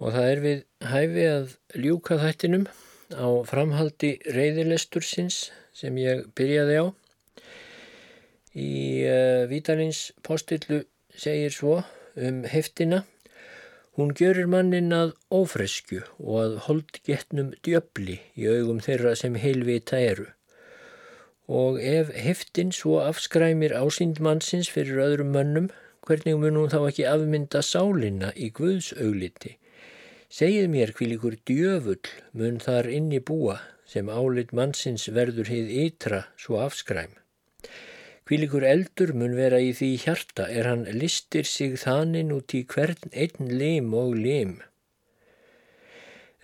Og 0.01 0.15
það 0.15 0.29
er 0.33 0.43
við 0.45 0.63
hæfi 0.91 1.25
að 1.29 1.55
ljúka 1.77 2.17
þættinum 2.21 2.67
á 3.13 3.27
framhaldi 3.47 4.15
reyðilestursins 4.33 5.51
sem 5.75 5.97
ég 6.01 6.25
byrjaði 6.35 6.77
á. 6.81 6.85
Í 8.51 8.71
uh, 9.07 9.47
Vítalins 9.51 10.09
postillu 10.25 10.83
segir 11.15 11.53
svo 11.55 11.79
um 12.19 12.43
heftina 12.49 13.05
Hún 13.99 14.13
gjörir 14.15 14.47
mannin 14.47 14.93
að 14.95 15.09
ófresku 15.35 15.97
og 16.23 16.35
að 16.39 16.53
holdgetnum 16.65 17.49
djöfli 17.67 18.21
í 18.39 18.45
augum 18.47 18.79
þeirra 18.79 19.17
sem 19.19 19.35
heilvita 19.35 19.99
eru. 19.99 20.29
Og 21.51 21.81
ef 21.83 22.13
heftin 22.15 22.69
svo 22.71 23.01
afskræmir 23.03 23.73
ásýnd 23.75 24.21
mannsins 24.23 24.69
fyrir 24.71 25.01
öðrum 25.03 25.33
mönnum, 25.35 25.67
hvernig 26.07 26.37
mun 26.39 26.59
hún 26.61 26.71
þá 26.71 26.85
ekki 26.87 27.07
afmynda 27.11 27.59
sálinna 27.65 28.29
í 28.39 28.47
Guðs 28.55 28.93
augliti? 28.95 29.57
Segið 30.31 30.69
mér 30.71 30.93
hví 30.95 31.09
líkur 31.11 31.35
djöfull 31.43 32.07
mun 32.39 32.61
þar 32.63 32.87
inni 32.87 33.19
búa 33.19 33.57
sem 33.83 34.07
álit 34.07 34.53
mannsins 34.55 35.09
verður 35.11 35.51
hið 35.51 35.73
ytra 35.85 36.21
svo 36.39 36.61
afskræm. 36.63 37.17
Hvílikur 38.31 38.63
eldur 38.63 39.11
mun 39.11 39.35
vera 39.35 39.59
í 39.59 39.73
því 39.75 39.89
hjarta 40.05 40.45
er 40.47 40.69
hann 40.69 40.85
listir 40.95 41.43
sig 41.43 41.75
þaninn 41.81 42.31
út 42.31 42.55
í 42.55 42.63
hvern 42.63 43.11
einn 43.11 43.51
lim 43.59 43.91
og 43.91 44.15
lim. 44.15 44.53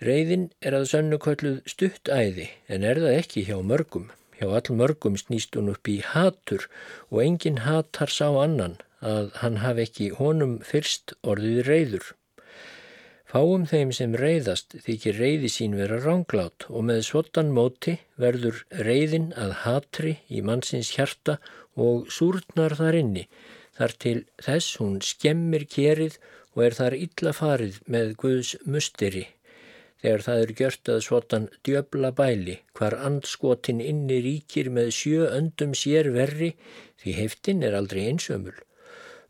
Reyðin 0.04 0.50
er 0.60 0.76
að 0.76 0.90
sönnu 0.92 1.16
kölluð 1.24 1.62
stuttæði 1.72 2.50
en 2.68 2.84
er 2.84 3.00
það 3.00 3.16
ekki 3.22 3.48
hjá 3.48 3.56
mörgum. 3.64 4.10
Hjá 4.38 4.52
all 4.54 4.76
mörgum 4.78 5.16
snýst 5.18 5.56
hún 5.58 5.72
upp 5.72 5.88
í 5.90 5.98
hatur 6.12 6.68
og 7.10 7.22
enginn 7.24 7.64
hatar 7.64 8.12
sá 8.14 8.28
annan 8.30 8.78
að 9.02 9.32
hann 9.42 9.58
hafi 9.62 9.86
ekki 9.86 10.08
honum 10.18 10.58
fyrst 10.66 11.14
orðið 11.22 11.60
reyður. 11.66 12.06
Fáum 13.28 13.66
þeim 13.68 13.90
sem 13.92 14.14
reyðast 14.16 14.78
þykir 14.86 15.18
reyði 15.20 15.50
sín 15.52 15.74
vera 15.76 15.98
ránglát 16.00 16.64
og 16.70 16.86
með 16.88 17.02
svotan 17.10 17.50
móti 17.52 17.98
verður 18.16 18.62
reyðin 18.86 19.32
að 19.36 19.52
hatri 19.64 20.14
í 20.32 20.40
mannsins 20.40 20.94
hjarta 20.96 21.36
og 21.76 22.08
súrnar 22.08 22.78
þar 22.78 22.96
inni, 23.02 23.26
þar 23.76 23.94
til 24.04 24.18
þess 24.46 24.78
hún 24.80 24.96
skemmir 25.04 25.66
kerið 25.68 26.16
og 26.54 26.64
er 26.64 26.78
þar 26.78 26.96
illa 26.96 27.34
farið 27.36 27.82
með 27.86 28.14
Guðs 28.22 28.54
musteri, 28.64 29.26
þegar 30.02 30.24
það 30.26 30.42
er 30.42 30.52
gjört 30.60 30.90
að 30.94 31.00
svotan 31.06 31.48
djöbla 31.66 32.12
bæli, 32.20 32.58
hvar 32.78 32.98
andskotin 33.08 33.80
inni 33.84 34.20
ríkir 34.24 34.70
með 34.74 34.92
sjö 34.98 35.30
öndum 35.34 35.74
sér 35.74 36.12
verri, 36.14 36.52
því 37.02 37.16
heftin 37.22 37.64
er 37.66 37.78
aldrei 37.78 38.06
einsömmul. 38.10 38.56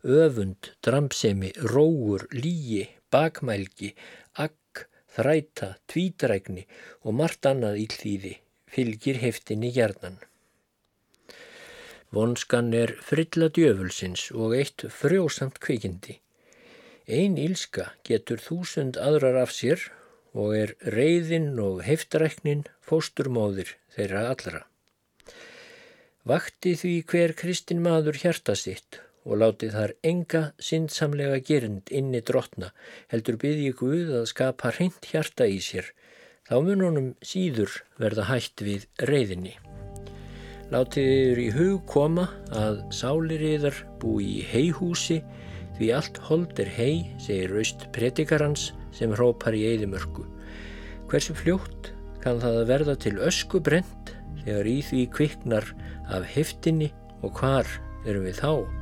Öfund, 0.03 0.73
dramsemi, 0.85 1.51
róur, 1.73 2.27
líi, 2.31 2.85
bakmælgi, 3.11 3.95
akk, 4.39 4.85
þræta, 5.15 5.73
tvítrækni 5.89 6.67
og 7.03 7.17
margt 7.19 7.49
annað 7.49 7.81
ílþýði 7.85 8.37
fylgir 8.69 9.19
heftinni 9.23 9.71
hjarnan. 9.73 10.19
Vonskan 12.13 12.73
er 12.73 12.95
frilla 13.05 13.49
djöfulsins 13.53 14.29
og 14.33 14.55
eitt 14.57 14.85
frjósamt 14.93 15.59
kvikindi. 15.61 16.17
Einn 17.09 17.37
ílska 17.41 17.91
getur 18.05 18.41
þúsund 18.41 18.97
aðrar 19.01 19.37
af 19.43 19.53
sér 19.53 19.89
og 20.37 20.55
er 20.55 20.73
reyðin 20.93 21.51
og 21.61 21.83
heftræknin 21.85 22.65
fósturmóðir 22.85 23.75
þeirra 23.95 24.25
allra. 24.33 24.63
Vakti 26.29 26.75
því 26.77 26.95
hver 27.09 27.33
kristin 27.37 27.81
maður 27.81 28.19
hjarta 28.21 28.55
sitt 28.59 28.99
og 29.25 29.39
láti 29.41 29.69
þar 29.73 29.93
enga 30.05 30.41
sinnsamlega 30.63 31.39
gerind 31.45 31.89
inni 31.93 32.21
drotna 32.25 32.71
heldur 33.11 33.39
byggji 33.41 33.73
Guð 33.79 34.13
að 34.21 34.29
skapa 34.31 34.73
hreint 34.75 35.09
hjarta 35.11 35.47
í 35.49 35.59
sér, 35.63 35.89
þá 36.47 36.55
mun 36.65 36.85
honum 36.85 37.09
síður 37.25 37.81
verða 38.01 38.29
hætt 38.29 38.63
við 38.65 38.87
reyðinni. 39.09 39.55
Látið 40.69 41.07
yfir 41.09 41.39
í 41.41 41.49
hug 41.55 41.85
koma 41.89 42.27
að 42.53 42.83
sáliriðar 42.93 43.77
búi 44.01 44.27
í 44.37 44.43
heihúsi 44.51 45.23
því 45.79 45.93
allt 45.97 46.19
hold 46.27 46.59
er 46.61 46.69
hei, 46.75 47.09
segir 47.17 47.55
raust 47.55 47.87
predikarans 47.95 48.69
sem 48.99 49.15
hrópar 49.15 49.55
í 49.57 49.65
eðimörku. 49.71 50.25
Hversu 51.09 51.35
fljótt 51.37 51.93
kann 52.23 52.41
það 52.43 52.59
að 52.61 52.69
verða 52.73 52.97
til 52.99 53.15
ösku 53.25 53.63
brent 53.63 54.13
þegar 54.43 54.69
í 54.69 54.79
því 54.85 55.05
kviknar 55.15 55.71
af 56.11 56.27
heftinni 56.35 56.91
og 57.23 57.39
hvar 57.39 57.67
erum 58.05 58.27
við 58.27 58.43
þá? 58.43 58.78